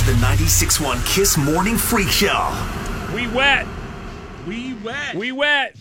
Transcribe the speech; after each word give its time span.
to 0.00 0.06
the 0.06 0.12
96.1 0.12 1.04
Kiss 1.06 1.36
Morning 1.36 1.76
Freak 1.76 2.08
Show. 2.08 2.48
We 3.14 3.26
wet. 3.28 3.66
We 4.46 4.72
wet. 4.74 5.14
We 5.14 5.30
wet. 5.32 5.76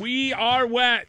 We 0.00 0.32
are 0.32 0.66
wet. 0.66 1.06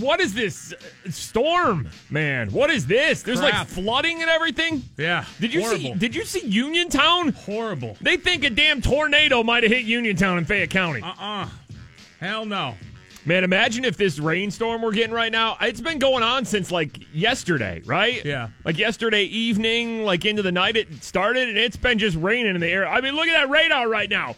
What 0.00 0.20
is 0.20 0.34
this 0.34 0.74
storm, 1.10 1.88
man? 2.10 2.50
What 2.50 2.70
is 2.70 2.86
this? 2.86 3.22
There's 3.22 3.40
like 3.40 3.68
flooding 3.68 4.22
and 4.22 4.28
everything. 4.30 4.82
yeah. 4.96 5.24
Did 5.38 5.54
you 5.54 5.62
see? 5.68 5.94
Did 5.94 6.16
you 6.16 6.24
see 6.24 6.46
Uniontown? 6.46 7.28
horrible. 7.32 7.96
They 8.00 8.16
think 8.16 8.42
a 8.42 8.50
damn 8.50 8.80
tornado 8.80 9.44
might 9.44 9.62
have 9.62 9.70
hit 9.70 9.84
Uniontown 9.84 10.38
in 10.38 10.44
Fayette 10.44 10.70
County. 10.70 11.02
Uh 11.02 11.12
uh 11.16 11.48
Hell 12.18 12.44
no. 12.44 12.74
Man, 13.24 13.44
imagine 13.44 13.84
if 13.84 13.96
this 13.96 14.18
rainstorm 14.18 14.82
we're 14.82 14.92
getting 14.92 15.14
right 15.14 15.30
now. 15.30 15.56
It's 15.60 15.80
been 15.80 16.00
going 16.00 16.24
on 16.24 16.44
since 16.44 16.72
like 16.72 16.98
yesterday, 17.14 17.80
right? 17.84 18.24
Yeah. 18.24 18.48
Like 18.64 18.78
yesterday 18.78 19.24
evening, 19.24 20.04
like 20.04 20.24
into 20.24 20.42
the 20.42 20.50
night 20.50 20.76
it 20.76 21.04
started, 21.04 21.48
and 21.48 21.56
it's 21.56 21.76
been 21.76 21.98
just 21.98 22.16
raining 22.16 22.54
in 22.54 22.60
the 22.60 22.68
air. 22.68 22.86
I 22.86 23.00
mean, 23.00 23.14
look 23.14 23.28
at 23.28 23.40
that 23.40 23.48
radar 23.48 23.88
right 23.88 24.10
now. 24.10 24.34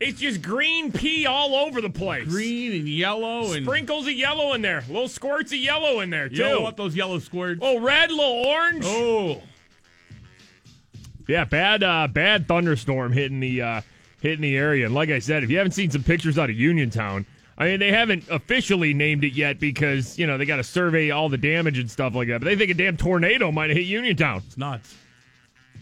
It's 0.00 0.20
just 0.20 0.42
green 0.42 0.92
pea 0.92 1.26
all 1.26 1.54
over 1.54 1.80
the 1.80 1.90
place. 1.90 2.28
Green 2.28 2.72
and 2.72 2.88
yellow 2.88 3.52
and 3.52 3.64
Sprinkles 3.64 4.06
of 4.06 4.12
yellow 4.12 4.52
in 4.52 4.60
there. 4.62 4.82
Little 4.88 5.08
squirts 5.08 5.52
of 5.52 5.58
yellow 5.58 6.00
in 6.00 6.10
there, 6.10 6.28
too. 6.28 6.36
you 6.36 6.42
don't 6.42 6.62
want 6.62 6.76
those 6.76 6.94
yellow 6.94 7.18
squirts. 7.18 7.60
Oh, 7.62 7.80
red, 7.80 8.10
little 8.10 8.46
orange. 8.46 8.84
Oh. 8.86 9.42
Yeah, 11.28 11.44
bad 11.44 11.82
uh 11.82 12.08
bad 12.08 12.46
thunderstorm 12.46 13.12
hitting 13.12 13.40
the 13.40 13.60
uh 13.60 13.80
hitting 14.20 14.42
the 14.42 14.56
area. 14.56 14.86
And 14.86 14.94
like 14.94 15.10
I 15.10 15.18
said, 15.18 15.42
if 15.44 15.50
you 15.50 15.58
haven't 15.58 15.72
seen 15.72 15.90
some 15.90 16.02
pictures 16.02 16.38
out 16.38 16.50
of 16.50 16.56
Uniontown, 16.56 17.26
I 17.58 17.68
mean 17.68 17.80
they 17.80 17.90
haven't 17.90 18.24
officially 18.28 18.92
named 18.92 19.24
it 19.24 19.32
yet 19.32 19.58
because, 19.58 20.18
you 20.18 20.26
know, 20.26 20.36
they 20.36 20.44
gotta 20.44 20.64
survey 20.64 21.10
all 21.10 21.28
the 21.28 21.38
damage 21.38 21.78
and 21.78 21.90
stuff 21.90 22.14
like 22.14 22.28
that. 22.28 22.40
But 22.40 22.46
they 22.46 22.56
think 22.56 22.70
a 22.70 22.74
damn 22.74 22.96
tornado 22.96 23.50
might 23.50 23.70
have 23.70 23.76
hit 23.76 23.86
Uniontown. 23.86 24.42
It's 24.46 24.58
nuts. 24.58 24.94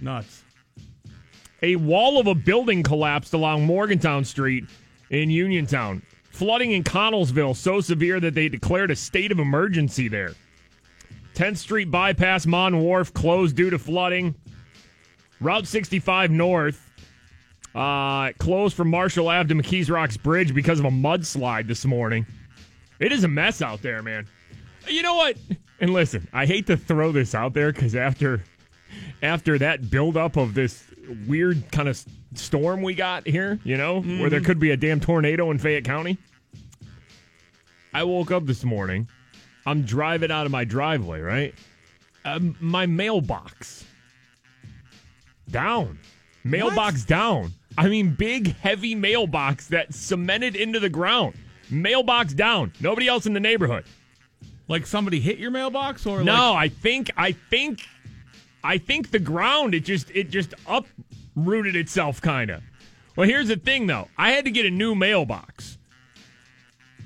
Nuts. 0.01 0.43
A 1.63 1.77
wall 1.77 2.21
of 2.21 2.27
a 2.27 2.35
building 2.35 2.83
collapsed 2.83 3.33
along 3.33 3.65
Morgantown 3.65 4.25
Street 4.25 4.65
in 5.11 5.31
Uniontown. 5.31 6.03
Flooding 6.31 6.73
in 6.73 6.83
Connellsville 6.83 7.57
so 7.57 7.81
severe 7.81 8.21
that 8.21 8.35
they 8.35 8.49
declared 8.49 8.91
a 8.91 8.97
state 8.97 9.33
of 9.33 9.39
emergency 9.39 10.09
there. 10.09 10.35
10th 11.35 11.57
Street 11.57 11.91
bypass 11.91 12.47
Mon 12.47 12.81
Wharf 12.81 13.13
closed 13.15 13.57
due 13.57 13.71
to 13.71 13.79
flooding. 13.79 14.35
Route 15.41 15.67
65 15.67 16.31
North 16.31 16.84
uh, 17.75 18.33
closed 18.39 18.77
from 18.77 18.89
Marshall 18.91 19.29
Ave 19.29 19.49
to 19.49 19.55
McKees 19.55 19.91
Rocks 19.91 20.17
Bridge 20.17 20.55
because 20.55 20.79
of 20.79 20.85
a 20.85 20.91
mudslide 20.91 21.67
this 21.67 21.85
morning. 21.85 22.27
It 23.01 23.13
is 23.13 23.25
a 23.25 23.29
mess 23.29 23.61
out 23.61 23.83
there, 23.83 24.03
man. 24.03 24.27
You 24.87 25.03
know 25.03 25.15
what? 25.15 25.37
And 25.81 25.93
listen, 25.93 26.29
I 26.33 26.47
hate 26.47 26.67
to 26.69 26.77
throw 26.77 27.13
this 27.13 27.35
out 27.35 27.53
there 27.55 27.73
because 27.73 27.95
after 27.97 28.45
after 29.23 29.59
that 29.59 29.91
buildup 29.91 30.37
of 30.37 30.55
this 30.55 30.85
weird 31.27 31.71
kind 31.73 31.89
of 31.89 32.03
storm 32.35 32.83
we 32.83 32.95
got 32.95 33.27
here, 33.27 33.59
you 33.65 33.77
know, 33.77 34.01
where 34.01 34.31
there 34.31 34.41
could 34.41 34.59
be 34.61 34.71
a 34.71 34.77
damn 34.77 35.01
tornado 35.01 35.51
in 35.51 35.59
Fayette 35.59 35.85
County. 35.85 36.17
I 37.93 38.05
woke 38.05 38.31
up 38.31 38.47
this 38.47 38.65
morning. 38.65 39.09
I'm 39.67 39.83
driving 39.83 40.31
out 40.31 40.47
of 40.47 40.53
my 40.53 40.65
driveway, 40.65 41.21
right? 41.21 41.55
Um, 42.25 42.57
my 42.61 42.87
mailbox 42.87 43.85
down. 45.51 45.99
Mailbox 46.45 47.05
down. 47.05 47.53
I 47.77 47.89
mean, 47.89 48.11
big, 48.15 48.57
heavy 48.57 48.95
mailbox 48.95 49.69
that 49.69 49.95
cemented 49.95 50.55
into 50.57 50.81
the 50.81 50.89
ground. 50.89 51.35
Mailbox 51.71 52.35
down. 52.35 52.73
Nobody 52.81 53.09
else 53.09 53.27
in 53.27 53.33
the 53.33 53.41
neighborhood. 53.41 53.85
Like 54.69 54.87
somebody 54.87 55.21
hit 55.21 55.39
your 55.39 55.51
mailbox 55.51 56.07
or 56.07 56.23
No, 56.23 56.53
like 56.53 56.73
I 56.73 56.75
think 56.75 57.11
I 57.17 57.33
think 57.33 57.87
I 58.63 58.79
think 58.79 59.11
the 59.11 59.19
ground 59.19 59.75
it 59.75 59.85
just 59.85 60.11
it 60.11 60.31
just 60.31 60.55
uprooted 60.67 61.77
itself 61.77 62.21
kind 62.21 62.51
of. 62.51 62.63
Well, 63.17 63.29
here's 63.29 63.49
the 63.49 63.57
thing 63.57 63.87
though. 63.87 64.09
I 64.17 64.31
had 64.31 64.45
to 64.47 64.51
get 64.51 64.65
a 64.65 64.71
new 64.71 64.95
mailbox 64.95 65.77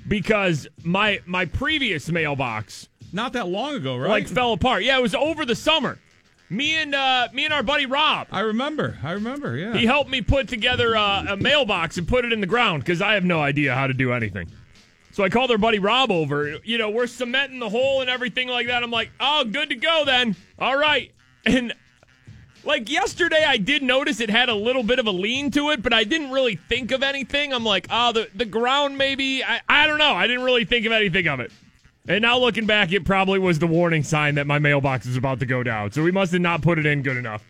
because 0.07 0.67
my 0.83 1.19
my 1.25 1.45
previous 1.45 2.09
mailbox 2.09 2.87
not 3.11 3.33
that 3.33 3.47
long 3.47 3.75
ago, 3.75 3.97
right? 3.97 4.09
like 4.09 4.27
fell 4.27 4.53
apart. 4.53 4.83
Yeah, 4.83 4.97
it 4.97 5.01
was 5.01 5.15
over 5.15 5.45
the 5.45 5.55
summer. 5.55 5.99
Me 6.49 6.75
and 6.75 6.95
uh 6.95 7.27
me 7.31 7.45
and 7.45 7.53
our 7.53 7.63
buddy 7.63 7.85
Rob. 7.85 8.27
I 8.31 8.39
remember. 8.39 8.97
I 9.03 9.11
remember. 9.11 9.55
Yeah. 9.55 9.73
He 9.73 9.85
helped 9.85 10.09
me 10.09 10.21
put 10.21 10.47
together 10.47 10.95
uh, 10.95 11.25
a 11.29 11.37
mailbox 11.37 11.97
and 11.97 12.07
put 12.07 12.25
it 12.25 12.33
in 12.33 12.41
the 12.41 12.47
ground 12.47 12.83
because 12.83 13.01
I 13.01 13.13
have 13.13 13.23
no 13.23 13.39
idea 13.39 13.75
how 13.75 13.87
to 13.87 13.93
do 13.93 14.13
anything. 14.13 14.49
So 15.11 15.23
I 15.23 15.29
called 15.29 15.51
our 15.51 15.57
buddy 15.57 15.79
Rob 15.79 16.11
over. 16.11 16.57
You 16.63 16.77
know, 16.77 16.89
we're 16.89 17.07
cementing 17.07 17.59
the 17.59 17.69
hole 17.69 18.01
and 18.01 18.09
everything 18.09 18.47
like 18.47 18.67
that. 18.67 18.83
I'm 18.83 18.91
like, 18.91 19.11
oh, 19.19 19.43
good 19.43 19.69
to 19.69 19.75
go 19.75 20.03
then. 20.05 20.35
All 20.57 20.77
right. 20.77 21.11
And 21.45 21.73
like 22.63 22.89
yesterday, 22.89 23.43
I 23.45 23.57
did 23.57 23.83
notice 23.83 24.19
it 24.19 24.29
had 24.29 24.49
a 24.49 24.55
little 24.55 24.83
bit 24.83 24.99
of 24.99 25.07
a 25.07 25.11
lean 25.11 25.51
to 25.51 25.69
it, 25.71 25.81
but 25.81 25.93
I 25.93 26.03
didn't 26.03 26.31
really 26.31 26.55
think 26.55 26.91
of 26.91 27.03
anything. 27.03 27.53
I'm 27.53 27.63
like, 27.63 27.87
oh, 27.89 28.11
the, 28.11 28.29
the 28.35 28.45
ground 28.45 28.97
maybe. 28.97 29.43
I, 29.43 29.61
I 29.67 29.87
don't 29.87 29.97
know. 29.97 30.13
I 30.13 30.27
didn't 30.27 30.43
really 30.43 30.65
think 30.65 30.85
of 30.85 30.91
anything 30.91 31.27
of 31.27 31.39
it. 31.39 31.51
And 32.07 32.21
now 32.21 32.39
looking 32.39 32.65
back, 32.65 32.91
it 32.91 33.05
probably 33.05 33.37
was 33.39 33.59
the 33.59 33.67
warning 33.67 34.03
sign 34.03 34.35
that 34.35 34.47
my 34.47 34.57
mailbox 34.57 35.05
is 35.05 35.15
about 35.17 35.39
to 35.41 35.45
go 35.45 35.61
down. 35.63 35.91
So 35.91 36.01
we 36.03 36.11
must 36.11 36.31
have 36.31 36.41
not 36.41 36.61
put 36.61 36.79
it 36.79 36.85
in 36.85 37.01
good 37.03 37.17
enough. 37.17 37.43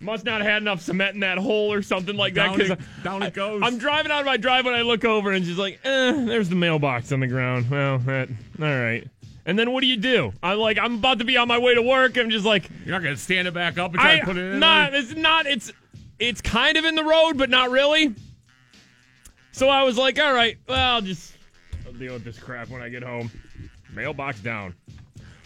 Must 0.00 0.24
not 0.24 0.40
have 0.40 0.50
had 0.50 0.62
enough 0.62 0.80
cement 0.80 1.14
in 1.14 1.20
that 1.20 1.38
hole 1.38 1.72
or 1.72 1.80
something 1.80 2.16
like 2.16 2.34
that. 2.34 2.56
Down 2.58 2.60
it- 2.72 2.78
down 3.04 3.22
it 3.22 3.26
I- 3.26 3.30
goes. 3.30 3.62
I'm 3.62 3.78
driving 3.78 4.10
out 4.10 4.20
of 4.20 4.26
my 4.26 4.36
driveway 4.36 4.72
and 4.72 4.80
I 4.80 4.82
look 4.82 5.04
over 5.04 5.30
and 5.30 5.44
just 5.44 5.58
like, 5.58 5.78
eh, 5.84 6.24
there's 6.24 6.48
the 6.48 6.56
mailbox 6.56 7.12
on 7.12 7.20
the 7.20 7.28
ground. 7.28 7.70
Well, 7.70 7.98
that, 7.98 8.28
all 8.60 8.66
right. 8.80 9.06
And 9.46 9.56
then 9.58 9.70
what 9.72 9.80
do 9.80 9.86
you 9.86 9.96
do? 9.96 10.32
I'm 10.42 10.58
like, 10.58 10.78
I'm 10.78 10.94
about 10.96 11.20
to 11.20 11.24
be 11.24 11.36
on 11.36 11.46
my 11.46 11.58
way 11.58 11.74
to 11.76 11.82
work. 11.82 12.16
I'm 12.18 12.30
just 12.30 12.44
like, 12.46 12.68
You're 12.84 12.94
not 12.96 13.02
gonna 13.04 13.16
stand 13.16 13.46
it 13.46 13.54
back 13.54 13.78
up 13.78 13.92
and 13.92 14.00
try 14.00 14.14
I 14.14 14.18
to 14.20 14.24
put 14.24 14.36
it 14.36 14.54
in. 14.54 14.58
not. 14.58 14.92
It's 14.94 15.14
not. 15.14 15.46
It's 15.46 15.72
it's 16.18 16.40
kind 16.40 16.76
of 16.76 16.84
in 16.84 16.94
the 16.96 17.04
road, 17.04 17.34
but 17.36 17.50
not 17.50 17.70
really. 17.70 18.12
So 19.52 19.68
I 19.68 19.82
was 19.82 19.96
like, 19.98 20.18
all 20.18 20.32
right, 20.32 20.56
well, 20.68 20.94
I'll 20.94 21.02
just 21.02 21.31
deal 22.02 22.14
with 22.14 22.24
this 22.24 22.38
crap 22.38 22.68
when 22.68 22.82
I 22.82 22.88
get 22.88 23.02
home. 23.02 23.30
Mailbox 23.94 24.40
down. 24.40 24.74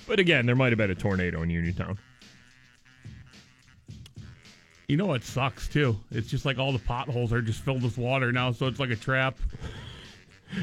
But 0.06 0.18
again, 0.18 0.46
there 0.46 0.56
might 0.56 0.70
have 0.70 0.78
been 0.78 0.90
a 0.90 0.94
tornado 0.94 1.42
in 1.42 1.50
Uniontown. 1.50 1.98
You 4.88 4.96
know 4.96 5.06
what 5.06 5.24
sucks 5.24 5.68
too? 5.68 5.98
It's 6.12 6.28
just 6.28 6.44
like 6.44 6.58
all 6.58 6.72
the 6.72 6.78
potholes 6.78 7.32
are 7.32 7.42
just 7.42 7.60
filled 7.60 7.82
with 7.82 7.98
water 7.98 8.30
now, 8.32 8.52
so 8.52 8.66
it's 8.66 8.80
like 8.80 8.90
a 8.90 8.96
trap. 8.96 9.38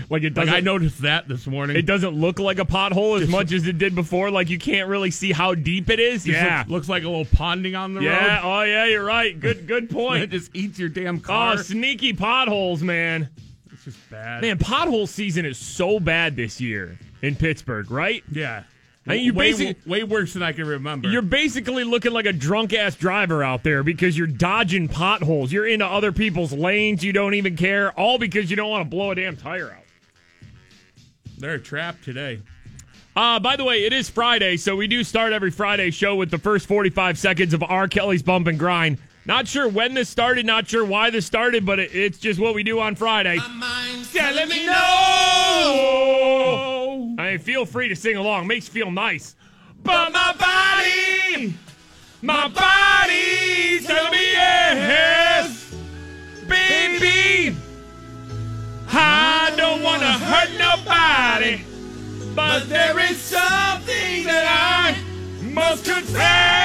Like 0.09 0.23
it 0.23 0.33
doesn't. 0.33 0.53
I 0.53 0.61
noticed 0.61 1.01
that 1.01 1.27
this 1.27 1.45
morning. 1.45 1.75
it 1.75 1.85
doesn't 1.85 2.15
look 2.15 2.39
like 2.39 2.57
a 2.57 2.63
pothole 2.63 3.21
as 3.21 3.27
much 3.27 3.51
as 3.51 3.67
it 3.67 3.77
did 3.77 3.93
before. 3.93 4.31
Like 4.31 4.49
you 4.49 4.57
can't 4.57 4.87
really 4.87 5.11
see 5.11 5.33
how 5.33 5.55
deep 5.55 5.89
it 5.89 5.99
is. 5.99 6.23
Just 6.23 6.39
yeah. 6.39 6.59
looks, 6.59 6.69
looks 6.69 6.89
like 6.89 7.03
a 7.03 7.09
little 7.09 7.25
ponding 7.25 7.77
on 7.77 7.93
the 7.93 8.01
yeah. 8.01 8.37
road. 8.37 8.41
Oh 8.45 8.61
yeah. 8.61 8.85
You're 8.85 9.03
right. 9.03 9.37
Good. 9.37 9.67
Good 9.67 9.89
point. 9.91 10.23
it 10.23 10.29
just 10.29 10.55
eats 10.55 10.79
your 10.79 10.87
damn 10.87 11.17
oh, 11.17 11.21
car. 11.21 11.53
oh, 11.53 11.57
sneaky 11.57 12.13
potholes, 12.13 12.81
man. 12.81 13.29
It's 13.85 13.95
just 13.95 14.09
bad. 14.09 14.41
Man, 14.41 14.57
pothole 14.57 15.07
season 15.07 15.45
is 15.45 15.57
so 15.57 15.99
bad 15.99 16.35
this 16.35 16.61
year 16.61 16.97
in 17.21 17.35
Pittsburgh, 17.35 17.89
right? 17.91 18.23
yeah. 18.31 18.63
I 19.05 19.15
mean, 19.15 19.25
you 19.25 19.33
way, 19.33 19.51
basic- 19.51 19.85
way 19.85 20.03
worse 20.05 20.31
than 20.31 20.43
I 20.43 20.53
can 20.53 20.65
remember. 20.65 21.09
You're 21.09 21.21
basically 21.21 21.83
looking 21.83 22.13
like 22.13 22.25
a 22.25 22.31
drunk 22.31 22.71
ass 22.71 22.95
driver 22.95 23.43
out 23.43 23.61
there 23.63 23.83
because 23.83 24.17
you're 24.17 24.27
dodging 24.27 24.87
potholes. 24.87 25.51
You're 25.51 25.67
into 25.67 25.85
other 25.85 26.13
people's 26.13 26.53
lanes. 26.53 27.03
You 27.03 27.11
don't 27.11 27.33
even 27.33 27.57
care, 27.57 27.91
all 27.99 28.17
because 28.17 28.49
you 28.49 28.55
don't 28.55 28.69
want 28.69 28.85
to 28.85 28.89
blow 28.89 29.11
a 29.11 29.15
damn 29.15 29.35
tire 29.35 29.71
out. 29.71 29.83
They're 31.37 31.59
trapped 31.59 32.05
today. 32.05 32.39
Uh, 33.13 33.41
by 33.41 33.57
the 33.57 33.65
way, 33.65 33.83
it 33.83 33.91
is 33.91 34.09
Friday, 34.09 34.55
so 34.55 34.77
we 34.77 34.87
do 34.87 35.03
start 35.03 35.33
every 35.33 35.51
Friday 35.51 35.91
show 35.91 36.15
with 36.15 36.31
the 36.31 36.37
first 36.37 36.65
45 36.67 37.17
seconds 37.17 37.53
of 37.53 37.61
R. 37.61 37.89
Kelly's 37.89 38.23
Bump 38.23 38.47
and 38.47 38.57
Grind. 38.57 38.99
Not 39.25 39.47
sure 39.47 39.69
when 39.69 39.93
this 39.93 40.09
started, 40.09 40.45
not 40.45 40.67
sure 40.67 40.83
why 40.83 41.09
this 41.09 41.25
started, 41.25 41.65
but 41.65 41.79
it, 41.79 41.95
it's 41.95 42.17
just 42.17 42.41
what 42.41 42.53
we 42.53 42.63
do 42.63 42.79
on 42.81 42.95
Friday. 42.95 43.35
Yeah, 44.13 44.31
let 44.31 44.49
me 44.49 44.65
know. 44.65 44.73
I 47.17 47.31
mean, 47.31 47.39
feel 47.39 47.65
free 47.65 47.87
to 47.87 47.95
sing 47.95 48.17
along. 48.17 48.47
Makes 48.47 48.67
feel 48.67 48.91
nice. 48.91 49.35
But 49.81 50.11
my 50.11 50.33
body, 50.37 51.53
my 52.21 52.49
body's 52.49 53.85
telling 53.85 54.11
me 54.11 54.31
yes, 54.33 55.73
baby. 56.47 57.55
I 58.89 59.53
don't 59.55 59.81
want 59.81 60.01
to 60.01 60.07
hurt 60.07 60.51
nobody, 60.59 61.63
but 62.35 62.67
there 62.67 62.99
is 63.09 63.17
something 63.17 64.25
that 64.25 64.45
I 64.45 65.43
must 65.43 65.85
confess. 65.85 66.62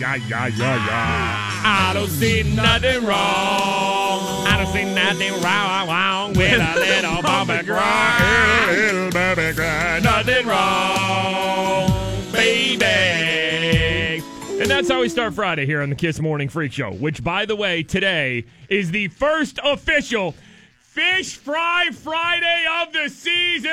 Yeah, 0.00 0.16
yeah, 0.16 0.46
yeah, 0.46 0.86
yeah. 0.86 1.62
I 1.62 1.92
don't 1.92 2.08
see 2.08 2.42
nothing 2.42 3.04
wrong. 3.04 4.46
I 4.46 4.56
don't 4.56 4.72
see 4.72 4.94
nothing 4.94 5.32
wrong, 5.42 5.88
wrong 5.88 6.32
with 6.32 6.58
a 6.58 6.74
little 6.80 7.22
baby 7.46 7.66
cry. 7.66 8.66
Little 8.70 9.10
baby 9.10 9.54
cry. 9.54 10.00
Nothing 10.02 10.46
wrong, 10.46 12.32
baby. 12.32 12.86
And 14.60 14.70
that's 14.70 14.88
how 14.88 15.00
we 15.02 15.10
start 15.10 15.34
Friday 15.34 15.66
here 15.66 15.82
on 15.82 15.90
the 15.90 15.96
Kiss 15.96 16.18
Morning 16.18 16.48
Freak 16.48 16.72
Show, 16.72 16.92
which, 16.92 17.22
by 17.22 17.44
the 17.44 17.56
way, 17.56 17.82
today 17.82 18.44
is 18.70 18.90
the 18.90 19.08
first 19.08 19.58
official 19.62 20.34
Fish 20.78 21.36
Fry 21.36 21.90
Friday 21.92 22.64
of 22.82 22.92
the 22.94 23.08
season. 23.10 23.70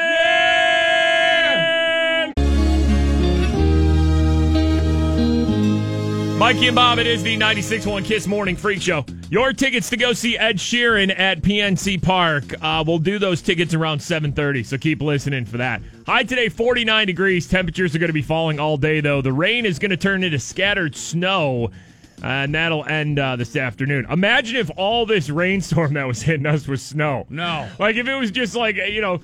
Mikey 6.37 6.67
and 6.67 6.75
Bob, 6.75 6.99
it 6.99 7.07
is 7.07 7.23
the 7.23 7.35
96.1 7.35 8.05
Kiss 8.05 8.27
Morning 8.27 8.55
Freak 8.55 8.79
Show. 8.79 9.03
Your 9.31 9.53
tickets 9.53 9.89
to 9.89 9.97
go 9.97 10.13
see 10.13 10.37
Ed 10.37 10.57
Sheeran 10.57 11.11
at 11.17 11.41
PNC 11.41 11.99
Park. 11.99 12.53
Uh, 12.61 12.83
we'll 12.85 12.99
do 12.99 13.17
those 13.17 13.41
tickets 13.41 13.73
around 13.73 13.97
7.30, 14.01 14.63
so 14.63 14.77
keep 14.77 15.01
listening 15.01 15.45
for 15.45 15.57
that. 15.57 15.81
High 16.05 16.21
today, 16.21 16.47
49 16.47 17.07
degrees. 17.07 17.47
Temperatures 17.47 17.95
are 17.95 17.99
going 17.99 18.09
to 18.09 18.13
be 18.13 18.21
falling 18.21 18.59
all 18.59 18.77
day, 18.77 19.01
though. 19.01 19.19
The 19.23 19.33
rain 19.33 19.65
is 19.65 19.79
going 19.79 19.89
to 19.89 19.97
turn 19.97 20.23
into 20.23 20.37
scattered 20.37 20.95
snow, 20.95 21.71
and 22.21 22.53
that'll 22.53 22.85
end 22.85 23.17
uh, 23.17 23.35
this 23.35 23.55
afternoon. 23.55 24.05
Imagine 24.07 24.57
if 24.57 24.69
all 24.77 25.07
this 25.07 25.31
rainstorm 25.31 25.93
that 25.95 26.05
was 26.05 26.21
hitting 26.21 26.45
us 26.45 26.67
was 26.67 26.83
snow. 26.83 27.25
No. 27.31 27.67
Like 27.79 27.95
if 27.95 28.07
it 28.07 28.15
was 28.15 28.29
just 28.29 28.55
like, 28.55 28.75
you 28.75 29.01
know, 29.01 29.21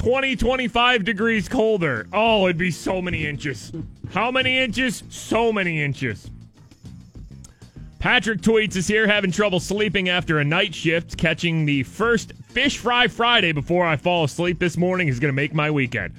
20, 0.00 0.34
25 0.34 1.04
degrees 1.04 1.46
colder. 1.46 2.06
Oh, 2.10 2.46
it'd 2.46 2.56
be 2.56 2.70
so 2.70 3.02
many 3.02 3.26
inches. 3.26 3.70
How 4.12 4.30
many 4.30 4.56
inches? 4.56 5.02
So 5.10 5.52
many 5.52 5.82
inches. 5.82 6.30
Patrick 7.98 8.40
tweets 8.40 8.76
is 8.76 8.88
here 8.88 9.06
having 9.06 9.30
trouble 9.30 9.60
sleeping 9.60 10.08
after 10.08 10.38
a 10.38 10.44
night 10.44 10.74
shift. 10.74 11.18
Catching 11.18 11.66
the 11.66 11.82
first 11.82 12.32
Fish 12.48 12.78
Fry 12.78 13.08
Friday 13.08 13.52
before 13.52 13.84
I 13.84 13.96
fall 13.96 14.24
asleep 14.24 14.58
this 14.58 14.78
morning 14.78 15.08
is 15.08 15.20
going 15.20 15.28
to 15.28 15.36
make 15.36 15.52
my 15.52 15.70
weekend. 15.70 16.14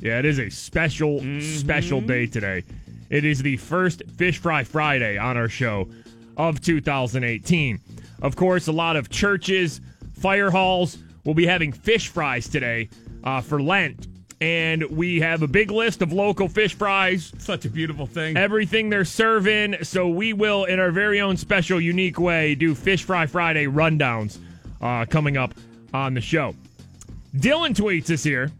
Yeah, 0.00 0.18
it 0.18 0.24
is 0.24 0.38
a 0.38 0.48
special, 0.48 1.18
special 1.42 1.98
mm-hmm. 1.98 2.06
day 2.06 2.26
today. 2.26 2.64
It 3.10 3.26
is 3.26 3.42
the 3.42 3.58
first 3.58 4.02
Fish 4.16 4.38
Fry 4.38 4.64
Friday 4.64 5.18
on 5.18 5.36
our 5.36 5.50
show 5.50 5.90
of 6.38 6.62
2018. 6.62 7.80
Of 8.22 8.34
course, 8.34 8.66
a 8.66 8.72
lot 8.72 8.96
of 8.96 9.10
churches, 9.10 9.82
fire 10.14 10.50
halls 10.50 10.96
will 11.26 11.34
be 11.34 11.44
having 11.44 11.70
fish 11.70 12.08
fries 12.08 12.48
today 12.48 12.88
uh, 13.26 13.42
for 13.42 13.60
Lent. 13.60 14.06
And 14.40 14.82
we 14.90 15.20
have 15.20 15.42
a 15.42 15.46
big 15.48 15.70
list 15.70 16.02
of 16.02 16.12
local 16.12 16.46
fish 16.46 16.74
fries 16.74 17.32
Such 17.38 17.64
a 17.64 17.70
beautiful 17.70 18.06
thing. 18.06 18.36
everything 18.36 18.90
they're 18.90 19.04
serving. 19.06 19.76
So 19.82 20.08
we 20.08 20.32
will, 20.34 20.64
in 20.64 20.78
our 20.78 20.90
very 20.90 21.20
own 21.22 21.36
special, 21.38 21.80
unique 21.80 22.18
way, 22.18 22.54
do 22.54 22.74
Fish 22.74 23.04
Fry 23.04 23.24
Friday 23.26 23.64
rundowns 23.66 24.38
uh, 24.82 25.06
coming 25.06 25.36
up 25.38 25.54
on 25.94 26.12
the 26.12 26.20
show. 26.20 26.54
Dylan 27.36 27.74
tweets 27.74 28.10
us 28.10 28.22
here. 28.22 28.50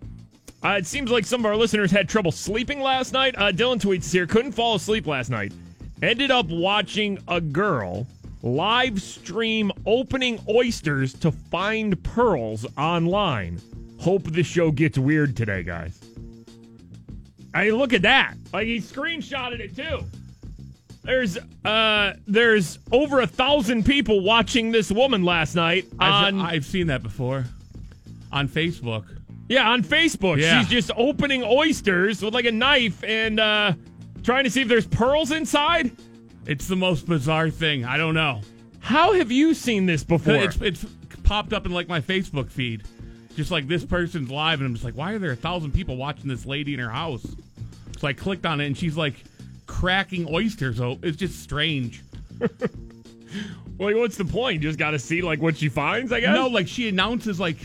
Uh, 0.65 0.71
it 0.79 0.87
seems 0.87 1.11
like 1.11 1.27
some 1.27 1.41
of 1.43 1.47
our 1.47 1.57
listeners 1.57 1.91
had 1.91 2.09
trouble 2.09 2.33
sleeping 2.33 2.81
last 2.81 3.13
night. 3.13 3.35
Uh, 3.37 3.53
Dylan 3.53 3.79
tweets 3.79 4.11
here. 4.11 4.27
Couldn't 4.27 4.53
fall 4.53 4.77
asleep 4.77 5.07
last 5.07 5.29
night. 5.29 5.53
Ended 6.03 6.31
up 6.31 6.47
watching 6.49 7.19
a 7.29 7.41
girl 7.41 8.07
live 8.43 9.01
stream 9.03 9.71
opening 9.85 10.41
oysters 10.49 11.13
to 11.15 11.31
find 11.31 12.03
pearls 12.03 12.65
online. 12.79 13.61
Hope 13.99 14.25
the 14.25 14.43
show 14.43 14.71
gets 14.71 14.99
weird 14.99 15.37
today, 15.37 15.63
guys. 15.63 15.99
I 17.55 17.65
mean, 17.67 17.75
look 17.77 17.93
at 17.93 18.03
that. 18.03 18.35
Like 18.53 18.67
he 18.67 18.79
screenshotted 18.79 19.61
it 19.61 19.75
too. 19.75 20.05
There's 21.03 21.39
uh 21.65 22.15
there's 22.27 22.79
over 22.93 23.21
a 23.21 23.27
thousand 23.27 23.87
people 23.87 24.21
watching 24.21 24.73
this 24.73 24.91
woman 24.91 25.23
last 25.23 25.55
night 25.55 25.87
I've, 26.01 26.35
I've 26.35 26.65
seen 26.67 26.89
that 26.89 27.03
before 27.03 27.45
on 28.33 28.49
Facebook. 28.49 29.05
yeah 29.49 29.71
on 29.71 29.83
Facebook. 29.85 30.39
Yeah. 30.39 30.61
She's 30.61 30.69
just 30.69 30.91
opening 30.97 31.43
oysters 31.45 32.23
with 32.23 32.35
like 32.35 32.45
a 32.45 32.53
knife 32.53 33.05
and 33.05 33.39
uh 33.39 33.73
trying 34.25 34.45
to 34.45 34.51
see 34.51 34.63
if 34.63 34.69
there's 34.69 34.87
pearls 34.87 35.31
inside. 35.31 35.93
It's 36.45 36.67
the 36.69 36.77
most 36.77 37.07
bizarre 37.07 37.51
thing. 37.51 37.85
I 37.85 37.97
don't 37.97 38.15
know. 38.15 38.41
How 38.81 39.15
have 39.15 39.31
you 39.33 39.55
seen 39.55 39.87
this 39.87 40.05
before? 40.05 40.35
It's, 40.35 40.57
it's 40.61 40.85
popped 41.23 41.53
up 41.53 41.67
in 41.67 41.73
like 41.73 41.89
my 41.89 42.01
Facebook 42.01 42.51
feed. 42.51 42.83
Just 43.37 43.51
like 43.51 43.69
this 43.69 43.85
person's 43.85 44.31
live, 44.31 44.61
and 44.61 44.67
I'm 44.67 44.73
just 44.75 44.85
like, 44.85 44.97
why 44.97 45.13
are 45.13 45.19
there 45.19 45.31
a 45.31 45.37
thousand 45.37 45.73
people 45.73 45.97
watching 45.97 46.27
this 46.29 46.47
lady 46.47 46.73
in 46.75 46.81
her 46.81 46.89
house? 46.91 47.25
So 47.99 48.09
I 48.09 48.15
clicked 48.15 48.47
on 48.47 48.61
it, 48.61 48.67
and 48.67 48.77
she's 48.77 48.97
like 48.97 49.15
cracking 49.67 50.27
oysters. 50.33 50.81
Oh, 50.81 50.99
it's 51.03 51.19
just 51.19 51.41
strange. 51.43 52.03
well, 53.79 53.99
what's 53.99 54.17
the 54.17 54.25
point? 54.25 54.63
You 54.63 54.69
just 54.69 54.79
got 54.79 54.93
to 54.93 54.99
see 54.99 55.23
like 55.23 55.41
what 55.41 55.57
she 55.59 55.69
finds, 55.69 56.13
I 56.13 56.21
guess. 56.21 56.35
No, 56.35 56.49
like 56.49 56.67
she 56.69 56.89
announces 56.89 57.39
like. 57.39 57.59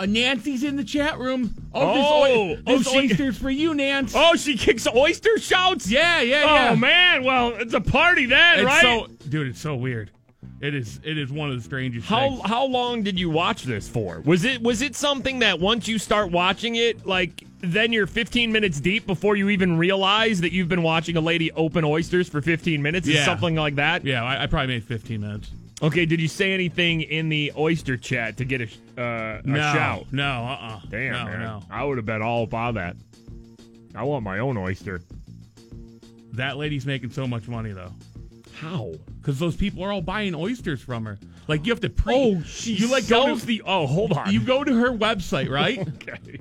A 0.00 0.06
Nancy's 0.06 0.62
in 0.62 0.76
the 0.76 0.84
chat 0.84 1.18
room. 1.18 1.52
Oh, 1.74 1.80
oh, 1.82 2.56
oh, 2.64 2.78
this, 2.78 2.86
oi- 2.86 2.92
oh, 2.98 3.00
she- 3.00 3.10
oyster's 3.10 3.36
for 3.36 3.50
you, 3.50 3.74
Nance. 3.74 4.12
Oh, 4.14 4.36
she 4.36 4.56
kicks 4.56 4.86
oyster 4.86 5.38
shouts. 5.38 5.90
yeah, 5.90 6.20
yeah, 6.20 6.44
oh, 6.48 6.54
yeah. 6.54 6.68
Oh 6.70 6.76
man, 6.76 7.24
well 7.24 7.54
it's 7.56 7.74
a 7.74 7.80
party 7.80 8.26
then, 8.26 8.60
it's 8.60 8.66
right? 8.66 8.80
so, 8.80 9.08
dude, 9.28 9.48
it's 9.48 9.60
so 9.60 9.74
weird. 9.74 10.12
It 10.60 10.74
is. 10.74 10.98
It 11.04 11.16
is 11.18 11.30
one 11.30 11.50
of 11.50 11.56
the 11.56 11.62
strangest. 11.62 12.06
How 12.06 12.30
things. 12.30 12.40
how 12.44 12.64
long 12.66 13.02
did 13.04 13.18
you 13.18 13.30
watch 13.30 13.62
this 13.62 13.88
for? 13.88 14.20
Was 14.24 14.44
it 14.44 14.60
was 14.60 14.82
it 14.82 14.96
something 14.96 15.38
that 15.38 15.60
once 15.60 15.86
you 15.86 15.98
start 15.98 16.32
watching 16.32 16.74
it, 16.74 17.06
like 17.06 17.44
then 17.60 17.92
you're 17.92 18.08
15 18.08 18.50
minutes 18.50 18.80
deep 18.80 19.06
before 19.06 19.36
you 19.36 19.50
even 19.50 19.78
realize 19.78 20.40
that 20.40 20.52
you've 20.52 20.68
been 20.68 20.82
watching 20.82 21.16
a 21.16 21.20
lady 21.20 21.52
open 21.52 21.84
oysters 21.84 22.28
for 22.28 22.40
15 22.42 22.82
minutes? 22.82 23.06
Is 23.06 23.14
Yeah. 23.14 23.24
something 23.24 23.54
like 23.54 23.76
that? 23.76 24.04
Yeah, 24.04 24.24
I, 24.24 24.44
I 24.44 24.46
probably 24.46 24.74
made 24.74 24.84
15 24.84 25.20
minutes. 25.20 25.50
Okay. 25.80 26.04
Did 26.06 26.20
you 26.20 26.26
say 26.28 26.52
anything 26.52 27.02
in 27.02 27.28
the 27.28 27.52
oyster 27.56 27.96
chat 27.96 28.36
to 28.38 28.44
get 28.44 28.60
a 28.62 29.00
uh, 29.00 29.40
a 29.44 29.46
no, 29.46 29.58
shout? 29.58 30.06
no, 30.12 30.24
uh, 30.24 30.58
uh 30.60 30.80
Damn, 30.90 31.12
no, 31.12 31.24
man. 31.24 31.40
no. 31.40 31.62
I 31.70 31.84
would 31.84 31.98
have 31.98 32.06
bet 32.06 32.20
all 32.20 32.42
about 32.42 32.74
that. 32.74 32.96
I 33.94 34.02
want 34.02 34.24
my 34.24 34.40
own 34.40 34.56
oyster. 34.56 35.02
That 36.32 36.56
lady's 36.56 36.84
making 36.86 37.10
so 37.10 37.26
much 37.28 37.46
money 37.48 37.70
though, 37.72 37.92
How? 38.60 38.92
Because 39.28 39.38
those 39.38 39.56
people 39.56 39.84
are 39.84 39.92
all 39.92 40.00
buying 40.00 40.34
oysters 40.34 40.80
from 40.80 41.04
her. 41.04 41.18
Like 41.48 41.66
you 41.66 41.72
have 41.72 41.80
to 41.82 41.90
pre. 41.90 42.14
Oh, 42.14 42.42
she 42.44 42.72
you 42.72 42.90
like 42.90 43.06
go 43.08 43.26
sells 43.26 43.40
to, 43.42 43.46
the. 43.46 43.62
Oh, 43.66 43.86
hold 43.86 44.14
on. 44.14 44.32
you 44.32 44.40
go 44.40 44.64
to 44.64 44.74
her 44.74 44.90
website 44.90 45.50
right, 45.50 45.78
okay? 46.02 46.40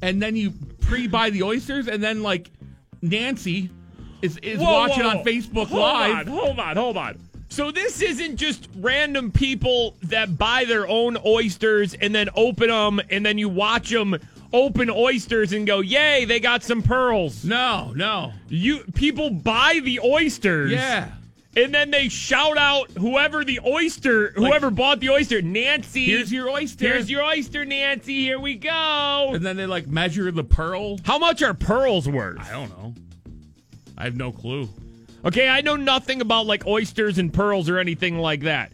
and 0.00 0.22
then 0.22 0.34
you 0.34 0.54
pre-buy 0.80 1.28
the 1.28 1.42
oysters, 1.42 1.88
and 1.88 2.02
then 2.02 2.22
like 2.22 2.50
Nancy 3.02 3.68
is 4.22 4.38
is 4.38 4.58
Whoa, 4.60 4.72
watching 4.72 5.04
whoa. 5.04 5.10
on 5.10 5.24
Facebook 5.24 5.68
Live. 5.68 5.68
hold 5.68 5.82
Live. 5.82 6.16
On, 6.16 6.26
hold 6.26 6.58
on, 6.58 6.76
hold 6.76 6.96
on. 6.96 7.18
So 7.50 7.70
this 7.70 8.00
isn't 8.00 8.36
just 8.36 8.70
random 8.76 9.30
people 9.30 9.94
that 10.04 10.38
buy 10.38 10.64
their 10.64 10.88
own 10.88 11.18
oysters 11.26 11.92
and 11.92 12.14
then 12.14 12.30
open 12.34 12.68
them, 12.68 13.02
and 13.10 13.26
then 13.26 13.36
you 13.36 13.50
watch 13.50 13.90
them 13.90 14.16
open 14.54 14.88
oysters 14.88 15.52
and 15.52 15.66
go, 15.66 15.80
"Yay, 15.80 16.24
they 16.24 16.40
got 16.40 16.62
some 16.62 16.80
pearls." 16.80 17.44
No, 17.44 17.92
no, 17.94 18.32
You 18.48 18.84
people 18.94 19.28
buy 19.28 19.80
the 19.84 20.00
oysters, 20.00 20.72
yeah. 20.72 21.10
And 21.56 21.74
then 21.74 21.90
they 21.90 22.08
shout 22.08 22.56
out 22.56 22.90
whoever 22.92 23.44
the 23.44 23.60
oyster, 23.66 24.30
whoever 24.32 24.70
bought 24.70 25.00
the 25.00 25.10
oyster, 25.10 25.42
Nancy. 25.42 26.06
Here's 26.06 26.32
your 26.32 26.48
oyster. 26.48 26.86
Here's 26.86 27.10
your 27.10 27.24
oyster, 27.24 27.64
Nancy. 27.64 28.20
Here 28.20 28.38
we 28.38 28.54
go. 28.54 29.32
And 29.34 29.44
then 29.44 29.56
they 29.56 29.66
like 29.66 29.88
measure 29.88 30.30
the 30.30 30.44
pearl. 30.44 30.98
How 31.04 31.18
much 31.18 31.42
are 31.42 31.54
pearls 31.54 32.08
worth? 32.08 32.38
I 32.40 32.52
don't 32.52 32.70
know. 32.70 32.94
I 33.98 34.04
have 34.04 34.16
no 34.16 34.30
clue. 34.32 34.68
Okay, 35.24 35.48
I 35.48 35.60
know 35.60 35.76
nothing 35.76 36.20
about 36.20 36.46
like 36.46 36.66
oysters 36.66 37.18
and 37.18 37.32
pearls 37.32 37.68
or 37.68 37.78
anything 37.78 38.18
like 38.18 38.42
that. 38.42 38.72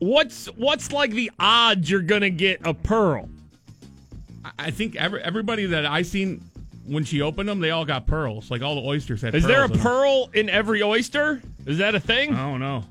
What's 0.00 0.46
what's 0.46 0.92
like 0.92 1.12
the 1.12 1.30
odds 1.38 1.90
you're 1.90 2.00
gonna 2.02 2.30
get 2.30 2.60
a 2.64 2.74
pearl? 2.74 3.28
I- 4.58 4.70
think 4.70 4.96
every, 4.96 5.22
everybody 5.22 5.66
that 5.66 5.86
I 5.86 6.02
seen 6.02 6.42
when 6.86 7.04
she 7.04 7.22
opened 7.22 7.48
them, 7.48 7.60
they 7.60 7.70
all 7.70 7.84
got 7.84 8.06
pearls. 8.06 8.50
Like 8.50 8.62
all 8.62 8.74
the 8.74 8.82
oysters 8.82 9.22
had. 9.22 9.34
Is 9.34 9.44
there 9.44 9.64
a 9.64 9.70
in 9.70 9.78
pearl 9.78 10.30
in 10.34 10.48
every 10.48 10.82
oyster? 10.82 11.40
Is 11.66 11.78
that 11.78 11.94
a 11.94 12.00
thing? 12.00 12.34
I 12.34 12.50
don't 12.50 12.60
know. 12.60 12.84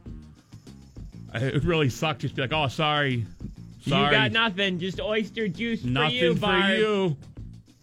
It 1.34 1.54
would 1.54 1.66
really 1.66 1.90
suck. 1.90 2.20
Just 2.20 2.36
be 2.36 2.42
like, 2.42 2.54
oh, 2.54 2.68
sorry, 2.68 3.26
sorry, 3.86 4.06
You 4.06 4.12
got 4.12 4.32
nothing, 4.32 4.80
just 4.80 5.00
oyster 5.00 5.48
juice 5.48 5.84
nothing 5.84 6.36
for 6.36 6.58
you, 6.58 6.66
for 6.66 6.76
you. 6.76 7.18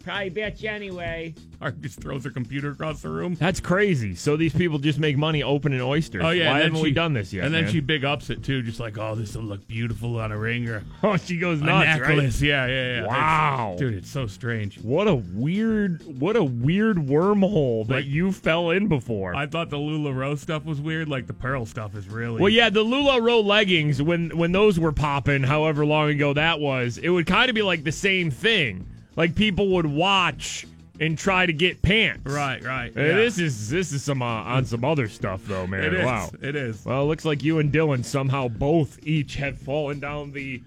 Probably 0.07 0.31
bet 0.31 0.63
you 0.63 0.71
anyway. 0.71 1.35
Or 1.59 1.71
just 1.71 2.03
throws 2.03 2.23
her 2.25 2.31
computer 2.31 2.73
across 2.73 3.01
the 3.01 3.09
room. 3.09 3.35
That's 3.37 3.61
crazy. 3.61 4.15
So 4.15 4.37
these 4.37 4.53
people 4.53 4.79
just 4.79 4.99
make 4.99 5.17
money 5.17 5.43
opening 5.43 5.81
oysters. 5.81 6.21
Oh 6.23 6.29
yeah, 6.29 6.51
Why 6.51 6.51
and 6.51 6.61
then 6.61 6.67
haven't 6.67 6.83
we 6.83 6.89
she- 6.91 6.95
done 6.95 7.15
this 7.15 7.33
yet? 7.33 7.47
And 7.47 7.55
then 7.55 7.65
man? 7.65 7.73
she 7.73 7.81
big 7.81 8.05
ups 8.05 8.29
it 8.29 8.45
too, 8.45 8.61
just 8.61 8.79
like, 8.79 8.99
oh, 8.99 9.15
this 9.15 9.35
will 9.35 9.45
look 9.45 9.67
beautiful 9.67 10.19
on 10.21 10.33
a 10.33 10.39
ring 10.39 10.69
or 10.69 10.85
oh 11.03 11.17
she 11.17 11.39
goes 11.39 11.63
a 11.63 11.65
nuts, 11.65 11.99
right? 11.99 12.09
necklace. 12.15 12.43
Yeah, 12.43 12.67
yeah, 12.67 13.01
yeah. 13.01 13.07
Wow. 13.07 13.69
It's- 13.69 13.79
dude, 13.79 13.95
it's 13.95 14.11
so 14.11 14.27
strange. 14.27 14.79
What 14.83 15.09
a 15.09 15.15
weird, 15.15 16.03
what 16.21 16.37
a 16.37 16.45
weird 16.45 16.99
wormhole 16.99 17.87
that 17.87 17.95
Like- 17.95 18.05
you 18.05 18.33
fell 18.33 18.69
in 18.69 18.87
before. 18.89 19.35
I 19.35 19.47
thought 19.47 19.71
the 19.71 19.79
LuLaRoe 19.79 20.37
stuff 20.39 20.67
was 20.67 20.79
weird. 20.79 21.09
Like 21.09 21.27
the 21.27 21.33
pearl 21.33 21.65
stuff 21.65 21.97
is 21.97 22.07
really. 22.07 22.39
Well, 22.39 22.51
yeah, 22.53 22.69
the 22.69 22.85
LuLaRoe 22.85 23.43
leggings 23.43 24.03
when 24.03 24.29
when 24.37 24.53
those 24.53 24.79
were 24.79 24.93
popping, 24.93 25.43
however 25.43 25.87
long 25.87 26.11
ago 26.11 26.35
that 26.35 26.61
was, 26.61 26.99
it 26.99 27.09
would 27.09 27.27
kind 27.27 27.49
of 27.49 27.55
be 27.55 27.63
like 27.63 27.83
the 27.83 27.93
same 27.93 28.31
thing. 28.31 28.87
Like 29.17 29.35
people 29.35 29.69
would 29.71 29.87
watch 29.87 30.67
and 31.01 31.19
try 31.19 31.47
to 31.47 31.53
get 31.53 31.83
pants. 31.83 32.31
Right, 32.31 32.63
right. 32.63 32.93
Yeah. 32.95 33.15
This 33.15 33.39
is 33.39 33.69
this 33.69 33.93
is 33.93 34.03
some 34.03 34.23
uh, 34.23 34.27
on 34.27 34.65
some 34.65 34.85
other 34.85 35.09
stuff 35.09 35.43
though, 35.47 35.67
man. 35.67 35.85
It 35.85 35.95
is. 35.95 36.05
Wow. 36.05 36.31
It 36.41 36.57
is. 36.57 36.85
Well, 36.85 37.03
it 37.03 37.07
looks 37.07 37.25
like 37.25 37.43
you 37.43 37.59
and 37.59 37.73
Dylan 37.73 38.05
somehow 38.05 38.49
both 38.49 38.99
each 39.07 39.37
have 39.37 39.59
fallen 39.59 40.01
down 40.01 40.33
the 40.33 40.63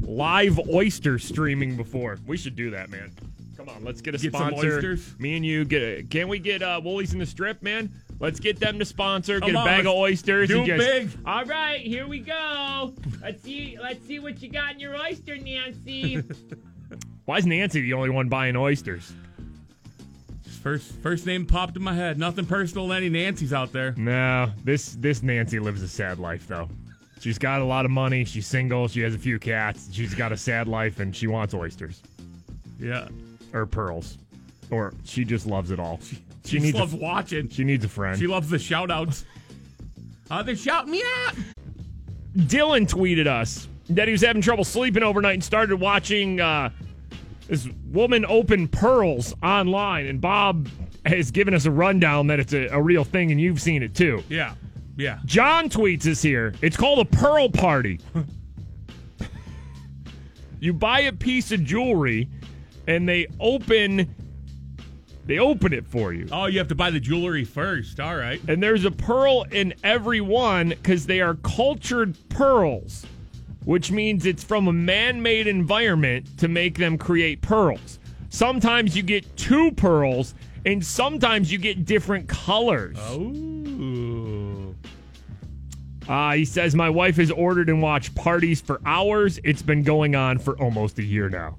live 0.00 0.58
oyster 0.68 1.18
streaming 1.18 1.76
before. 1.76 2.18
We 2.26 2.36
should 2.36 2.56
do 2.56 2.70
that, 2.70 2.90
man. 2.90 3.12
Come 3.56 3.68
on, 3.68 3.84
let's 3.84 4.00
get 4.00 4.14
a 4.14 4.18
Get 4.18 4.32
some 4.32 4.50
sponsor. 4.50 4.76
oysters? 4.76 5.18
Me 5.18 5.36
and 5.36 5.46
you 5.46 5.64
get. 5.64 5.82
A, 5.82 6.02
can 6.02 6.28
we 6.28 6.38
get 6.38 6.62
uh, 6.62 6.80
Wholey's 6.80 7.12
in 7.12 7.18
the 7.18 7.26
Strip, 7.26 7.62
man? 7.62 7.90
Let's 8.20 8.38
get 8.38 8.60
them 8.60 8.78
to 8.78 8.84
sponsor. 8.84 9.40
Come 9.40 9.52
get 9.52 9.60
a 9.60 9.64
bag 9.64 9.86
of 9.86 9.94
oysters. 9.94 10.48
do 10.48 10.64
just, 10.64 10.78
big. 10.78 11.10
All 11.26 11.44
right, 11.44 11.80
here 11.80 12.06
we 12.06 12.20
go. 12.20 12.94
Let's 13.22 13.42
see. 13.42 13.78
Let's 13.80 14.06
see 14.06 14.18
what 14.18 14.42
you 14.42 14.50
got 14.50 14.74
in 14.74 14.80
your 14.80 14.96
oyster, 14.96 15.36
Nancy. 15.36 16.22
Why 17.24 17.38
is 17.38 17.46
Nancy 17.46 17.80
the 17.80 17.94
only 17.94 18.10
one 18.10 18.28
buying 18.28 18.56
oysters? 18.56 19.12
First, 20.62 20.92
first 21.02 21.26
name 21.26 21.44
popped 21.46 21.76
in 21.76 21.82
my 21.82 21.94
head. 21.94 22.18
Nothing 22.18 22.46
personal 22.46 22.88
to 22.88 22.94
any 22.94 23.08
Nancy's 23.10 23.52
out 23.52 23.72
there. 23.72 23.92
No, 23.98 24.50
this 24.64 24.94
this 24.98 25.22
Nancy 25.22 25.58
lives 25.58 25.82
a 25.82 25.88
sad 25.88 26.18
life 26.18 26.46
though. 26.48 26.68
She's 27.20 27.38
got 27.38 27.60
a 27.60 27.64
lot 27.64 27.84
of 27.84 27.90
money. 27.90 28.24
She's 28.24 28.46
single. 28.46 28.88
She 28.88 29.00
has 29.00 29.14
a 29.14 29.18
few 29.18 29.38
cats. 29.38 29.88
She's 29.92 30.14
got 30.14 30.32
a 30.32 30.36
sad 30.36 30.66
life, 30.68 31.00
and 31.00 31.14
she 31.14 31.26
wants 31.26 31.54
oysters 31.54 32.02
Yeah. 32.78 33.08
or 33.54 33.64
pearls, 33.66 34.18
or 34.70 34.92
she 35.04 35.24
just 35.24 35.46
loves 35.46 35.70
it 35.70 35.78
all. 35.80 36.00
She, 36.02 36.18
She 36.44 36.58
needs 36.58 36.76
loves 36.78 36.92
a, 36.92 36.96
watching. 36.96 37.48
she 37.48 37.64
needs 37.64 37.84
a 37.84 37.88
friend. 37.88 38.18
She 38.18 38.26
loves 38.26 38.48
the 38.50 38.58
shout 38.58 38.90
outs. 38.90 39.24
Uh, 40.30 40.42
they're 40.42 40.56
shouting 40.56 40.92
me 40.92 41.02
out. 41.26 41.34
Dylan 42.36 42.86
tweeted 42.88 43.26
us 43.26 43.68
that 43.90 44.08
he 44.08 44.12
was 44.12 44.20
having 44.22 44.42
trouble 44.42 44.64
sleeping 44.64 45.02
overnight 45.02 45.34
and 45.34 45.44
started 45.44 45.76
watching 45.76 46.40
uh, 46.40 46.70
this 47.48 47.68
woman 47.86 48.24
opened 48.26 48.72
pearls 48.72 49.34
online. 49.42 50.06
And 50.06 50.20
Bob 50.20 50.68
has 51.04 51.30
given 51.30 51.54
us 51.54 51.66
a 51.66 51.70
rundown 51.70 52.26
that 52.28 52.40
it's 52.40 52.52
a, 52.52 52.68
a 52.68 52.80
real 52.80 53.04
thing, 53.04 53.30
and 53.30 53.40
you've 53.40 53.60
seen 53.60 53.82
it 53.82 53.94
too. 53.94 54.22
Yeah. 54.28 54.54
Yeah. 54.96 55.18
John 55.24 55.68
tweets 55.68 56.06
us 56.06 56.22
here. 56.22 56.54
It's 56.62 56.76
called 56.76 57.00
a 57.00 57.04
pearl 57.04 57.48
party. 57.48 58.00
you 60.60 60.72
buy 60.72 61.00
a 61.00 61.12
piece 61.12 61.52
of 61.52 61.64
jewelry, 61.64 62.28
and 62.86 63.08
they 63.08 63.26
open 63.40 64.14
they 65.26 65.38
open 65.38 65.72
it 65.72 65.86
for 65.86 66.12
you. 66.12 66.28
Oh, 66.30 66.46
you 66.46 66.58
have 66.58 66.68
to 66.68 66.74
buy 66.74 66.90
the 66.90 67.00
jewelry 67.00 67.44
first. 67.44 67.98
All 67.98 68.16
right. 68.16 68.40
And 68.46 68.62
there's 68.62 68.84
a 68.84 68.90
pearl 68.90 69.46
in 69.50 69.74
every 69.82 70.20
one 70.20 70.68
because 70.68 71.06
they 71.06 71.20
are 71.20 71.34
cultured 71.36 72.16
pearls, 72.28 73.06
which 73.64 73.90
means 73.90 74.26
it's 74.26 74.44
from 74.44 74.68
a 74.68 74.72
man 74.72 75.22
made 75.22 75.46
environment 75.46 76.38
to 76.38 76.48
make 76.48 76.78
them 76.78 76.98
create 76.98 77.40
pearls. 77.40 77.98
Sometimes 78.28 78.96
you 78.96 79.02
get 79.02 79.36
two 79.36 79.70
pearls, 79.72 80.34
and 80.66 80.84
sometimes 80.84 81.52
you 81.52 81.58
get 81.58 81.84
different 81.84 82.28
colors. 82.28 82.96
Oh. 83.00 84.74
Uh, 86.08 86.34
he 86.34 86.44
says, 86.44 86.74
My 86.74 86.90
wife 86.90 87.16
has 87.16 87.30
ordered 87.30 87.68
and 87.68 87.80
watched 87.80 88.14
parties 88.14 88.60
for 88.60 88.80
hours. 88.84 89.38
It's 89.44 89.62
been 89.62 89.82
going 89.82 90.14
on 90.14 90.38
for 90.38 90.58
almost 90.60 90.98
a 90.98 91.02
year 91.02 91.28
now. 91.28 91.56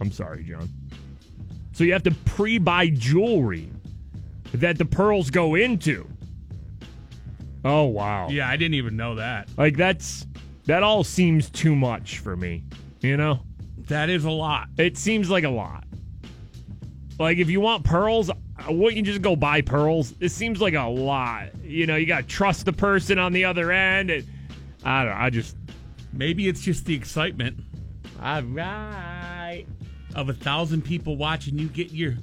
I'm 0.00 0.12
sorry, 0.12 0.44
John. 0.44 0.68
So 1.72 1.84
you 1.84 1.92
have 1.92 2.02
to 2.04 2.10
pre 2.10 2.58
buy 2.58 2.88
jewelry 2.88 3.70
that 4.54 4.78
the 4.78 4.84
pearls 4.84 5.30
go 5.30 5.54
into. 5.54 6.06
Oh, 7.64 7.84
wow. 7.84 8.28
Yeah, 8.28 8.48
I 8.48 8.56
didn't 8.56 8.74
even 8.74 8.96
know 8.96 9.16
that. 9.16 9.48
Like, 9.56 9.76
that's, 9.76 10.26
that 10.68 10.82
all 10.82 11.02
seems 11.02 11.50
too 11.50 11.74
much 11.74 12.18
for 12.18 12.36
me, 12.36 12.62
you 13.00 13.16
know? 13.16 13.40
That 13.88 14.10
is 14.10 14.24
a 14.24 14.30
lot. 14.30 14.68
It 14.76 14.96
seems 14.98 15.30
like 15.30 15.44
a 15.44 15.48
lot. 15.50 15.84
Like, 17.18 17.38
if 17.38 17.48
you 17.48 17.60
want 17.60 17.84
pearls, 17.84 18.30
uh, 18.30 18.34
wouldn't 18.68 18.96
you 18.98 19.02
just 19.02 19.22
go 19.22 19.34
buy 19.34 19.62
pearls? 19.62 20.14
It 20.20 20.28
seems 20.28 20.60
like 20.60 20.74
a 20.74 20.82
lot. 20.86 21.48
You 21.64 21.86
know, 21.86 21.96
you 21.96 22.04
got 22.06 22.20
to 22.20 22.26
trust 22.26 22.66
the 22.66 22.72
person 22.72 23.18
on 23.18 23.32
the 23.32 23.44
other 23.46 23.72
end. 23.72 24.10
And 24.10 24.26
I 24.84 25.04
don't 25.04 25.14
know. 25.14 25.20
I 25.20 25.30
just, 25.30 25.56
Maybe 26.12 26.48
it's 26.48 26.60
just 26.60 26.84
the 26.84 26.94
excitement 26.94 27.58
All 28.22 28.42
right. 28.42 29.64
of 30.14 30.28
a 30.28 30.32
thousand 30.34 30.82
people 30.82 31.16
watching 31.16 31.58
you 31.58 31.68
get 31.68 31.92
your. 31.92 32.14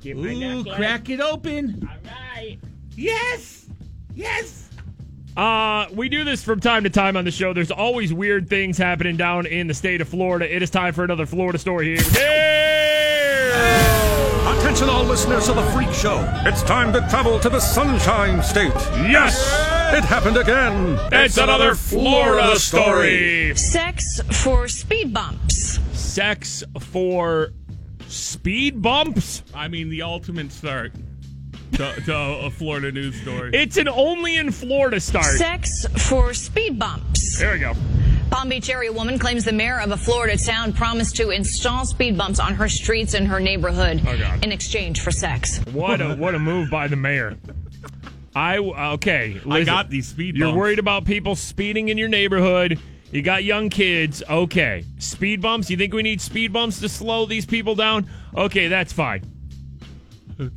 Get 0.00 0.16
my 0.16 0.30
Ooh, 0.30 0.38
necklace. 0.40 0.76
crack 0.76 1.10
it 1.10 1.20
open. 1.20 1.88
All 1.88 1.96
right. 2.34 2.58
Yes. 2.96 3.66
Yes. 4.14 4.68
Uh, 5.36 5.86
we 5.92 6.08
do 6.08 6.24
this 6.24 6.42
from 6.42 6.60
time 6.60 6.84
to 6.84 6.90
time 6.90 7.16
on 7.16 7.24
the 7.24 7.30
show. 7.30 7.54
There's 7.54 7.70
always 7.70 8.12
weird 8.12 8.48
things 8.48 8.76
happening 8.76 9.16
down 9.16 9.46
in 9.46 9.66
the 9.66 9.74
state 9.74 10.00
of 10.00 10.08
Florida. 10.08 10.54
It 10.54 10.62
is 10.62 10.68
time 10.70 10.92
for 10.92 11.04
another 11.04 11.24
Florida 11.26 11.58
story 11.58 11.96
here. 11.96 12.02
Here! 12.10 13.52
Attention, 14.58 14.88
all 14.90 15.04
listeners 15.04 15.48
of 15.48 15.56
the 15.56 15.64
Freak 15.70 15.92
Show. 15.92 16.20
It's 16.44 16.62
time 16.62 16.92
to 16.92 17.00
travel 17.08 17.40
to 17.40 17.48
the 17.48 17.60
Sunshine 17.60 18.42
State. 18.42 18.74
Yes! 19.08 19.50
It 19.94 20.04
happened 20.04 20.36
again. 20.36 20.98
It's 21.12 21.38
another 21.38 21.74
Florida 21.74 22.58
story. 22.58 23.54
Sex 23.56 24.20
for 24.42 24.68
speed 24.68 25.14
bumps. 25.14 25.78
Sex 25.92 26.62
for 26.78 27.52
speed 28.08 28.82
bumps. 28.82 29.42
I 29.54 29.68
mean, 29.68 29.88
the 29.88 30.02
ultimate 30.02 30.52
start 30.52 30.92
to, 31.72 32.00
to 32.02 32.14
a 32.16 32.50
Florida 32.50 32.92
news 32.92 33.20
story. 33.20 33.50
It's 33.54 33.76
an 33.76 33.88
only 33.88 34.36
in 34.36 34.50
Florida 34.50 35.00
start. 35.00 35.24
Sex 35.36 35.86
for 36.08 36.34
speed 36.34 36.78
bumps. 36.78 37.38
There 37.38 37.52
we 37.52 37.58
go. 37.58 37.74
Palm 38.30 38.48
Beach 38.48 38.70
area 38.70 38.90
woman 38.92 39.18
claims 39.18 39.44
the 39.44 39.52
mayor 39.52 39.78
of 39.80 39.90
a 39.90 39.96
Florida 39.96 40.38
town 40.38 40.72
promised 40.72 41.16
to 41.16 41.30
install 41.30 41.84
speed 41.84 42.16
bumps 42.16 42.40
on 42.40 42.54
her 42.54 42.68
streets 42.68 43.12
in 43.14 43.26
her 43.26 43.38
neighborhood 43.40 44.00
Oh, 44.06 44.38
in 44.42 44.52
exchange 44.52 45.00
for 45.02 45.10
sex. 45.10 45.60
What 45.72 46.00
a 46.00 46.14
what 46.14 46.34
a 46.34 46.38
move 46.38 46.70
by 46.70 46.88
the 46.88 46.96
mayor. 46.96 47.36
I 48.34 48.56
okay. 48.58 49.38
I 49.48 49.64
got 49.64 49.90
these 49.90 50.08
speed 50.08 50.34
Bumps. 50.34 50.38
You're 50.38 50.56
worried 50.56 50.78
about 50.78 51.04
people 51.04 51.36
speeding 51.36 51.90
in 51.90 51.98
your 51.98 52.08
neighborhood. 52.08 52.78
You 53.10 53.20
got 53.20 53.44
young 53.44 53.68
kids. 53.68 54.22
Okay. 54.28 54.86
Speed 54.98 55.42
bumps. 55.42 55.68
You 55.68 55.76
think 55.76 55.92
we 55.92 56.02
need 56.02 56.22
speed 56.22 56.50
bumps 56.54 56.80
to 56.80 56.88
slow 56.88 57.26
these 57.26 57.44
people 57.44 57.74
down? 57.74 58.08
Okay, 58.34 58.68
that's 58.68 58.94
fine. 58.94 59.22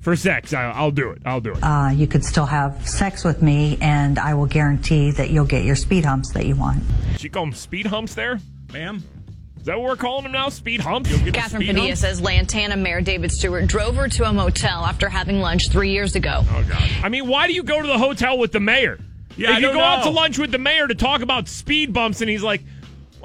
For 0.01 0.15
sex, 0.15 0.53
I, 0.53 0.71
I'll 0.71 0.91
do 0.91 1.11
it. 1.11 1.21
I'll 1.25 1.41
do 1.41 1.51
it. 1.53 1.59
uh, 1.61 1.89
you 1.93 2.07
could 2.07 2.23
still 2.23 2.45
have 2.45 2.87
sex 2.87 3.23
with 3.23 3.41
me, 3.41 3.77
and 3.81 4.17
I 4.19 4.33
will 4.33 4.45
guarantee 4.45 5.11
that 5.11 5.29
you'll 5.29 5.45
get 5.45 5.63
your 5.63 5.75
speed 5.75 6.05
humps 6.05 6.31
that 6.33 6.45
you 6.45 6.55
want. 6.55 6.83
She 7.17 7.29
call 7.29 7.45
them 7.45 7.53
speed 7.53 7.85
humps 7.87 8.13
there? 8.15 8.39
Ma'am? 8.73 9.03
Is 9.59 9.65
that 9.65 9.79
what 9.79 9.89
we're 9.89 9.95
calling 9.95 10.23
them 10.23 10.31
now? 10.31 10.49
Speed 10.49 10.81
humps? 10.81 11.09
Catherine 11.09 11.61
speed 11.61 11.67
Padilla 11.67 11.87
humps? 11.87 12.01
says 12.01 12.21
Lantana 12.21 12.77
Mayor 12.77 13.01
David 13.01 13.31
Stewart 13.31 13.65
drove 13.67 13.95
her 13.95 14.07
to 14.09 14.23
a 14.29 14.31
motel 14.33 14.85
after 14.85 15.09
having 15.09 15.39
lunch 15.39 15.69
three 15.71 15.91
years 15.91 16.15
ago. 16.15 16.43
Oh 16.43 16.65
God! 16.69 16.89
I 17.03 17.09
mean, 17.09 17.27
why 17.27 17.47
do 17.47 17.53
you 17.53 17.63
go 17.63 17.81
to 17.81 17.87
the 17.87 17.97
hotel 17.97 18.37
with 18.37 18.51
the 18.51 18.59
mayor? 18.59 18.99
Yeah, 19.37 19.49
if 19.49 19.55
I 19.55 19.57
you 19.57 19.65
don't 19.67 19.73
go 19.75 19.81
out 19.81 20.03
to 20.03 20.11
lunch 20.11 20.37
with 20.37 20.51
the 20.51 20.59
mayor 20.59 20.87
to 20.87 20.95
talk 20.95 21.21
about 21.21 21.47
speed 21.47 21.91
bumps, 21.93 22.21
and 22.21 22.29
he's 22.29 22.43
like, 22.43 22.61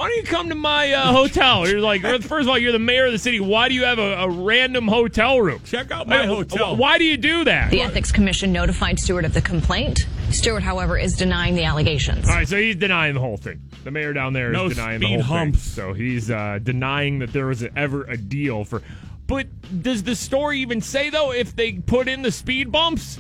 "Why 0.01 0.09
don't 0.09 0.17
you 0.17 0.23
come 0.25 0.49
to 0.49 0.55
my 0.55 0.93
uh, 0.93 1.13
hotel?" 1.13 1.69
You're 1.69 1.81
like, 1.81 2.01
first 2.23 2.31
of 2.45 2.49
all, 2.49 2.57
you're 2.59 2.73
the 2.73 2.79
mayor 2.79 3.05
of 3.07 3.13
the 3.13 3.19
city. 3.19 3.39
Why 3.39 3.69
do 3.69 3.75
you 3.75 3.85
have 3.85 3.99
a, 3.99 4.15
a 4.25 4.29
random 4.31 4.89
hotel 4.89 5.41
room? 5.41 5.61
Check 5.65 5.91
out 5.91 6.09
my 6.09 6.21
Like, 6.27 6.29
hotel. 6.49 6.75
Why 6.77 6.97
do 6.97 7.05
you 7.05 7.17
do 7.19 7.45
that? 7.45 7.71
The 7.71 7.83
Ethics 7.83 8.11
Commission 8.11 8.51
notified 8.53 8.99
Stewart 8.99 9.25
of 9.27 9.35
the 9.35 9.43
complaint. 9.43 10.07
Stewart, 10.31 10.63
however, 10.63 10.97
is 10.97 11.17
denying 11.17 11.55
the 11.55 11.65
allegations. 11.65 12.29
All 12.29 12.35
right, 12.35 12.49
so 12.49 12.57
he's 12.57 12.77
denying 12.77 13.15
the 13.15 13.21
whole 13.21 13.37
thing. 13.37 13.61
The 13.85 13.91
mayor 13.91 14.13
down 14.13 14.33
there 14.33 14.49
is 14.51 14.53
No 14.55 14.69
denying 14.69 15.01
the 15.01 15.07
speed 15.07 15.21
whole 15.21 15.39
humps. 15.39 15.59
thing. 15.59 15.85
So 15.85 15.93
he's 15.93 16.31
uh, 16.31 16.61
denying 16.63 17.19
that 17.19 17.33
there 17.33 17.47
was 17.47 17.63
ever 17.77 18.05
a 18.05 18.17
deal 18.17 18.65
for. 18.65 18.83
But 19.27 19.49
does 19.83 20.03
the 20.03 20.17
story 20.17 20.61
even 20.61 20.81
say 20.81 21.11
though 21.11 21.33
if 21.33 21.55
they 21.55 21.73
put 21.73 22.09
in 22.09 22.23
the 22.23 22.33
speed 22.33 22.73
bumps? 22.73 23.19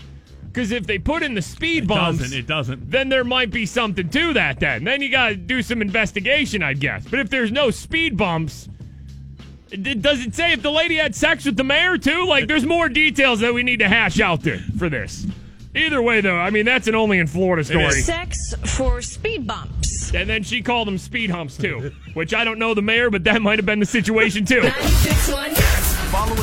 Because 0.52 0.72
if 0.72 0.84
they 0.86 0.98
put 0.98 1.22
in 1.22 1.34
the 1.34 1.42
speed 1.42 1.84
It 1.84 1.88
bumps, 1.88 2.18
doesn't. 2.20 2.36
It 2.38 2.46
doesn't. 2.46 2.90
then 2.90 3.08
there 3.08 3.22
might 3.24 3.50
be 3.50 3.66
something 3.66 4.08
to 4.08 4.32
that. 4.32 4.58
Then, 4.58 4.82
then 4.84 5.00
you 5.00 5.08
got 5.08 5.28
to 5.28 5.36
do 5.36 5.62
some 5.62 5.80
investigation, 5.80 6.62
I 6.62 6.72
guess. 6.74 7.04
But 7.06 7.20
if 7.20 7.30
there's 7.30 7.52
no 7.52 7.70
speed 7.70 8.16
bumps, 8.16 8.68
d- 9.68 9.94
does 9.94 10.24
it 10.26 10.34
say 10.34 10.52
if 10.52 10.62
the 10.62 10.72
lady 10.72 10.96
had 10.96 11.14
sex 11.14 11.44
with 11.44 11.56
the 11.56 11.62
mayor 11.64 11.98
too? 11.98 12.26
Like, 12.26 12.48
there's 12.48 12.66
more 12.66 12.88
details 12.88 13.38
that 13.40 13.54
we 13.54 13.62
need 13.62 13.78
to 13.78 13.88
hash 13.88 14.18
out 14.20 14.42
there 14.42 14.58
for 14.78 14.88
this. 14.88 15.24
Either 15.72 16.02
way, 16.02 16.20
though, 16.20 16.36
I 16.36 16.50
mean 16.50 16.64
that's 16.66 16.88
an 16.88 16.96
only 16.96 17.18
in 17.18 17.28
Florida 17.28 17.62
story. 17.62 17.84
is. 17.84 18.04
Sex 18.04 18.52
for 18.76 19.00
speed 19.00 19.46
bumps. 19.46 20.12
And 20.12 20.28
then 20.28 20.42
she 20.42 20.62
called 20.62 20.88
them 20.88 20.98
speed 20.98 21.30
humps 21.30 21.56
too, 21.56 21.92
which 22.14 22.34
I 22.34 22.42
don't 22.42 22.58
know 22.58 22.74
the 22.74 22.82
mayor, 22.82 23.08
but 23.08 23.22
that 23.22 23.40
might 23.40 23.60
have 23.60 23.66
been 23.66 23.78
the 23.78 23.86
situation 23.86 24.44
too. 24.44 24.62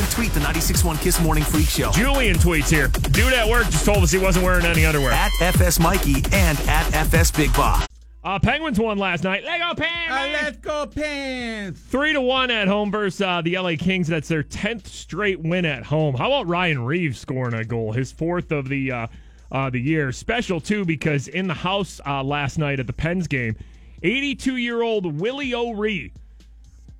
Follow 0.07 0.23
and 0.23 0.31
tweet 0.31 0.43
the 0.43 0.47
96.1 0.47 1.01
Kiss 1.01 1.21
Morning 1.21 1.43
Freak 1.43 1.67
Show 1.67 1.91
Julian 1.91 2.35
tweets 2.37 2.69
here. 2.69 2.87
Dude 3.11 3.33
at 3.33 3.47
work 3.47 3.65
just 3.65 3.85
told 3.85 4.03
us 4.03 4.11
he 4.11 4.17
wasn't 4.19 4.45
wearing 4.45 4.65
any 4.65 4.85
underwear. 4.85 5.11
at 5.11 5.31
FS 5.41 5.79
Mikey 5.79 6.23
and 6.31 6.59
at 6.61 6.93
FS 6.93 7.31
Big 7.31 7.53
Boss. 7.53 7.85
Uh, 8.23 8.37
Penguins 8.39 8.79
won 8.79 8.97
last 8.97 9.23
night. 9.23 9.43
Lego 9.45 9.73
Penguins! 9.73 10.33
let's 10.33 10.57
go, 10.57 10.85
pants. 10.85 11.79
Three 11.79 12.13
to 12.13 12.21
one 12.21 12.51
at 12.51 12.67
home 12.67 12.91
versus 12.91 13.21
uh, 13.21 13.41
the 13.41 13.57
LA 13.57 13.73
Kings. 13.77 14.07
That's 14.07 14.27
their 14.27 14.43
tenth 14.43 14.87
straight 14.87 15.39
win 15.39 15.65
at 15.65 15.83
home. 15.85 16.15
How 16.15 16.27
about 16.27 16.47
Ryan 16.47 16.83
Reaves 16.83 17.19
scoring 17.19 17.53
a 17.53 17.63
goal, 17.63 17.93
his 17.93 18.11
fourth 18.11 18.51
of 18.51 18.67
the 18.67 18.91
uh, 18.91 19.07
uh, 19.51 19.69
the 19.69 19.79
year? 19.79 20.11
Special 20.11 20.59
too 20.59 20.83
because 20.83 21.27
in 21.29 21.47
the 21.47 21.53
house 21.53 22.01
uh, 22.05 22.21
last 22.23 22.57
night 22.57 22.79
at 22.81 22.87
the 22.87 22.93
Pens 22.93 23.27
game, 23.27 23.55
82 24.03 24.57
year 24.57 24.81
old 24.81 25.19
Willie 25.21 25.53
O'Ree 25.53 26.11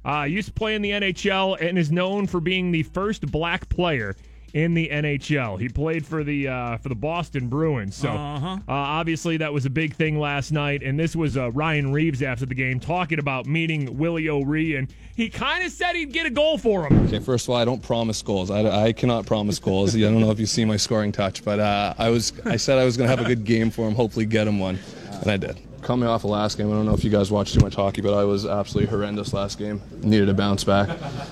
Uh, 0.06 0.24
used 0.24 0.48
to 0.48 0.54
play 0.54 0.76
in 0.76 0.82
the 0.82 0.92
NHL 0.92 1.58
and 1.62 1.78
is 1.78 1.92
known 1.92 2.28
for 2.28 2.40
being 2.40 2.72
the 2.72 2.84
first 2.84 3.30
black 3.32 3.68
player 3.70 4.16
in 4.54 4.74
the 4.74 4.88
NHL. 4.88 5.60
He 5.60 5.68
played 5.68 6.06
for 6.06 6.24
the 6.24 6.48
uh, 6.48 6.78
for 6.78 6.88
the 6.88 6.96
Boston 6.96 7.50
Bruins. 7.50 7.96
So 7.98 8.10
Uh-huh. 8.10 8.48
uh, 8.48 8.60
obviously 8.68 9.36
that 9.38 9.52
was 9.52 9.66
a 9.66 9.70
big 9.70 9.94
thing 9.96 10.18
last 10.18 10.52
night. 10.54 10.82
And 10.82 10.98
this 10.98 11.14
was 11.18 11.36
uh, 11.36 11.52
Ryan 11.52 11.92
Reaves 11.92 12.22
after 12.24 12.46
the 12.46 12.56
game 12.56 12.80
talking 12.80 13.20
about 13.20 13.46
meeting 13.46 13.98
Willie 13.98 14.30
O'Ree, 14.30 14.78
and 14.78 14.88
he 15.18 15.30
kind 15.30 15.66
of 15.66 15.72
said 15.74 15.98
he'd 15.98 16.14
get 16.14 16.26
a 16.26 16.30
goal 16.30 16.58
for 16.58 16.88
him. 16.88 17.06
Okay, 17.08 17.20
first 17.20 17.46
of 17.46 17.50
all, 17.50 17.56
I 17.58 17.66
don't 17.66 17.84
promise 17.84 18.22
goals. 18.22 18.50
I, 18.50 18.86
I 18.86 18.94
cannot 18.94 19.26
promise 19.26 19.60
goals. 19.60 19.94
I 19.96 20.00
don't 20.00 20.22
know 20.22 20.32
if 20.32 20.40
you 20.40 20.46
see 20.46 20.64
my 20.64 20.78
scoring 20.78 21.12
touch, 21.12 21.44
but 21.44 21.60
uh, 21.60 21.94
I 21.98 22.10
was 22.10 22.32
I 22.46 22.56
said 22.56 22.80
I 22.80 22.86
was 22.86 22.96
going 22.96 23.10
to 23.10 23.16
have 23.16 23.24
a 23.24 23.28
good 23.28 23.44
game 23.44 23.70
for 23.70 23.86
him, 23.86 23.96
hopefully 23.96 24.26
get 24.26 24.48
him 24.48 24.60
one, 24.60 24.80
and 25.22 25.30
I 25.30 25.36
did. 25.36 25.60
Coming 25.82 26.10
off 26.10 26.22
the 26.22 26.28
last 26.28 26.58
game, 26.58 26.68
I 26.70 26.74
don't 26.74 26.86
know 26.86 26.94
if 26.94 27.04
you 27.04 27.10
guys 27.10 27.32
watched 27.32 27.54
too 27.54 27.60
much 27.62 27.76
hockey, 27.76 28.02
but 28.02 28.14
I 28.14 28.24
was 28.26 28.46
absolutely 28.46 28.90
horrendous 28.90 29.32
last 29.34 29.58
game. 29.58 29.82
Needed 30.02 30.28
a 30.28 30.34
bounce 30.34 30.64
back. 30.64 30.90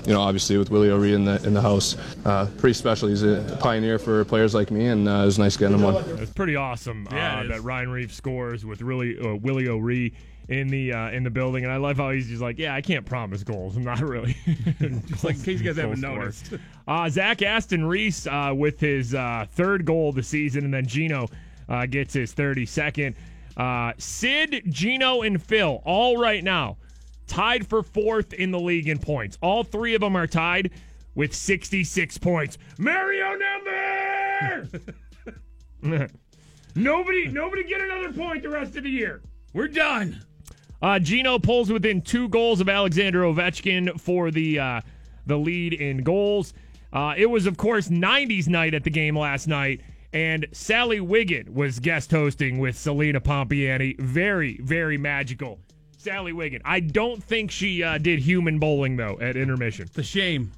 You 0.08 0.14
know, 0.14 0.22
obviously 0.22 0.58
with 0.58 0.70
Willie 0.70 0.90
O'Ree 0.92 1.14
in 1.14 1.26
the 1.26 1.44
in 1.46 1.54
the 1.54 1.62
house, 1.62 1.98
uh, 2.26 2.46
pretty 2.58 2.74
special. 2.74 3.10
He's 3.10 3.24
a 3.24 3.58
pioneer 3.60 4.00
for 4.00 4.24
players 4.26 4.54
like 4.54 4.72
me, 4.72 4.86
and 4.88 5.08
uh, 5.10 5.12
it 5.24 5.26
was 5.26 5.40
nice 5.40 5.58
getting 5.58 5.76
him 5.78 5.82
one. 5.84 5.96
It's 6.20 6.32
pretty 6.32 6.56
awesome 6.56 7.08
Yeah, 7.12 7.38
uh, 7.38 7.42
it 7.42 7.46
is. 7.46 7.52
that 7.52 7.62
Ryan 7.64 7.90
Reaves 7.90 8.16
scores 8.16 8.66
with 8.66 8.82
really 8.82 9.20
uh, 9.20 9.36
Willie 9.36 9.68
O'Ree 9.68 10.14
in 10.48 10.68
the 10.68 10.94
uh, 10.94 11.10
in 11.10 11.24
the 11.24 11.32
building, 11.32 11.64
and 11.64 11.74
I 11.74 11.78
love 11.78 11.98
how 11.98 12.12
he's 12.12 12.28
just 12.30 12.42
like, 12.42 12.60
yeah, 12.60 12.76
I 12.76 12.82
can't 12.82 13.06
promise 13.06 13.44
goals. 13.44 13.76
I'm 13.76 13.84
not 13.84 14.00
really. 14.02 14.38
Just 15.08 15.24
like 15.24 15.36
in 15.38 15.42
case 15.42 15.60
you 15.60 15.66
guys 15.66 15.76
haven't 15.78 16.02
Goal 16.02 16.12
scorer. 16.12 16.20
noticed. 16.20 16.54
Uh, 16.88 17.10
Zach 17.10 17.42
Aston 17.42 17.84
Reese 17.86 18.28
uh, 18.28 18.54
with 18.56 18.80
his 18.80 19.16
uh, 19.16 19.48
third 19.54 19.86
goal 19.86 20.10
of 20.10 20.16
the 20.16 20.22
season, 20.24 20.64
and 20.64 20.72
then 20.74 20.86
Gino 20.86 21.28
uh, 21.68 21.88
gets 21.88 22.14
his 22.14 22.32
32nd. 22.36 23.16
Uh, 23.58 23.94
Sid, 23.98 24.64
Gino, 24.70 25.22
and 25.22 25.42
Phil, 25.42 25.82
all 25.86 26.18
right 26.18 26.44
now, 26.44 26.78
tied 27.28 27.68
for 27.68 27.84
fourth 27.84 28.34
in 28.34 28.52
the 28.52 28.60
league 28.60 28.88
in 28.88 29.00
points. 29.00 29.38
All 29.42 29.64
three 29.64 29.96
of 29.96 30.02
them 30.02 30.16
are 30.16 30.28
tied 30.28 30.72
with 31.16 31.34
66 31.34 32.18
points. 32.18 32.58
Mario 32.78 33.38
number! 33.38 34.70
nobody, 36.76 37.28
nobody 37.28 37.64
get 37.64 37.82
another 37.82 38.12
point 38.12 38.44
the 38.44 38.50
rest 38.50 38.76
of 38.76 38.84
the 38.84 38.90
year. 38.90 39.22
We're 39.54 39.70
done. 39.70 40.22
Uh, 40.82 41.00
Gino 41.00 41.40
pulls 41.40 41.72
within 41.72 42.02
two 42.02 42.28
goals 42.28 42.60
of 42.60 42.68
Alexander 42.68 43.24
Ovechkin 43.24 44.00
for 44.00 44.30
the 44.30 44.60
uh, 44.60 44.82
the 45.26 45.38
lead 45.38 45.74
in 45.74 46.04
goals. 46.04 46.54
Uh, 46.94 47.14
it 47.18 47.26
was, 47.26 47.46
of 47.46 47.58
course, 47.58 47.90
90s 47.90 48.48
night 48.48 48.74
at 48.74 48.84
the 48.84 48.90
game 48.90 49.18
last 49.18 49.48
night, 49.48 49.82
and 50.16 50.48
Sally 50.54 51.02
Wiggin 51.02 51.54
was 51.54 51.78
guest 51.80 52.10
hosting 52.10 52.58
with 52.58 52.78
Celina 52.78 53.20
Pompeani. 53.20 54.00
Very, 54.00 54.58
very 54.64 54.98
magical. 54.98 55.60
Sally 55.98 56.32
Wiggin. 56.32 56.62
I 56.64 56.80
don't 56.80 57.22
think 57.22 57.52
she 57.52 57.84
uh, 57.84 57.98
did 57.98 58.20
human 58.20 58.58
bowling, 58.58 58.96
though, 58.96 59.20
at 59.20 59.36
intermission. 59.36 59.88
It's 59.88 59.98
a 59.98 60.04
shame. 60.04 60.54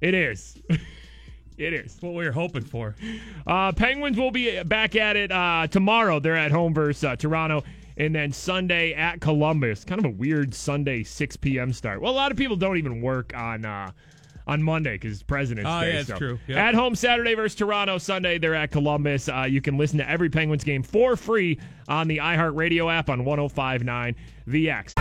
It 0.00 0.14
is. 0.14 0.56
it 1.58 1.74
is. 1.74 1.98
What 2.00 2.14
we 2.14 2.24
were 2.24 2.32
hoping 2.32 2.64
for. 2.64 2.96
Uh, 3.46 3.70
Penguins 3.72 4.16
will 4.16 4.30
be 4.30 4.62
back 4.62 4.96
at 4.96 5.14
it 5.14 5.30
uh, 5.30 5.66
tomorrow. 5.70 6.18
They're 6.18 6.34
at 6.34 6.50
home 6.50 6.72
versus 6.72 7.04
uh, 7.04 7.16
Toronto. 7.16 7.64
And 7.98 8.14
then 8.14 8.32
Sunday 8.32 8.94
at 8.94 9.20
Columbus. 9.20 9.84
Kind 9.84 9.98
of 9.98 10.06
a 10.06 10.14
weird 10.14 10.54
Sunday 10.54 11.02
6 11.02 11.36
p.m. 11.36 11.74
start. 11.74 12.00
Well, 12.00 12.12
a 12.12 12.14
lot 12.14 12.32
of 12.32 12.38
people 12.38 12.56
don't 12.56 12.78
even 12.78 13.02
work 13.02 13.36
on 13.36 13.66
uh, 13.66 13.90
on 14.46 14.62
Monday 14.62 14.92
because 14.94 15.12
it's 15.14 15.22
President's 15.22 15.68
Oh, 15.70 15.80
Day. 15.80 15.94
yeah, 15.94 16.02
so. 16.04 16.16
true. 16.16 16.38
Yep. 16.46 16.56
At 16.58 16.74
home 16.74 16.94
Saturday 16.94 17.34
versus 17.34 17.56
Toronto. 17.56 17.98
Sunday 17.98 18.38
they're 18.38 18.54
at 18.54 18.70
Columbus. 18.70 19.28
Uh, 19.28 19.42
you 19.48 19.60
can 19.60 19.76
listen 19.76 19.98
to 19.98 20.08
every 20.08 20.30
Penguins 20.30 20.64
game 20.64 20.82
for 20.82 21.16
free 21.16 21.58
on 21.88 22.08
the 22.08 22.18
iHeartRadio 22.18 22.92
app 22.92 23.10
on 23.10 23.24
1059 23.24 24.14
The 24.46 24.70
X. 24.70 24.94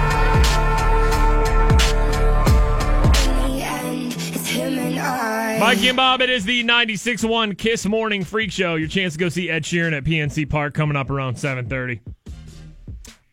Mikey 4.55 5.89
and 5.89 5.97
Bob, 5.97 6.21
it 6.21 6.29
is 6.29 6.45
the 6.45 6.63
96.1 6.63 7.57
Kiss 7.57 7.85
Morning 7.85 8.23
Freak 8.23 8.51
Show. 8.51 8.75
Your 8.75 8.87
chance 8.87 9.13
to 9.13 9.19
go 9.19 9.29
see 9.29 9.49
Ed 9.49 9.63
Sheeran 9.63 9.95
at 9.95 10.03
PNC 10.03 10.49
Park 10.49 10.73
coming 10.73 10.95
up 10.95 11.09
around 11.09 11.35
7.30. 11.35 11.99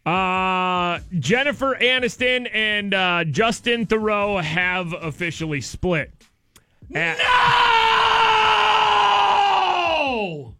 Uh, 0.04 0.98
Jennifer 1.18 1.76
Aniston 1.80 2.48
and 2.52 2.92
uh, 2.92 3.22
Justin 3.24 3.86
Theroux 3.86 4.42
have 4.42 4.92
officially 4.94 5.60
split. 5.60 6.10
At- 6.94 7.18
No! 10.02 10.54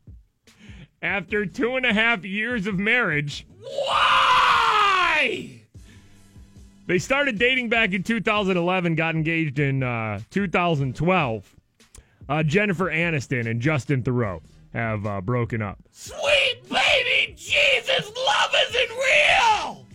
after 1.02 1.44
two 1.46 1.74
and 1.76 1.84
a 1.84 1.92
half 1.92 2.24
years 2.24 2.66
of 2.68 2.78
marriage, 2.78 3.44
Why? 3.60 5.58
They 6.86 6.98
started 6.98 7.38
dating 7.38 7.68
back 7.68 7.92
in 7.92 8.02
2011, 8.04 8.94
got 8.94 9.14
engaged 9.16 9.58
in 9.58 9.82
uh, 9.82 10.20
2012. 10.30 11.56
Uh, 12.28 12.42
Jennifer 12.44 12.90
Aniston 12.90 13.46
and 13.50 13.60
Justin 13.60 14.02
Theroux 14.02 14.40
have 14.72 15.04
uh, 15.06 15.20
broken 15.20 15.62
up. 15.62 15.78
Sweet 15.90 16.62
baby 16.68 17.34
Jesus, 17.36 18.10
love 18.16 18.54
isn't 18.68 18.90
real! 18.96 19.86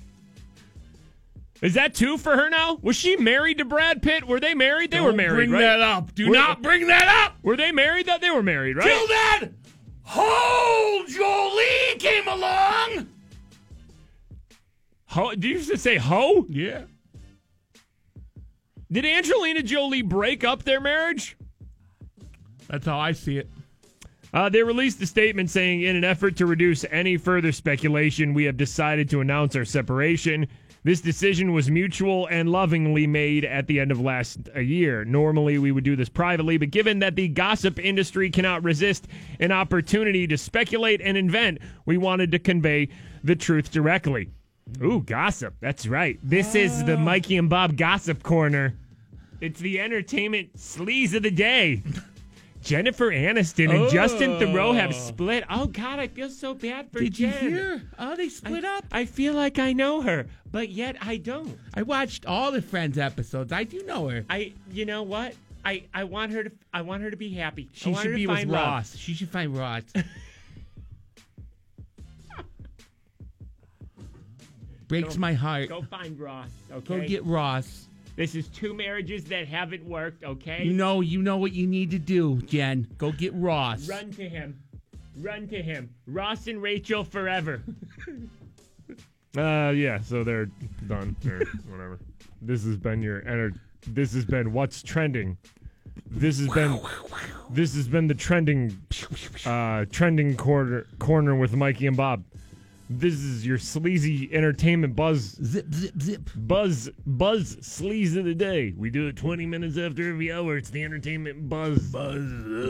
Is 1.62 1.74
that 1.74 1.96
two 1.96 2.18
for 2.20 2.36
her 2.36 2.50
now? 2.50 2.78
Was 2.84 2.96
she 2.96 3.16
married 3.18 3.58
to 3.58 3.66
Brad 3.66 4.04
Pitt? 4.04 4.26
Were 4.28 4.40
they 4.40 4.54
married? 4.54 4.92
They 4.92 5.00
were 5.00 5.08
Don't 5.08 5.18
married, 5.18 5.36
Bring 5.50 5.52
right? 5.52 5.62
that 5.62 5.80
up. 5.82 6.14
Do 6.14 6.30
Were- 6.30 6.36
not 6.36 6.62
bring 6.62 6.88
that 6.88 7.08
up! 7.26 7.38
Were 7.44 7.58
they 7.58 7.72
married? 7.72 8.06
That 8.06 8.22
they 8.22 8.30
were 8.30 8.44
married, 8.44 8.78
right? 8.78 8.86
Till 8.86 9.08
that 9.08 9.44
whole 10.04 11.04
Jolie 11.06 11.98
came 12.00 12.28
along! 12.28 13.08
Ho, 15.08 15.32
did 15.32 15.46
you 15.46 15.60
just 15.64 15.84
say 15.84 15.96
ho? 15.98 16.46
Yeah. 16.50 16.84
Did 18.92 19.06
Angelina 19.06 19.64
Jolie 19.64 20.02
break 20.04 20.44
up 20.44 20.64
their 20.64 20.80
marriage? 20.80 21.38
That's 22.68 22.86
how 22.86 23.00
I 23.00 23.14
see 23.14 23.38
it. 23.38 23.50
Uh, 24.34 24.50
they 24.50 24.62
released 24.64 25.02
a 25.02 25.08
statement 25.08 25.50
saying, 25.50 25.82
in 25.82 25.96
an 25.96 26.04
effort 26.04 26.36
to 26.38 26.46
reduce 26.46 26.86
any 26.92 27.18
further 27.18 27.52
speculation, 27.52 28.34
we 28.34 28.44
have 28.44 28.58
decided 28.58 29.10
to 29.10 29.22
announce 29.22 29.56
our 29.56 29.66
separation. 29.66 30.48
This 30.84 31.02
decision 31.02 31.54
was 31.54 31.70
mutual 31.70 32.28
and 32.28 32.50
lovingly 32.50 33.08
made 33.08 33.44
at 33.46 33.68
the 33.68 33.80
end 33.80 33.92
of 33.92 34.00
last 34.00 34.40
uh, 34.56 34.60
year. 34.60 35.04
Normally, 35.06 35.58
we 35.58 35.72
would 35.72 35.84
do 35.84 35.96
this 35.96 36.10
privately, 36.10 36.58
but 36.58 36.72
given 36.72 37.00
that 37.00 37.16
the 37.16 37.28
gossip 37.28 37.80
industry 37.80 38.30
cannot 38.30 38.64
resist 38.64 39.08
an 39.40 39.52
opportunity 39.52 40.28
to 40.28 40.38
speculate 40.38 41.02
and 41.02 41.18
invent, 41.18 41.60
we 41.86 41.98
wanted 41.98 42.32
to 42.32 42.40
convey 42.40 42.90
the 43.24 43.36
truth 43.36 43.72
directly. 43.72 44.30
Ooh, 44.82 45.02
gossip. 45.02 45.56
That's 45.60 45.88
right. 45.88 46.20
This 46.22 46.56
is 46.56 46.84
the 46.84 46.98
Mikey 46.98 47.38
and 47.38 47.50
Bob 47.50 47.78
Gossip 47.78 48.24
Corner. 48.24 48.76
It's 49.40 49.60
the 49.60 49.80
entertainment 49.80 50.58
sleaze 50.58 51.14
of 51.14 51.24
the 51.24 51.32
day. 51.32 51.84
Jennifer 52.68 53.10
Aniston 53.12 53.74
and 53.74 53.90
Justin 53.90 54.32
Theroux 54.32 54.76
have 54.76 54.90
oh. 54.90 54.94
split. 54.94 55.46
Oh 55.50 55.68
God, 55.68 56.00
I 56.00 56.08
feel 56.08 56.30
so 56.30 56.54
bad 56.54 56.92
for 56.92 57.00
Did 57.00 57.18
you 57.18 57.30
hear? 57.30 57.82
Oh, 57.98 58.18
they 58.18 58.28
split 58.28 58.66
up. 58.66 58.84
I 58.92 59.06
feel 59.06 59.34
like 59.34 59.58
I 59.58 59.72
know 59.72 60.02
her, 60.02 60.28
but 60.52 60.68
yet 60.68 60.98
I 61.00 61.16
don't. 61.16 61.58
I 61.74 61.84
watched 61.84 62.26
all 62.26 62.52
the 62.52 62.62
Friends 62.62 62.98
episodes. 62.98 63.54
I 63.54 63.64
do 63.64 63.82
know 63.86 64.10
her. 64.10 64.26
I, 64.30 64.52
you 64.70 64.84
know 64.86 65.04
what? 65.04 65.34
I, 65.64 65.86
I 65.94 66.04
want 66.04 66.34
her 66.34 66.44
to, 66.44 66.52
I 66.74 66.82
want 66.82 67.04
her 67.04 67.12
to 67.12 67.16
be 67.16 67.30
happy. 67.30 67.70
I 67.72 67.78
She 67.78 67.94
should 67.94 68.16
be 68.16 68.28
with. 68.28 68.50
Ross. 68.50 68.98
She 68.98 69.14
should 69.14 69.30
find 69.30 69.58
Ross. 69.58 69.84
Breaks 74.90 75.16
my 75.16 75.32
heart. 75.34 75.70
Go 75.70 75.84
find 75.84 76.20
Ross. 76.20 76.50
Okay. 76.72 77.00
Go 77.00 77.08
get 77.08 77.24
Ross. 77.26 77.88
This 78.18 78.34
is 78.34 78.48
two 78.50 78.74
marriages 78.74 79.24
that 79.26 79.48
haven't 79.48 79.86
worked. 79.86 80.24
Okay. 80.24 80.64
You 80.64 80.74
know, 80.74 81.02
you 81.02 81.22
know 81.22 81.38
what 81.38 81.54
you 81.54 81.68
need 81.68 81.92
to 81.92 82.00
do, 82.00 82.42
Jen. 82.42 82.88
Go 82.98 83.12
get 83.12 83.32
Ross. 83.36 83.88
Run 83.88 84.12
to 84.14 84.28
him. 84.28 84.60
Run 85.22 85.48
to 85.50 85.62
him. 85.62 85.94
Ross 86.08 86.48
and 86.48 86.62
Rachel 86.62 87.04
forever. 87.04 87.62
uh 89.38 89.70
yeah, 89.70 90.02
so 90.02 90.24
they're 90.24 90.50
done 90.88 91.16
or 91.28 91.40
whatever. 91.70 92.00
This 92.42 92.64
has 92.66 92.76
been 92.76 93.04
your 93.04 93.26
enter 93.28 93.54
this 93.86 94.14
has 94.14 94.26
been 94.26 94.52
what's 94.52 94.82
trending. 94.82 95.38
This 96.10 96.40
has 96.40 96.48
been 96.50 96.80
this 97.52 97.76
has 97.76 97.88
been 97.88 98.08
the 98.08 98.16
trending 98.16 98.78
uh 99.46 99.86
trending 99.92 100.36
corner 100.36 100.88
corner 100.98 101.36
with 101.36 101.56
Mikey 101.56 101.86
and 101.86 101.96
Bob. 101.96 102.24
This 102.90 103.16
is 103.16 103.46
your 103.46 103.58
sleazy 103.58 104.34
entertainment 104.34 104.96
buzz 104.96 105.38
Zip, 105.44 105.66
zip, 105.74 106.02
zip. 106.02 106.30
buzz 106.36 106.90
buzz 107.06 107.58
sleaze 107.58 108.18
of 108.18 108.24
the 108.24 108.34
day. 108.34 108.74
We 108.78 108.90
do 108.90 109.08
it 109.08 109.18
20 109.18 109.46
minutes 109.46 109.78
after 109.78 110.10
every 110.10 110.32
hour. 110.32 110.56
It's 110.56 110.70
the 110.70 110.84
entertainment 110.84 111.50
buzz 111.50 111.80
buzz 111.92 112.24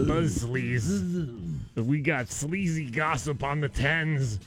buzz 0.07 0.43
sleaze. 0.43 1.55
We 1.75 2.01
got 2.01 2.29
sleazy 2.29 2.89
gossip 2.89 3.43
on 3.43 3.61
the 3.61 3.69
tens. 3.69 4.39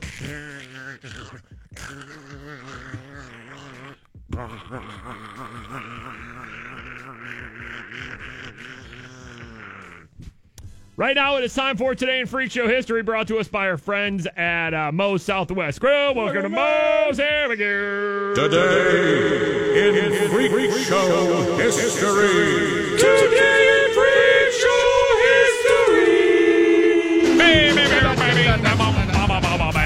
Right 10.98 11.14
now, 11.14 11.36
it 11.36 11.44
is 11.44 11.52
time 11.52 11.76
for 11.76 11.94
Today 11.94 12.20
in 12.20 12.26
Freak 12.26 12.50
Show 12.50 12.66
History, 12.66 13.02
brought 13.02 13.28
to 13.28 13.36
us 13.36 13.48
by 13.48 13.68
our 13.68 13.76
friends 13.76 14.26
at 14.34 14.72
uh, 14.72 14.90
Moe's 14.90 15.22
Southwest 15.22 15.78
Grill. 15.78 16.14
Welcome 16.14 16.44
to 16.44 16.48
Moe's. 16.48 17.18
Here 17.18 17.46
we 17.50 17.56
go. 17.56 18.34
Today 18.34 19.88
in 19.88 20.30
Freak 20.30 20.72
Show 20.84 21.58
history. 21.58 22.96
Today 22.96 23.84
in 23.84 23.92
Freak 23.92 24.52
Show 24.54 24.96
History. 25.68 27.36
Baby, 27.36 27.76
baby, 27.76 28.16
baby. 28.16 28.62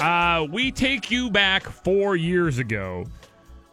Uh, 0.00 0.46
we 0.50 0.72
take 0.72 1.10
you 1.10 1.28
back 1.30 1.64
four 1.64 2.16
years 2.16 2.56
ago 2.56 3.04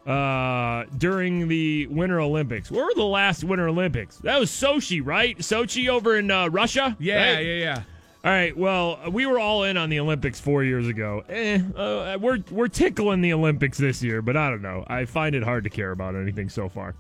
uh, 0.07 0.85
during 0.97 1.47
the 1.47 1.85
Winter 1.87 2.19
Olympics. 2.21 2.71
Where 2.71 2.85
were 2.85 2.93
the 2.95 3.03
last 3.03 3.43
Winter 3.43 3.67
Olympics? 3.67 4.17
That 4.19 4.39
was 4.39 4.49
Sochi, 4.49 5.05
right? 5.05 5.37
Sochi 5.39 5.89
over 5.89 6.17
in 6.17 6.31
uh, 6.31 6.47
Russia? 6.47 6.95
Yeah, 6.99 7.33
right? 7.33 7.45
yeah, 7.45 7.53
yeah. 7.55 7.83
All 8.23 8.31
right. 8.31 8.57
Well, 8.57 8.99
we 9.11 9.25
were 9.25 9.37
all 9.37 9.63
in 9.63 9.77
on 9.77 9.89
the 9.89 9.99
Olympics 9.99 10.39
four 10.39 10.63
years 10.63 10.87
ago. 10.87 11.23
Eh, 11.29 11.61
uh, 11.75 12.17
we're 12.19 12.39
we're 12.49 12.67
tickling 12.67 13.21
the 13.21 13.33
Olympics 13.33 13.77
this 13.77 14.01
year, 14.01 14.21
but 14.21 14.35
I 14.35 14.49
don't 14.49 14.61
know. 14.61 14.85
I 14.87 15.05
find 15.05 15.35
it 15.35 15.43
hard 15.43 15.65
to 15.65 15.69
care 15.69 15.91
about 15.91 16.15
anything 16.15 16.49
so 16.49 16.67
far. 16.67 16.95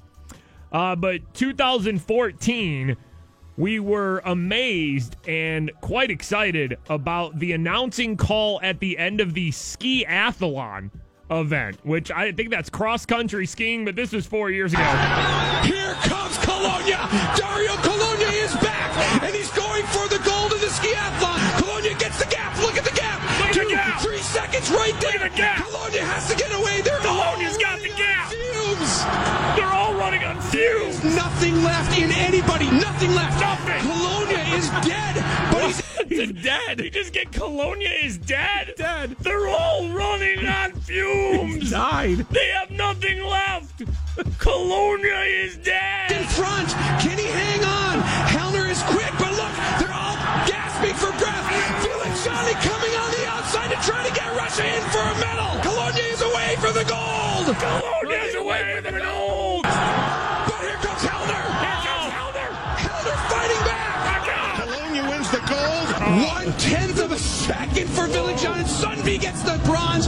Uh, 0.71 0.95
but 0.95 1.33
2014, 1.33 2.97
we 3.57 3.79
were 3.79 4.21
amazed 4.25 5.15
and 5.27 5.71
quite 5.81 6.11
excited 6.11 6.77
about 6.89 7.39
the 7.39 7.53
announcing 7.53 8.17
call 8.17 8.59
at 8.61 8.79
the 8.79 8.97
end 8.97 9.21
of 9.21 9.33
the 9.33 9.49
skiathlon 9.51 10.91
event, 11.29 11.77
which 11.83 12.11
I 12.11 12.31
think 12.31 12.49
that's 12.49 12.69
cross 12.69 13.05
country 13.05 13.45
skiing, 13.45 13.85
but 13.85 13.95
this 13.95 14.11
was 14.11 14.25
four 14.25 14.49
years 14.49 14.73
ago. 14.73 14.83
Here 15.63 15.93
comes 16.07 16.37
Cologna. 16.39 16.97
Dario 17.35 17.73
Cologna 17.83 18.31
is 18.43 18.53
back, 18.63 19.23
and 19.23 19.35
he's 19.35 19.51
going 19.51 19.83
for 19.87 20.07
the 20.07 20.19
gold 20.23 20.53
in 20.53 20.59
the 20.59 20.71
skiathlon. 20.71 21.37
Cologna 21.59 21.97
gets 21.99 22.19
the 22.19 22.29
gap. 22.29 22.57
Look 22.61 22.77
at 22.77 22.83
the 22.85 22.95
gap. 22.95 23.19
Look 23.39 23.51
Two, 23.53 23.63
the 23.65 23.71
gap. 23.75 24.01
three 24.01 24.19
seconds 24.19 24.69
right 24.71 24.95
there. 25.01 25.19
Look 25.23 25.31
the 25.31 25.37
gap. 25.37 25.57
Cologna 25.65 25.99
has 25.99 26.27
to 26.29 26.35
get 26.35 26.51
away. 26.53 26.81
They're 26.81 26.99
Cologna's 26.99 27.57
got 27.57 27.79
the 27.81 27.89
gap. 27.89 28.31
Fumes. 28.31 29.03
They're 29.55 29.73
all 29.73 29.93
running 29.95 30.23
on 30.23 30.39
fumes. 30.41 31.03
Nothing 31.03 31.63
left 31.63 31.97
in 31.99 32.11
anybody. 32.11 32.69
Nothing 32.71 33.13
left. 33.13 33.39
Nothing. 33.39 33.79
Cologna 33.83 34.41
is 34.57 34.69
dead, 34.87 35.15
but 35.51 35.56
he's 35.67 35.81
He's 36.07 36.31
dead. 36.43 36.79
You 36.79 36.89
just 36.89 37.13
get 37.13 37.31
Cologna 37.31 38.03
is 38.03 38.17
dead. 38.17 38.73
Dead. 38.77 39.15
They're 39.19 39.47
all 39.47 39.87
running 39.89 40.45
on 40.47 40.71
fumes. 40.87 41.69
Died. 41.71 42.19
They 42.31 42.47
have 42.47 42.71
nothing 42.71 43.23
left. 43.23 43.79
Cologna 44.39 45.25
is 45.45 45.57
dead. 45.57 46.11
in 46.11 46.23
front. 46.27 46.69
Can 47.01 47.17
he 47.17 47.25
hang 47.25 47.63
on? 47.63 47.99
Hellner 48.31 48.69
is 48.69 48.81
quick, 48.83 49.11
but 49.19 49.31
look, 49.31 49.53
they're 49.79 49.93
all 49.93 50.15
gasping 50.47 50.95
for 50.95 51.11
breath. 51.19 51.45
Felix 51.83 52.23
Johnny 52.25 52.53
coming 52.65 52.93
on 52.97 53.11
the 53.11 53.27
outside 53.27 53.69
to 53.69 53.77
try 53.87 54.07
to 54.07 54.13
get 54.15 54.27
Russia 54.35 54.65
in 54.65 54.81
for 54.89 54.99
a 54.99 55.15
medal. 55.19 55.59
Cologna 55.61 56.13
is 56.13 56.21
away 56.21 56.55
for 56.59 56.71
the 56.71 56.85
gold. 56.85 57.55
Cologna 57.57 58.27
is 58.27 58.35
away 58.35 58.79
from 58.81 58.93
the 58.95 58.99
gold. 59.01 59.36
Gold. 65.47 65.87
One 66.25 66.53
tenth 66.57 66.99
of 66.99 67.11
a 67.11 67.17
second 67.19 67.89
for 67.89 68.07
Vylegzhanin, 68.07 68.57
and 68.57 68.67
Sundby 68.67 69.19
gets 69.19 69.41
the 69.43 69.59
bronze. 69.65 70.07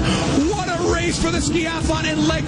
What 0.52 0.68
a 0.70 0.94
race 0.94 1.22
for 1.22 1.32
the 1.32 1.40
skiathlon 1.40 2.06
in 2.12 2.18
Lekov. 2.20 2.48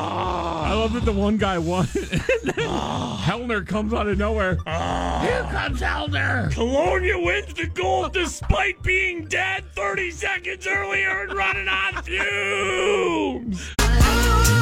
Ah. 0.00 0.64
I 0.70 0.74
love 0.74 0.92
that 0.92 1.04
the 1.04 1.12
one 1.12 1.36
guy 1.36 1.58
won. 1.58 1.86
Hellner 1.86 3.66
comes 3.66 3.92
out 3.92 4.06
of 4.06 4.18
nowhere. 4.18 4.58
Ah. 4.66 5.20
Here 5.22 5.42
comes 5.50 5.80
Hellner. 5.80 6.50
Cologna 6.52 7.24
wins 7.24 7.52
the 7.54 7.66
gold 7.66 8.12
despite 8.12 8.82
being 8.82 9.24
dead 9.26 9.64
30 9.74 10.10
seconds 10.10 10.66
earlier 10.66 11.22
and 11.22 11.32
running 11.34 11.68
on 11.68 12.02
fumes. 12.02 13.74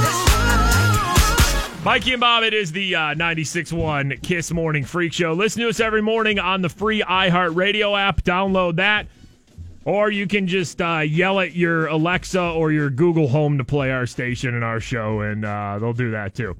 Oh, 0.00 0.27
Mikey 1.88 2.12
and 2.12 2.20
Bob, 2.20 2.42
it 2.42 2.52
is 2.52 2.70
the 2.70 2.94
uh, 2.94 3.00
96.1 3.14 4.22
Kiss 4.22 4.52
Morning 4.52 4.84
Freak 4.84 5.14
Show. 5.14 5.32
Listen 5.32 5.62
to 5.62 5.70
us 5.70 5.80
every 5.80 6.02
morning 6.02 6.38
on 6.38 6.60
the 6.60 6.68
free 6.68 7.00
iHeartRadio 7.00 7.98
app. 7.98 8.20
Download 8.20 8.76
that. 8.76 9.06
Or 9.86 10.10
you 10.10 10.26
can 10.26 10.46
just 10.46 10.82
uh, 10.82 10.98
yell 10.98 11.40
at 11.40 11.54
your 11.54 11.86
Alexa 11.86 12.42
or 12.42 12.72
your 12.72 12.90
Google 12.90 13.26
Home 13.28 13.56
to 13.56 13.64
play 13.64 13.90
our 13.90 14.04
station 14.04 14.54
and 14.54 14.62
our 14.62 14.80
show, 14.80 15.22
and 15.22 15.46
uh, 15.46 15.78
they'll 15.78 15.94
do 15.94 16.10
that 16.10 16.34
too. 16.34 16.58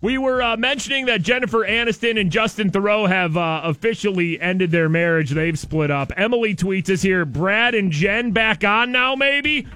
We 0.00 0.16
were 0.16 0.40
uh, 0.40 0.56
mentioning 0.56 1.06
that 1.06 1.22
Jennifer 1.22 1.66
Aniston 1.66 2.16
and 2.16 2.30
Justin 2.30 2.70
Theroux 2.70 3.08
have 3.08 3.36
uh, 3.36 3.62
officially 3.64 4.40
ended 4.40 4.70
their 4.70 4.88
marriage. 4.88 5.32
They've 5.32 5.58
split 5.58 5.90
up. 5.90 6.12
Emily 6.16 6.54
tweets 6.54 6.88
us 6.88 7.02
here 7.02 7.24
Brad 7.24 7.74
and 7.74 7.90
Jen 7.90 8.30
back 8.30 8.62
on 8.62 8.92
now, 8.92 9.16
maybe? 9.16 9.66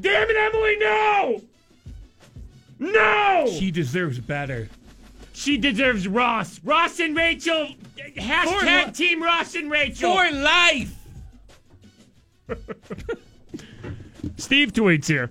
Damn 0.00 0.28
it, 0.28 0.36
Emily, 0.36 0.76
no! 0.80 1.51
No! 2.82 3.46
She 3.58 3.70
deserves 3.70 4.18
better. 4.18 4.68
She 5.32 5.56
deserves 5.56 6.08
Ross. 6.08 6.60
Ross 6.64 6.98
and 6.98 7.16
Rachel. 7.16 7.68
Hashtag 8.16 8.86
li- 8.86 8.92
Team 8.92 9.22
Ross 9.22 9.54
and 9.54 9.70
Rachel. 9.70 10.12
For 10.12 10.30
life. 10.32 10.94
Steve 14.36 14.72
tweets 14.72 15.06
here. 15.06 15.30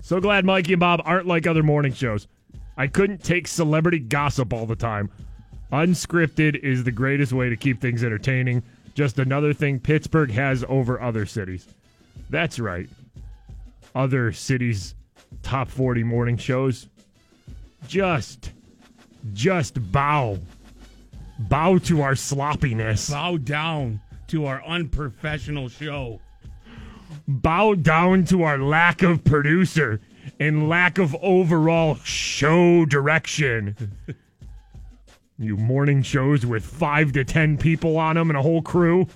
So 0.00 0.20
glad 0.20 0.44
Mikey 0.44 0.72
and 0.72 0.80
Bob 0.80 1.02
aren't 1.04 1.26
like 1.26 1.46
other 1.46 1.62
morning 1.62 1.92
shows. 1.92 2.26
I 2.76 2.86
couldn't 2.86 3.22
take 3.22 3.46
celebrity 3.48 3.98
gossip 3.98 4.52
all 4.52 4.66
the 4.66 4.76
time. 4.76 5.10
Unscripted 5.72 6.56
is 6.60 6.84
the 6.84 6.92
greatest 6.92 7.32
way 7.32 7.48
to 7.48 7.56
keep 7.56 7.80
things 7.80 8.02
entertaining. 8.04 8.62
Just 8.94 9.18
another 9.18 9.52
thing 9.52 9.78
Pittsburgh 9.78 10.30
has 10.30 10.64
over 10.68 11.00
other 11.00 11.26
cities. 11.26 11.66
That's 12.30 12.58
right. 12.58 12.88
Other 13.94 14.32
cities' 14.32 14.94
top 15.42 15.68
40 15.68 16.02
morning 16.02 16.36
shows. 16.36 16.88
Just, 17.86 18.52
just 19.32 19.92
bow. 19.92 20.38
Bow 21.38 21.78
to 21.78 22.02
our 22.02 22.14
sloppiness. 22.14 23.10
Bow 23.10 23.36
down 23.36 24.00
to 24.28 24.46
our 24.46 24.64
unprofessional 24.64 25.68
show. 25.68 26.20
bow 27.28 27.74
down 27.74 28.24
to 28.24 28.42
our 28.42 28.58
lack 28.58 29.02
of 29.02 29.22
producer 29.24 30.00
and 30.40 30.68
lack 30.68 30.98
of 30.98 31.14
overall 31.22 31.96
show 32.04 32.84
direction. 32.84 33.76
you 35.38 35.56
morning 35.56 36.02
shows 36.02 36.44
with 36.44 36.64
five 36.64 37.12
to 37.12 37.24
ten 37.24 37.56
people 37.56 37.96
on 37.96 38.16
them 38.16 38.30
and 38.30 38.36
a 38.36 38.42
whole 38.42 38.62
crew. 38.62 39.06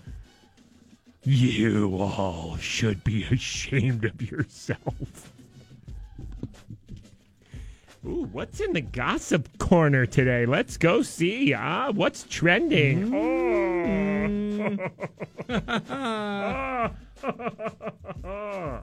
You 1.23 1.97
all 1.97 2.57
should 2.59 3.05
be 3.05 3.25
ashamed 3.25 4.05
of 4.05 4.23
yourself. 4.31 5.33
Ooh, 8.07 8.27
what's 8.33 8.61
in 8.61 8.73
the 8.73 8.81
gossip 8.81 9.59
corner 9.59 10.07
today? 10.07 10.47
Let's 10.47 10.79
go 10.79 11.03
see. 11.03 11.53
Ah, 11.53 11.91
what's 11.91 12.23
trending? 12.23 13.15
Oh. 13.15 13.91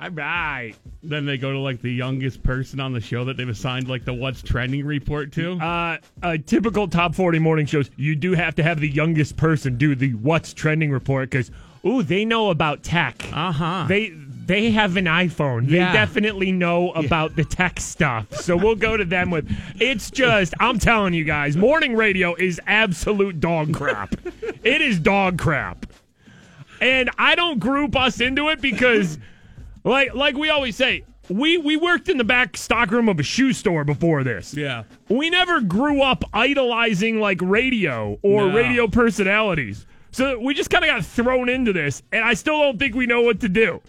All 0.00 0.10
right. 0.10 0.74
Then 1.02 1.24
they 1.24 1.38
go 1.38 1.52
to 1.52 1.58
like 1.58 1.80
the 1.80 1.92
youngest 1.92 2.42
person 2.42 2.80
on 2.80 2.92
the 2.92 3.00
show 3.00 3.24
that 3.26 3.36
they've 3.36 3.48
assigned 3.48 3.88
like 3.88 4.04
the 4.04 4.12
what's 4.12 4.42
trending 4.42 4.84
report 4.84 5.30
to. 5.32 5.52
Uh, 5.60 5.98
uh, 6.22 6.36
typical 6.44 6.88
top 6.88 7.14
40 7.14 7.38
morning 7.38 7.66
shows, 7.66 7.88
you 7.96 8.16
do 8.16 8.32
have 8.32 8.56
to 8.56 8.62
have 8.64 8.80
the 8.80 8.88
youngest 8.88 9.36
person 9.36 9.78
do 9.78 9.94
the 9.94 10.14
what's 10.14 10.52
trending 10.52 10.90
report 10.90 11.30
because, 11.30 11.52
ooh, 11.86 12.02
they 12.02 12.24
know 12.24 12.50
about 12.50 12.82
tech. 12.82 13.24
Uh 13.32 13.52
huh. 13.52 13.84
They 13.88 14.12
they 14.46 14.70
have 14.70 14.96
an 14.96 15.06
iPhone. 15.06 15.68
Yeah. 15.68 15.86
They 15.86 15.92
definitely 15.92 16.52
know 16.52 16.90
about 16.92 17.36
the 17.36 17.44
tech 17.44 17.80
stuff. 17.80 18.34
So 18.36 18.56
we'll 18.56 18.74
go 18.76 18.96
to 18.96 19.04
them 19.04 19.30
with. 19.30 19.50
It's 19.80 20.10
just, 20.10 20.54
I'm 20.60 20.78
telling 20.78 21.14
you 21.14 21.24
guys, 21.24 21.56
morning 21.56 21.96
radio 21.96 22.34
is 22.34 22.60
absolute 22.66 23.40
dog 23.40 23.72
crap. 23.74 24.14
it 24.64 24.82
is 24.82 24.98
dog 24.98 25.38
crap. 25.38 25.86
And 26.80 27.10
I 27.18 27.34
don't 27.34 27.58
group 27.58 27.96
us 27.96 28.20
into 28.20 28.48
it 28.50 28.60
because, 28.60 29.18
like 29.84 30.14
like 30.14 30.36
we 30.36 30.50
always 30.50 30.76
say, 30.76 31.04
we 31.30 31.56
we 31.56 31.76
worked 31.76 32.08
in 32.08 32.18
the 32.18 32.24
back 32.24 32.56
stockroom 32.56 33.08
of 33.08 33.18
a 33.18 33.22
shoe 33.22 33.52
store 33.52 33.84
before 33.84 34.24
this. 34.24 34.54
Yeah. 34.54 34.82
We 35.08 35.30
never 35.30 35.60
grew 35.60 36.02
up 36.02 36.24
idolizing 36.34 37.20
like 37.20 37.40
radio 37.40 38.18
or 38.22 38.48
No. 38.48 38.54
radio 38.54 38.88
personalities. 38.88 39.86
So 40.10 40.38
we 40.38 40.54
just 40.54 40.70
kind 40.70 40.84
of 40.84 40.88
got 40.90 41.04
thrown 41.04 41.48
into 41.48 41.72
this, 41.72 42.02
and 42.12 42.22
I 42.24 42.34
still 42.34 42.58
don't 42.58 42.78
think 42.78 42.94
we 42.94 43.06
know 43.06 43.22
what 43.22 43.40
to 43.40 43.48
do. 43.48 43.80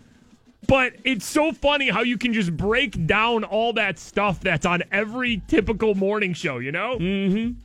But 0.68 0.94
it's 1.04 1.26
so 1.26 1.52
funny 1.52 1.90
how 1.90 2.02
you 2.02 2.18
can 2.18 2.34
just 2.34 2.56
break 2.56 3.06
down 3.06 3.44
all 3.44 3.74
that 3.74 4.00
stuff 4.00 4.40
that's 4.40 4.66
on 4.66 4.84
every 4.92 5.42
typical 5.48 5.96
morning 5.96 6.34
show, 6.34 6.60
you 6.60 6.72
know? 6.72 6.98
Mm-hmm. 6.98 7.60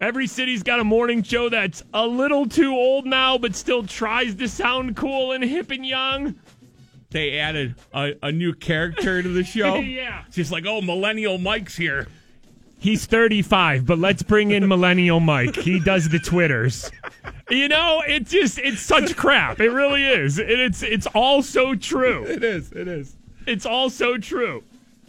Every 0.00 0.26
city's 0.26 0.62
got 0.62 0.78
a 0.78 0.84
morning 0.84 1.22
show 1.22 1.48
that's 1.48 1.82
a 1.94 2.06
little 2.06 2.46
too 2.46 2.72
old 2.72 3.06
now, 3.06 3.38
but 3.38 3.54
still 3.54 3.82
tries 3.86 4.34
to 4.34 4.48
sound 4.48 4.96
cool 4.96 5.32
and 5.32 5.42
hip 5.42 5.70
and 5.70 5.86
young. 5.86 6.34
They 7.10 7.38
added 7.38 7.76
a, 7.94 8.12
a 8.22 8.32
new 8.32 8.52
character 8.52 9.22
to 9.22 9.28
the 9.28 9.44
show. 9.44 9.76
Yeah. 9.76 10.24
It's 10.26 10.36
just 10.36 10.52
like, 10.52 10.66
oh, 10.66 10.82
Millennial 10.82 11.38
Mike's 11.38 11.76
here. 11.76 12.08
He's 12.78 13.06
35, 13.06 13.86
but 13.86 13.98
let's 13.98 14.22
bring 14.22 14.50
in 14.50 14.68
Millennial 14.68 15.18
Mike. 15.20 15.56
He 15.56 15.80
does 15.80 16.08
the 16.08 16.18
Twitters. 16.18 16.90
You 17.48 17.68
know, 17.68 18.02
it's 18.06 18.30
just 18.30 18.58
it's 18.58 18.80
such 18.80 19.16
crap. 19.16 19.60
It 19.60 19.70
really 19.70 20.04
is. 20.04 20.38
And 20.38 20.50
it's 20.50 20.82
it's 20.82 21.06
all 21.08 21.42
so 21.42 21.74
true. 21.74 22.24
It 22.24 22.44
is. 22.44 22.72
It 22.72 22.88
is. 22.88 23.16
It's 23.46 23.64
all 23.64 23.88
so 23.88 24.18
true. 24.18 24.62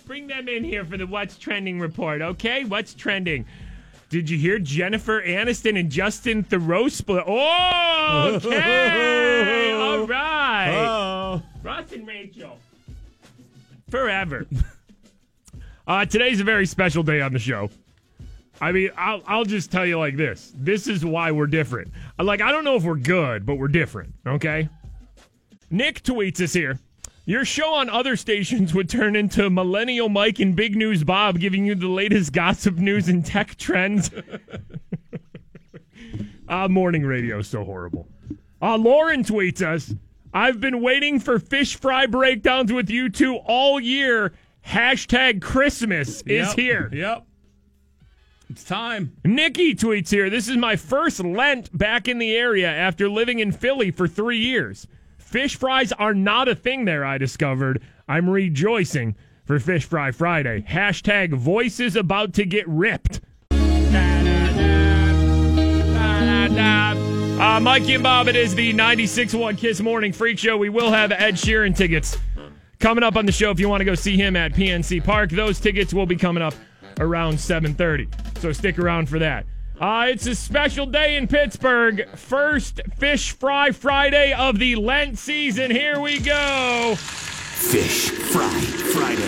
Bring 0.06 0.28
them 0.28 0.48
in 0.48 0.64
here 0.64 0.86
for 0.86 0.98
the 0.98 1.06
what's 1.06 1.38
trending 1.38 1.80
report, 1.80 2.22
okay? 2.22 2.64
What's 2.64 2.94
trending? 2.94 3.46
Did 4.10 4.30
you 4.30 4.38
hear 4.38 4.58
Jennifer 4.58 5.22
Aniston 5.22 5.78
and 5.78 5.92
Justin 5.92 6.44
Theroux 6.44 6.90
split? 6.90 7.26
Oh, 7.28 8.40
okay. 8.46 9.72
All 9.74 10.08
right. 10.08 10.74
Oh. 10.74 11.42
Ross 11.62 11.92
and 11.92 12.08
Rachel. 12.08 12.58
Forever. 13.90 14.48
Uh, 15.88 16.04
today's 16.06 16.42
a 16.42 16.44
very 16.44 16.66
special 16.66 17.02
day 17.02 17.22
on 17.22 17.32
the 17.32 17.40
show. 17.40 17.70
I 18.60 18.74
mean, 18.74 18.90
I'll, 18.98 19.22
I'll 19.26 19.46
just 19.46 19.72
tell 19.72 19.86
you 19.86 19.98
like 19.98 20.18
this. 20.18 20.52
This 20.54 20.88
is 20.88 21.06
why 21.06 21.32
we're 21.32 21.48
different. 21.48 21.92
Like, 22.20 22.42
I 22.42 22.52
don't 22.52 22.66
know 22.66 22.76
if 22.76 22.84
we're 22.84 22.96
good, 22.96 23.46
but 23.46 23.56
we're 23.56 23.70
different, 23.70 24.14
okay? 24.26 24.68
Nick 25.70 26.04
tweets 26.04 26.42
us 26.42 26.52
here. 26.54 26.80
Your 27.26 27.46
show 27.46 27.74
on 27.74 27.90
other 27.90 28.18
stations 28.18 28.74
would 28.74 28.90
turn 28.90 29.16
into 29.16 29.50
Millennial 29.50 30.10
Mike 30.10 30.40
and 30.40 30.56
Big 30.56 30.76
News 30.76 31.04
Bob 31.04 31.40
giving 31.40 31.66
you 31.66 31.76
the 31.76 31.88
latest 31.88 32.34
gossip 32.34 32.76
news 32.76 33.08
and 33.08 33.26
tech 33.26 33.56
trends. 33.56 34.12
uh, 36.50 36.68
morning 36.68 37.04
radio 37.04 37.40
is 37.40 37.48
so 37.48 37.64
horrible. 37.64 38.08
Uh, 38.62 38.78
Lauren 38.78 39.24
tweets 39.24 39.62
us. 39.62 39.94
I've 40.34 40.60
been 40.60 40.82
waiting 40.82 41.20
for 41.20 41.40
fish 41.40 41.78
fry 41.78 42.08
breakdowns 42.08 42.74
with 42.74 42.90
you 42.90 43.10
two 43.10 43.38
all 43.38 43.80
year. 43.80 44.34
Hashtag 44.68 45.42
Christmas 45.42 46.22
is 46.24 46.48
Yep. 46.50 46.56
here. 46.56 46.90
Yep. 46.92 47.26
It's 48.50 48.64
time. 48.64 49.14
Nikki 49.26 49.76
tweets 49.76 50.10
here. 50.10 50.30
This 50.30 50.48
is 50.48 50.58
my 50.58 50.76
first 50.76 51.24
Lent 51.24 51.76
back 51.78 52.08
in 52.08 52.18
the 52.18 52.36
area 52.36 52.70
after 52.70 53.10
living 53.10 53.40
in 53.40 53.52
Philly 53.52 53.92
for 53.92 54.08
three 54.08 54.38
years. 54.40 54.88
Fish 55.18 55.56
fries 55.56 55.92
are 55.94 56.14
not 56.14 56.48
a 56.48 56.56
thing 56.56 56.86
there, 56.86 57.04
I 57.04 57.18
discovered. 57.18 57.82
I'm 58.08 58.30
rejoicing 58.30 59.16
for 59.46 59.60
Fish 59.60 59.86
Fry 59.86 60.12
Friday. 60.12 60.66
Hashtag 60.68 61.34
voices 61.34 61.96
about 61.96 62.34
to 62.36 62.46
get 62.46 62.68
ripped. 62.68 63.22
Uh, 67.40 67.60
Mikey 67.62 67.94
and 67.94 68.04
Bob, 68.04 68.28
it 68.28 68.36
is 68.36 68.56
the 68.56 68.74
96 68.74 69.34
1 69.34 69.56
Kiss 69.58 69.80
Morning 69.80 70.12
Freak 70.12 70.40
Show. 70.40 70.58
We 70.58 70.70
will 70.70 70.92
have 70.92 71.12
Ed 71.12 71.36
Sheeran 71.36 71.76
tickets 71.76 72.18
coming 72.80 73.04
up 73.04 73.16
on 73.16 73.26
the 73.26 73.32
show 73.32 73.52
if 73.52 73.60
you 73.60 73.70
want 73.70 73.82
to 73.82 73.86
go 73.86 73.96
see 73.96 74.16
him 74.18 74.36
at 74.36 74.54
PNC 74.54 75.04
Park. 75.04 75.30
Those 75.32 75.60
tickets 75.60 75.94
will 75.94 76.06
be 76.06 76.16
coming 76.16 76.44
up 76.44 76.54
around 77.00 77.36
7.30, 77.36 78.40
so 78.40 78.52
stick 78.52 78.80
around 78.80 79.08
for 79.10 79.20
that. 79.20 79.46
Uh, 79.80 80.08
it's 80.10 80.26
a 80.26 80.34
special 80.34 80.88
day 80.88 81.18
in 81.18 81.28
Pittsburgh. 81.28 82.10
First 82.16 82.82
Fish 82.98 83.32
Fry 83.34 83.70
Friday 83.72 84.34
of 84.34 84.58
the 84.58 84.76
Lent 84.76 85.20
season. 85.20 85.70
Here 85.70 86.00
we 86.00 86.20
go. 86.20 86.96
Fish 86.98 88.10
Fry 88.10 88.50
Friday. 88.50 89.22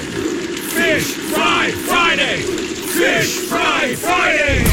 Fish 0.70 1.14
Fry 1.14 1.70
Friday. 1.72 2.38
Fish 2.42 3.38
Fry 3.48 3.94
Friday. 3.96 4.64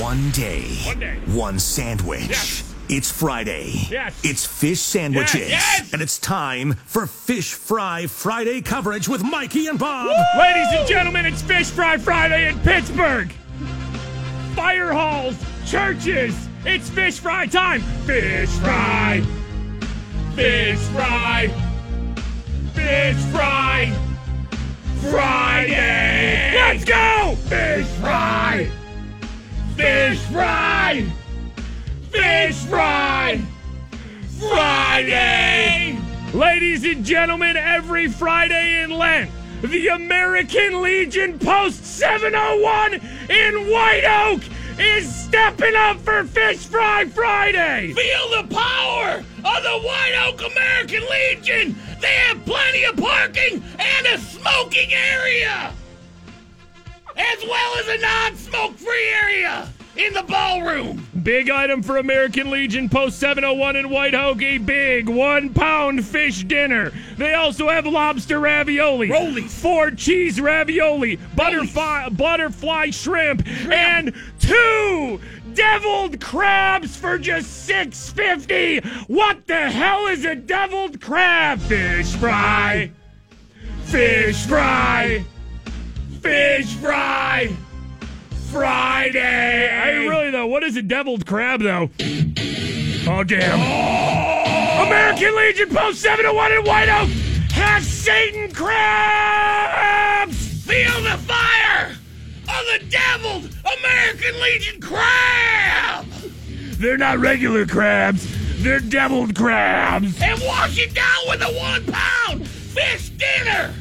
One 0.00 0.30
day, 0.30 0.62
One 0.86 0.98
day. 1.00 1.16
one 1.26 1.58
sandwich. 1.58 2.28
Yes. 2.28 2.65
It's 2.88 3.10
Friday. 3.10 3.72
Yes. 3.90 4.20
It's 4.22 4.46
fish 4.46 4.78
sandwiches. 4.78 5.50
Yes. 5.50 5.92
And 5.92 6.00
it's 6.00 6.18
time 6.20 6.74
for 6.74 7.08
Fish 7.08 7.52
Fry 7.52 8.06
Friday 8.06 8.60
coverage 8.60 9.08
with 9.08 9.24
Mikey 9.24 9.66
and 9.66 9.76
Bob. 9.76 10.14
Ladies 10.38 10.68
and 10.70 10.86
gentlemen, 10.86 11.26
it's 11.26 11.42
Fish 11.42 11.68
Fry 11.68 11.98
Friday 11.98 12.48
in 12.48 12.56
Pittsburgh. 12.60 13.32
Fire 14.54 14.92
halls, 14.92 15.36
churches, 15.66 16.48
it's 16.64 16.88
Fish 16.88 17.18
Fry 17.18 17.46
time. 17.46 17.80
Fish 18.06 18.50
Fry. 18.50 19.20
Fish 20.36 20.78
Fry. 20.78 21.48
Fish 22.72 23.16
Fry. 23.32 23.92
Friday. 25.10 26.52
Let's 26.54 26.84
go. 26.84 27.34
Fish 27.48 27.86
Fry. 28.00 28.70
Fish 29.74 30.20
Fry. 30.26 31.04
Fish 32.10 32.56
Fry. 32.64 33.40
Friday. 34.38 35.98
Ladies 36.32 36.84
and 36.84 37.04
gentlemen, 37.04 37.56
every 37.56 38.08
Friday 38.08 38.82
in 38.82 38.90
Lent, 38.90 39.30
the 39.62 39.88
American 39.88 40.82
Legion 40.82 41.38
Post 41.38 41.84
701 41.84 42.94
in 43.30 43.70
White 43.70 44.04
Oak 44.04 44.42
is 44.78 45.12
stepping 45.14 45.74
up 45.74 45.98
for 46.00 46.24
Fish 46.24 46.66
Fry 46.66 47.06
Friday. 47.06 47.92
Feel 47.94 48.42
the 48.42 48.54
power 48.54 49.18
of 49.18 49.62
the 49.62 49.80
White 49.82 50.26
Oak 50.26 50.42
American 50.52 51.02
Legion. 51.08 51.76
They 52.00 52.12
have 52.12 52.44
plenty 52.44 52.84
of 52.84 52.96
parking 52.96 53.62
and 53.78 54.06
a 54.06 54.18
smoking 54.18 54.92
area, 54.92 55.72
as 57.16 57.44
well 57.48 57.78
as 57.78 57.88
a 57.88 57.98
non-smoke 57.98 58.76
free 58.76 59.08
area 59.22 59.68
in 59.96 60.12
the 60.12 60.22
ballroom. 60.22 61.06
Big 61.22 61.50
item 61.50 61.82
for 61.82 61.96
American 61.96 62.50
Legion 62.50 62.88
Post 62.88 63.18
701 63.18 63.76
in 63.76 63.90
White 63.90 64.14
a 64.14 64.58
big 64.58 65.08
one 65.08 65.52
pound 65.52 66.04
fish 66.04 66.44
dinner. 66.44 66.92
They 67.16 67.34
also 67.34 67.68
have 67.68 67.86
lobster 67.86 68.38
ravioli, 68.38 69.08
Rollies. 69.08 69.50
four 69.50 69.90
cheese 69.90 70.40
ravioli, 70.40 71.16
butterfly, 71.34 72.10
butterfly 72.10 72.90
shrimp, 72.90 73.46
and 73.72 74.14
two 74.38 75.20
deviled 75.54 76.20
crabs 76.20 76.96
for 76.96 77.18
just 77.18 77.64
six 77.64 78.10
fifty. 78.10 78.80
What 79.06 79.46
the 79.46 79.70
hell 79.70 80.06
is 80.08 80.24
a 80.24 80.34
deviled 80.34 81.00
crab? 81.00 81.58
Fish 81.60 82.14
fry, 82.16 82.90
fish 83.84 84.44
fry, 84.46 85.24
fish 86.20 86.74
fry. 86.74 87.56
Friday. 88.56 89.68
Hey, 89.68 90.08
really 90.08 90.30
though, 90.30 90.46
what 90.46 90.62
is 90.62 90.76
a 90.76 90.82
deviled 90.82 91.26
crab 91.26 91.60
though? 91.60 91.90
Oh 93.06 93.22
damn! 93.22 93.60
American 94.86 95.36
Legion 95.36 95.68
Post 95.68 96.00
701 96.00 96.52
in 96.52 96.64
White 96.64 96.88
Oak 96.88 97.10
has 97.52 97.86
Satan 97.86 98.50
crabs. 98.54 100.36
Feel 100.64 101.02
the 101.02 101.18
fire 101.18 101.90
of 102.48 102.64
the 102.72 102.80
deviled 102.88 103.54
American 103.78 104.40
Legion 104.40 104.80
crab. 104.80 106.06
They're 106.78 106.96
not 106.96 107.18
regular 107.18 107.66
crabs. 107.66 108.26
They're 108.62 108.80
deviled 108.80 109.34
crabs. 109.36 110.18
And 110.22 110.40
wash 110.42 110.78
it 110.78 110.94
down 110.94 111.28
with 111.28 111.42
a 111.42 111.52
one 111.52 111.84
pound 111.92 112.48
fish 112.48 113.10
dinner. 113.10 113.74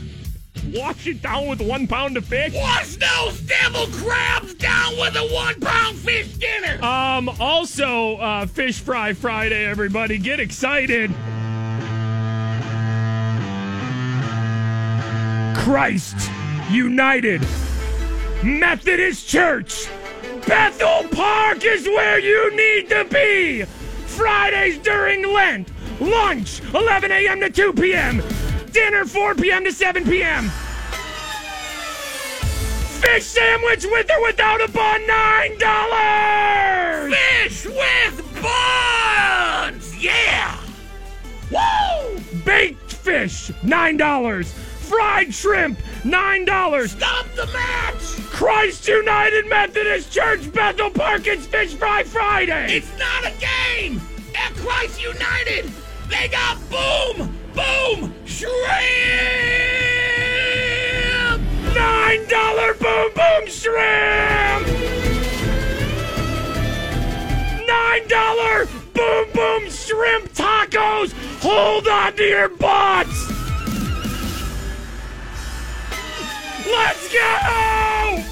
Wash 0.75 1.07
it 1.07 1.21
down 1.21 1.47
with 1.47 1.61
one 1.61 1.87
pound 1.87 2.17
of 2.17 2.25
fish. 2.25 2.53
Wash 2.53 2.97
those 2.97 3.39
devil 3.41 3.87
crabs 3.87 4.53
down 4.55 4.97
with 4.97 5.15
a 5.15 5.33
one 5.33 5.59
pound 5.61 5.97
fish 5.97 6.33
dinner. 6.33 6.83
Um. 6.83 7.29
Also, 7.39 8.17
uh, 8.17 8.45
Fish 8.45 8.79
Fry 8.79 9.13
Friday. 9.13 9.65
Everybody, 9.65 10.17
get 10.17 10.39
excited. 10.39 11.11
Christ 15.63 16.29
United 16.69 17.41
Methodist 18.43 19.27
Church. 19.27 19.87
Bethel 20.45 21.07
Park 21.09 21.65
is 21.65 21.87
where 21.87 22.19
you 22.19 22.55
need 22.55 22.89
to 22.89 23.05
be. 23.05 23.63
Fridays 24.05 24.77
during 24.79 25.33
Lent. 25.33 25.69
Lunch 25.99 26.61
11 26.73 27.11
a.m. 27.11 27.39
to 27.39 27.49
2 27.49 27.73
p.m. 27.73 28.21
Dinner 28.71 29.05
4 29.05 29.35
p.m. 29.35 29.63
to 29.63 29.71
7 29.71 30.03
p.m. 30.03 30.51
Fish 33.05 33.23
sandwich 33.25 33.85
with 33.85 34.11
or 34.11 34.23
without 34.23 34.67
a 34.67 34.71
bun, 34.71 35.05
nine 35.05 35.57
dollars. 35.59 37.13
Fish 37.13 37.65
with 37.67 38.41
buns! 38.41 40.03
Yeah! 40.03 40.59
Woo! 41.51 42.19
Baked 42.43 42.91
fish, 42.91 43.51
nine 43.61 43.97
dollars. 43.97 44.51
Fried 44.53 45.31
shrimp, 45.33 45.77
nine 46.03 46.45
dollars. 46.45 46.93
Stop 46.93 47.27
the 47.35 47.45
match! 47.47 48.01
Christ 48.31 48.87
United 48.87 49.47
Methodist 49.47 50.11
Church, 50.11 50.51
Bethel 50.51 50.89
Park, 50.89 51.27
it's 51.27 51.45
Fish 51.45 51.75
Fry 51.75 52.03
Friday. 52.03 52.77
It's 52.77 52.91
not 52.97 53.23
a 53.23 53.33
game! 53.39 54.01
At 54.35 54.53
Christ 54.55 55.01
United, 55.01 55.71
they 56.09 56.27
got 56.29 56.57
boom, 56.71 57.37
boom, 57.53 58.13
shrimp! 58.25 59.94
Nine 61.75 62.25
dollar 62.29 62.73
boom 62.75 63.11
boom 63.13 63.47
shrimp. 63.47 64.67
Nine 67.67 68.07
dollar 68.07 68.65
boom 68.93 69.27
boom 69.33 69.69
shrimp 69.69 70.31
tacos. 70.33 71.11
Hold 71.41 71.87
on 71.89 72.15
to 72.15 72.23
your 72.23 72.47
butts. 72.47 73.29
Let's 76.65 77.13
go! 77.13 78.23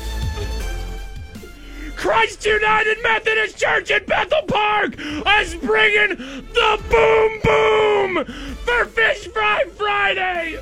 Christ 1.97 2.45
United 2.45 2.97
Methodist 3.03 3.57
Church 3.57 3.91
in 3.91 4.05
Bethel 4.05 4.41
Park 4.47 4.95
is 4.97 5.55
bringing 5.55 6.17
the 6.17 6.79
boom 6.89 7.39
boom 7.43 8.25
for 8.65 8.85
Fish 8.85 9.27
Fry 9.27 9.65
Friday. 9.75 10.59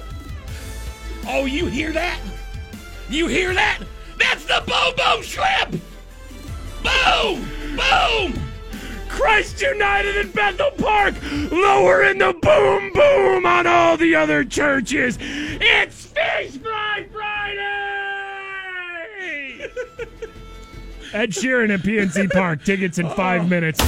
Oh, 1.27 1.45
you 1.45 1.67
hear 1.67 1.91
that? 1.93 2.19
You 3.12 3.28
hear 3.28 3.54
that? 3.54 3.80
That's 4.17 4.45
the 4.45 4.63
boom 4.65 4.95
boom 4.95 5.21
shrimp! 5.21 5.82
Boom! 6.82 7.45
Boom! 7.76 8.41
Christ 9.10 9.62
United 9.62 10.15
in 10.15 10.32
Bethel 10.32 10.71
Park 10.78 11.15
lowering 11.52 12.19
the 12.19 12.34
boom 12.41 12.93
boom 12.93 13.45
on 13.45 13.67
all 13.67 13.97
the 13.97 14.15
other 14.15 14.45
churches. 14.45 15.17
It's 15.19 16.06
Fish 16.06 16.58
Fry 16.60 17.06
Friday! 17.12 17.60
Ed 21.13 21.32
Sheeran 21.32 21.74
at 21.74 21.82
PNC 21.82 22.32
Park. 22.32 22.63
Tickets 22.63 22.97
in 22.97 23.10
five 23.10 23.41
oh. 23.41 23.47
minutes. 23.47 23.82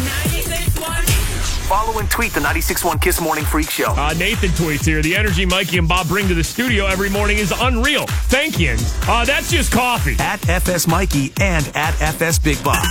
Follow 1.64 2.00
and 2.00 2.12
tweet 2.12 2.34
the 2.34 2.42
96.1 2.42 3.02
Kiss 3.02 3.22
Morning 3.22 3.46
Freak 3.46 3.70
Show. 3.70 3.92
Uh, 3.92 4.14
Nathan 4.18 4.50
tweets 4.50 4.86
here. 4.86 5.02
The 5.02 5.16
energy 5.16 5.46
Mikey 5.46 5.78
and 5.78 5.88
Bob 5.88 6.08
bring 6.10 6.28
to 6.28 6.34
the 6.34 6.44
studio 6.44 6.86
every 6.86 7.10
morning 7.10 7.38
is 7.38 7.54
unreal. 7.58 8.06
Thank 8.28 8.60
you. 8.60 8.76
Uh, 9.08 9.24
that's 9.24 9.50
just 9.50 9.72
coffee. 9.72 10.16
At 10.20 10.48
FS 10.50 10.88
Mikey 10.88 11.32
and 11.40 11.66
at 11.74 12.00
FS 12.02 12.38
Big 12.38 12.62
Bob. 12.64 12.86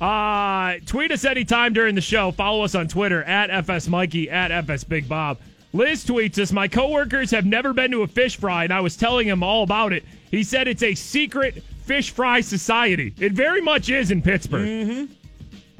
Uh, 0.00 0.78
tweet 0.86 1.10
us 1.12 1.24
anytime 1.24 1.72
during 1.72 1.94
the 1.94 2.00
show. 2.00 2.30
Follow 2.30 2.62
us 2.62 2.74
on 2.74 2.88
Twitter 2.88 3.22
at 3.24 3.50
FS 3.50 3.88
Mikey, 3.88 4.28
at 4.30 4.50
FS 4.50 4.84
Big 4.84 5.08
Bob. 5.08 5.38
Liz 5.72 6.04
tweets 6.04 6.38
us, 6.38 6.52
My 6.52 6.68
coworkers 6.68 7.30
have 7.30 7.46
never 7.46 7.72
been 7.72 7.90
to 7.92 8.02
a 8.02 8.06
fish 8.06 8.36
fry, 8.36 8.64
and 8.64 8.72
I 8.72 8.80
was 8.80 8.96
telling 8.96 9.26
him 9.26 9.42
all 9.42 9.62
about 9.62 9.92
it. 9.92 10.04
He 10.30 10.42
said 10.42 10.68
it's 10.68 10.82
a 10.82 10.94
secret 10.94 11.62
fish 11.84 12.10
fry 12.10 12.40
society. 12.40 13.14
It 13.18 13.32
very 13.32 13.60
much 13.60 13.88
is 13.88 14.10
in 14.10 14.20
Pittsburgh. 14.20 14.68
Mm-hmm. 14.68 15.14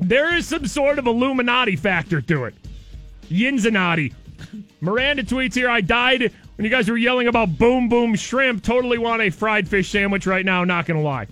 There 0.01 0.35
is 0.35 0.49
some 0.49 0.67
sort 0.67 0.99
of 0.99 1.07
Illuminati 1.07 1.77
factor 1.77 2.21
to 2.23 2.45
it. 2.45 2.55
Yinzinati. 3.29 4.15
Miranda 4.81 5.23
tweets 5.23 5.55
here, 5.55 5.69
I 5.69 5.83
died 5.83 6.33
when 6.57 6.65
you 6.65 6.71
guys 6.71 6.89
were 6.89 6.97
yelling 6.97 7.29
about 7.29 7.59
boom 7.59 7.89
boom 7.89 8.15
shrimp. 8.15 8.63
Totally 8.63 8.99
want 8.99 9.23
a 9.23 9.31
fried 9.31 9.69
fish 9.69 9.91
sandwich 9.91 10.27
right 10.27 10.45
now, 10.45 10.65
not 10.65 10.87
gonna 10.87 11.03
lie. 11.03 11.27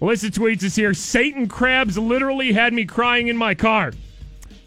Melissa 0.00 0.26
tweets 0.26 0.62
us 0.64 0.76
here, 0.76 0.92
Satan 0.92 1.48
crabs 1.48 1.96
literally 1.96 2.52
had 2.52 2.74
me 2.74 2.84
crying 2.84 3.28
in 3.28 3.36
my 3.36 3.54
car. 3.54 3.92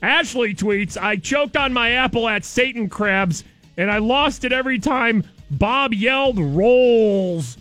Ashley 0.01 0.55
tweets, 0.55 0.97
I 0.97 1.17
choked 1.17 1.55
on 1.55 1.73
my 1.73 1.91
apple 1.91 2.27
at 2.27 2.43
Satan 2.43 2.89
crabs, 2.89 3.43
and 3.77 3.91
I 3.91 3.99
lost 3.99 4.45
it 4.45 4.51
every 4.51 4.79
time 4.79 5.23
Bob 5.51 5.93
yelled 5.93 6.39
rolls. 6.39 7.57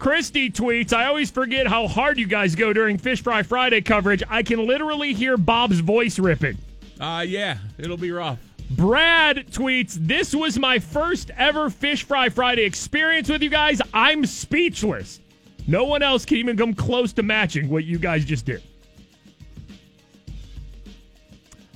Christy 0.00 0.50
tweets, 0.50 0.94
I 0.94 1.04
always 1.04 1.30
forget 1.30 1.66
how 1.66 1.86
hard 1.86 2.18
you 2.18 2.26
guys 2.26 2.54
go 2.54 2.72
during 2.72 2.96
Fish 2.96 3.22
Fry 3.22 3.42
Friday 3.42 3.82
coverage. 3.82 4.22
I 4.30 4.42
can 4.42 4.66
literally 4.66 5.12
hear 5.12 5.36
Bob's 5.36 5.80
voice 5.80 6.18
ripping. 6.18 6.56
Uh, 6.98 7.22
yeah, 7.28 7.58
it'll 7.76 7.98
be 7.98 8.10
rough. 8.10 8.38
Brad 8.70 9.48
tweets, 9.50 9.98
This 10.00 10.34
was 10.34 10.58
my 10.58 10.78
first 10.78 11.30
ever 11.36 11.68
Fish 11.68 12.04
Fry 12.04 12.30
Friday 12.30 12.62
experience 12.64 13.28
with 13.28 13.42
you 13.42 13.50
guys. 13.50 13.82
I'm 13.92 14.24
speechless. 14.24 15.20
No 15.66 15.84
one 15.84 16.02
else 16.02 16.24
can 16.24 16.38
even 16.38 16.56
come 16.56 16.72
close 16.72 17.12
to 17.12 17.22
matching 17.22 17.68
what 17.68 17.84
you 17.84 17.98
guys 17.98 18.24
just 18.24 18.46
did. 18.46 18.62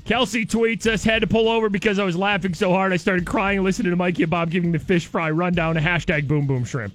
Kelsey 0.06 0.46
tweets 0.46 0.86
us, 0.86 1.04
had 1.04 1.20
to 1.20 1.26
pull 1.26 1.46
over 1.46 1.68
because 1.68 1.98
I 1.98 2.04
was 2.04 2.16
laughing 2.16 2.54
so 2.54 2.70
hard 2.70 2.94
I 2.94 2.96
started 2.96 3.26
crying 3.26 3.62
listening 3.62 3.90
to 3.90 3.96
Mikey 3.96 4.22
and 4.22 4.30
Bob 4.30 4.50
giving 4.50 4.72
the 4.72 4.78
fish 4.78 5.06
fry 5.06 5.30
rundown, 5.30 5.76
hashtag 5.76 6.26
boom 6.26 6.46
boom 6.46 6.64
shrimp. 6.64 6.94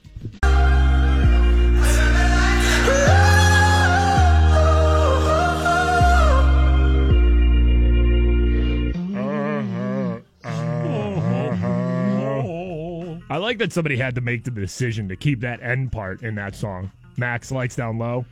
I 13.29 13.37
like 13.37 13.59
that 13.59 13.71
somebody 13.71 13.95
had 13.95 14.15
to 14.15 14.21
make 14.21 14.43
the 14.43 14.51
decision 14.51 15.07
to 15.09 15.15
keep 15.15 15.41
that 15.41 15.61
end 15.61 15.91
part 15.91 16.23
in 16.23 16.33
that 16.35 16.55
song. 16.55 16.91
Max 17.17 17.51
lights 17.51 17.75
down 17.75 17.99
low. 17.99 18.25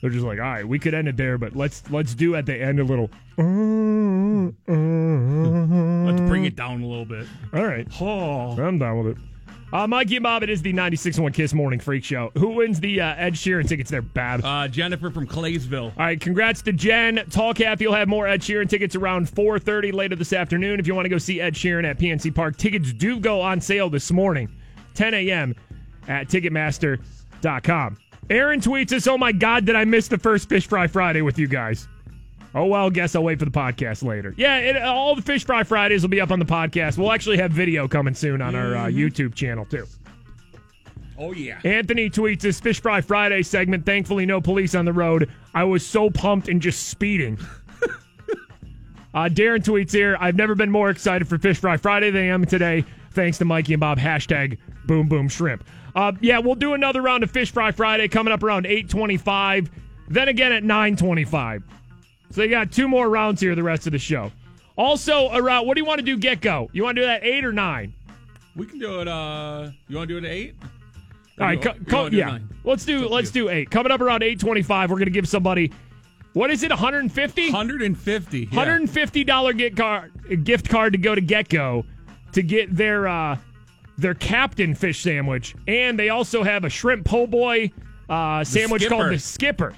They're 0.00 0.10
just 0.10 0.24
like, 0.24 0.38
all 0.38 0.44
right, 0.44 0.66
we 0.66 0.78
could 0.78 0.94
end 0.94 1.08
it 1.08 1.16
there, 1.16 1.36
but 1.38 1.56
let's 1.56 1.82
let's 1.90 2.14
do 2.14 2.34
at 2.36 2.46
the 2.46 2.54
end 2.54 2.80
a 2.80 2.84
little. 2.84 3.10
Let's 6.06 6.20
bring 6.30 6.44
it 6.44 6.56
down 6.56 6.82
a 6.82 6.86
little 6.86 7.04
bit. 7.04 7.26
All 7.52 7.66
right, 7.66 7.86
oh, 8.00 8.56
I'm 8.58 8.78
down 8.78 9.04
with 9.04 9.18
it. 9.18 9.27
Uh, 9.70 9.86
Mikey 9.86 10.16
and 10.16 10.22
Bob, 10.22 10.42
it 10.42 10.48
is 10.48 10.62
the 10.62 10.72
96.1 10.72 11.34
Kiss 11.34 11.52
Morning 11.52 11.78
Freak 11.78 12.02
Show. 12.02 12.30
Who 12.38 12.48
wins 12.50 12.80
the 12.80 13.02
uh, 13.02 13.14
Ed 13.16 13.34
Sheeran 13.34 13.68
tickets 13.68 13.90
there, 13.90 14.00
Bab? 14.00 14.42
Uh, 14.42 14.66
Jennifer 14.66 15.10
from 15.10 15.26
Claysville. 15.26 15.92
All 15.98 16.04
right, 16.06 16.18
congrats 16.18 16.62
to 16.62 16.72
Jen. 16.72 17.22
Tall 17.28 17.52
Cap, 17.52 17.80
you'll 17.80 17.92
have 17.92 18.08
more 18.08 18.26
Ed 18.26 18.40
Sheeran 18.40 18.68
tickets 18.68 18.96
around 18.96 19.28
4.30 19.28 19.92
later 19.92 20.16
this 20.16 20.32
afternoon. 20.32 20.80
If 20.80 20.86
you 20.86 20.94
want 20.94 21.04
to 21.04 21.10
go 21.10 21.18
see 21.18 21.40
Ed 21.42 21.52
Sheeran 21.52 21.84
at 21.84 21.98
PNC 21.98 22.34
Park, 22.34 22.56
tickets 22.56 22.94
do 22.94 23.20
go 23.20 23.42
on 23.42 23.60
sale 23.60 23.90
this 23.90 24.10
morning, 24.10 24.48
10 24.94 25.12
a.m. 25.12 25.54
at 26.08 26.28
Ticketmaster.com. 26.28 27.98
Aaron 28.30 28.60
tweets 28.60 28.92
us, 28.92 29.06
oh 29.06 29.18
my 29.18 29.32
God, 29.32 29.66
did 29.66 29.76
I 29.76 29.84
miss 29.84 30.08
the 30.08 30.18
first 30.18 30.48
Fish 30.48 30.66
Fry 30.66 30.86
Friday 30.86 31.20
with 31.20 31.38
you 31.38 31.46
guys? 31.46 31.88
Oh, 32.54 32.64
well, 32.64 32.90
guess 32.90 33.14
I'll 33.14 33.22
wait 33.22 33.38
for 33.38 33.44
the 33.44 33.50
podcast 33.50 34.02
later. 34.02 34.34
Yeah, 34.36 34.56
it, 34.58 34.76
all 34.82 35.14
the 35.14 35.22
Fish 35.22 35.44
Fry 35.44 35.62
Fridays 35.64 36.02
will 36.02 36.08
be 36.08 36.20
up 36.20 36.30
on 36.30 36.38
the 36.38 36.46
podcast. 36.46 36.96
We'll 36.96 37.12
actually 37.12 37.36
have 37.38 37.52
video 37.52 37.86
coming 37.86 38.14
soon 38.14 38.40
on 38.40 38.54
our 38.54 38.74
uh, 38.74 38.84
YouTube 38.86 39.34
channel, 39.34 39.66
too. 39.66 39.86
Oh, 41.18 41.32
yeah. 41.32 41.60
Anthony 41.64 42.08
tweets 42.08 42.40
this 42.40 42.60
Fish 42.60 42.80
Fry 42.80 43.00
Friday 43.00 43.42
segment. 43.42 43.84
Thankfully, 43.84 44.24
no 44.24 44.40
police 44.40 44.74
on 44.74 44.84
the 44.84 44.92
road. 44.92 45.30
I 45.54 45.64
was 45.64 45.84
so 45.84 46.10
pumped 46.10 46.48
and 46.48 46.62
just 46.62 46.88
speeding. 46.88 47.38
uh, 49.14 49.28
Darren 49.28 49.62
tweets 49.62 49.92
here 49.92 50.16
I've 50.20 50.36
never 50.36 50.54
been 50.54 50.70
more 50.70 50.90
excited 50.90 51.28
for 51.28 51.36
Fish 51.38 51.58
Fry 51.58 51.76
Friday 51.76 52.10
than 52.10 52.22
I 52.22 52.26
am 52.26 52.44
today. 52.44 52.84
Thanks 53.12 53.38
to 53.38 53.44
Mikey 53.44 53.74
and 53.74 53.80
Bob. 53.80 53.98
Hashtag 53.98 54.58
boom 54.86 55.08
boom 55.08 55.28
shrimp. 55.28 55.64
Uh, 55.94 56.12
yeah, 56.20 56.38
we'll 56.38 56.54
do 56.54 56.74
another 56.74 57.02
round 57.02 57.24
of 57.24 57.30
Fish 57.30 57.50
Fry 57.50 57.72
Friday 57.72 58.06
coming 58.06 58.32
up 58.32 58.42
around 58.44 58.66
825. 58.66 59.70
Then 60.08 60.28
again 60.28 60.52
at 60.52 60.62
925. 60.62 61.64
So 62.30 62.42
you 62.42 62.50
got 62.50 62.70
two 62.72 62.88
more 62.88 63.08
rounds 63.08 63.40
here 63.40 63.54
the 63.54 63.62
rest 63.62 63.86
of 63.86 63.92
the 63.92 63.98
show. 63.98 64.30
Also, 64.76 65.30
around 65.32 65.66
what 65.66 65.74
do 65.74 65.80
you 65.80 65.86
want 65.86 65.98
to 65.98 66.04
do 66.04 66.16
get 66.16 66.40
go? 66.40 66.68
You 66.72 66.84
want 66.84 66.96
to 66.96 67.02
do 67.02 67.06
that 67.06 67.24
eight 67.24 67.44
or 67.44 67.52
nine? 67.52 67.92
We 68.54 68.66
can 68.66 68.78
do 68.78 69.00
it. 69.00 69.08
Uh, 69.08 69.70
you 69.88 69.96
want 69.96 70.08
to 70.08 70.20
do 70.20 70.26
it 70.26 70.28
at 70.28 70.34
eight? 70.34 70.54
All 71.40 71.46
right, 71.46 71.60
co- 71.60 71.74
co- 71.88 72.06
yeah. 72.06 72.38
Let's 72.64 72.84
do 72.84 73.08
let's 73.08 73.30
do 73.30 73.48
eight. 73.48 73.70
Coming 73.70 73.92
up 73.92 74.00
around 74.00 74.22
eight 74.22 74.40
twenty 74.40 74.62
five, 74.62 74.90
we're 74.90 74.98
gonna 74.98 75.10
give 75.10 75.28
somebody 75.28 75.72
what 76.32 76.50
is 76.50 76.62
it? 76.62 76.70
One 76.70 76.78
hundred 76.78 77.00
and 77.00 77.12
fifty. 77.12 77.46
One 77.46 77.54
hundred 77.54 77.82
and 77.82 77.98
fifty. 77.98 78.44
Hundred 78.46 78.80
and 78.80 78.90
fifty 78.90 79.24
dollar 79.24 79.52
get 79.52 79.76
card 79.76 80.44
gift 80.44 80.68
card 80.68 80.92
to 80.92 80.98
go 80.98 81.14
to 81.14 81.20
GetGo 81.22 81.84
to 82.32 82.42
get 82.42 82.74
their 82.76 83.08
uh, 83.08 83.36
their 83.96 84.14
captain 84.14 84.74
fish 84.74 85.02
sandwich, 85.02 85.54
and 85.66 85.98
they 85.98 86.08
also 86.10 86.42
have 86.42 86.64
a 86.64 86.70
shrimp 86.70 87.04
po' 87.04 87.26
boy 87.26 87.70
uh, 88.08 88.44
sandwich 88.44 88.86
called 88.88 89.12
the 89.12 89.18
Skipper. 89.18 89.74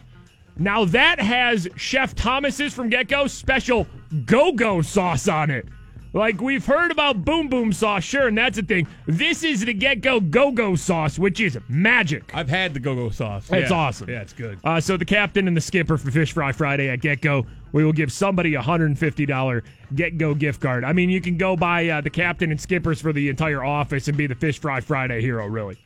Now 0.61 0.85
that 0.85 1.19
has 1.19 1.67
Chef 1.77 2.15
Thomas's 2.15 2.75
from 2.75 2.91
GetGo 2.91 3.31
special 3.31 3.87
go-go 4.27 4.83
sauce 4.83 5.27
on 5.27 5.51
it. 5.51 5.67
Like 6.13 6.41
we've 6.43 6.67
heard 6.67 6.91
about 6.91 7.25
Boom 7.25 7.49
Boom 7.49 7.73
sauce, 7.73 8.05
sure, 8.05 8.29
and 8.29 8.37
that's 8.37 8.59
a 8.59 8.63
thing. 8.63 8.87
This 9.07 9.43
is 9.43 9.65
the 9.65 9.73
GetGo 9.73 10.29
Go-Go 10.31 10.75
sauce, 10.77 11.19
which 11.19 11.41
is 11.41 11.57
magic. 11.69 12.31
I've 12.35 12.49
had 12.51 12.75
the 12.75 12.81
go-go 12.81 13.09
sauce. 13.09 13.49
It's 13.51 13.71
Yeah. 13.71 13.77
awesome. 13.77 14.11
Yeah, 14.11 14.21
it's 14.21 14.35
good. 14.35 14.59
Uh, 14.63 14.81
so 14.81 14.97
the 14.99 15.05
captain 15.07 15.49
and 15.49 15.57
the 15.57 15.61
skipper 15.63 15.97
for 15.97 16.11
Fish 16.11 16.33
Fry 16.33 16.53
Friday 16.53 16.91
at 16.91 17.01
GetGo, 17.01 17.47
we 17.73 17.83
will 17.85 17.93
give 17.95 18.13
somebody 18.13 18.55
a 18.55 18.61
hundred 18.61 18.87
and 18.87 18.99
fifty 18.99 19.25
dollar 19.25 19.63
GetGo 19.95 20.37
gift 20.39 20.61
card. 20.61 20.85
I 20.85 20.93
mean, 20.93 21.09
you 21.09 21.23
can 21.23 21.39
go 21.39 21.57
buy 21.57 21.89
uh, 21.89 22.01
the 22.03 22.11
captain 22.11 22.51
and 22.51 22.61
skippers 22.61 23.01
for 23.01 23.15
the 23.15 23.31
entire 23.31 23.65
office 23.65 24.09
and 24.09 24.17
be 24.19 24.27
the 24.27 24.35
Fish 24.35 24.59
Fry 24.61 24.81
Friday 24.81 25.23
hero, 25.23 25.47
really. 25.47 25.79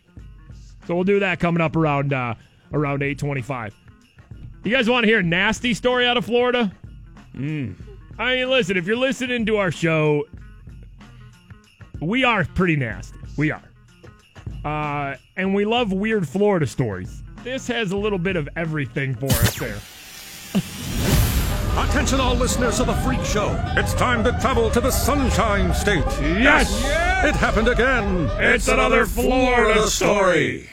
So 0.89 0.95
we'll 0.97 1.05
do 1.05 1.21
that 1.21 1.39
coming 1.39 1.61
up 1.61 1.77
around 1.77 2.13
uh, 2.13 2.35
around 2.73 3.03
eight 3.05 3.19
twenty 3.19 3.43
five. 3.43 3.73
You 4.65 4.71
guys 4.71 4.89
want 4.89 5.05
to 5.05 5.09
hear 5.09 5.19
a 5.19 5.23
nasty 5.23 5.75
story 5.75 6.07
out 6.07 6.17
of 6.17 6.25
Florida? 6.25 6.73
Mm. 7.37 7.75
I 8.19 8.37
mean, 8.37 8.49
listen, 8.49 8.79
if 8.79 8.87
you're 8.87 8.97
listening 8.97 9.45
to 9.45 9.59
our 9.59 9.71
show, 9.71 10.25
we 12.01 12.25
are 12.25 12.47
pretty 12.47 12.77
nasty. 12.77 13.19
We 13.37 13.51
are. 13.51 13.63
Uh, 14.65 15.17
and 15.37 15.55
we 15.55 15.67
love 15.67 15.93
weird 15.93 16.27
Florida 16.27 16.67
stories. 16.67 17.23
This 17.43 17.69
has 17.69 17.93
a 17.93 17.97
little 17.97 18.19
bit 18.19 18.37
of 18.37 18.49
everything 18.57 19.15
for 19.15 19.27
us 19.27 19.55
there. 19.59 19.79
Attention, 21.77 22.21
all 22.21 22.35
listeners 22.35 22.81
of 22.81 22.87
the 22.87 22.95
Freak 22.95 23.23
Show. 23.23 23.55
It's 23.77 23.93
time 23.93 24.25
to 24.25 24.31
travel 24.41 24.71
to 24.71 24.81
the 24.81 24.91
Sunshine 24.91 25.75
State. 25.75 26.07
Yes! 26.23 26.73
It 27.25 27.37
happened 27.37 27.69
again. 27.69 28.31
It's 28.39 28.69
another 28.69 29.05
Florida 29.05 29.87
story. 29.89 30.71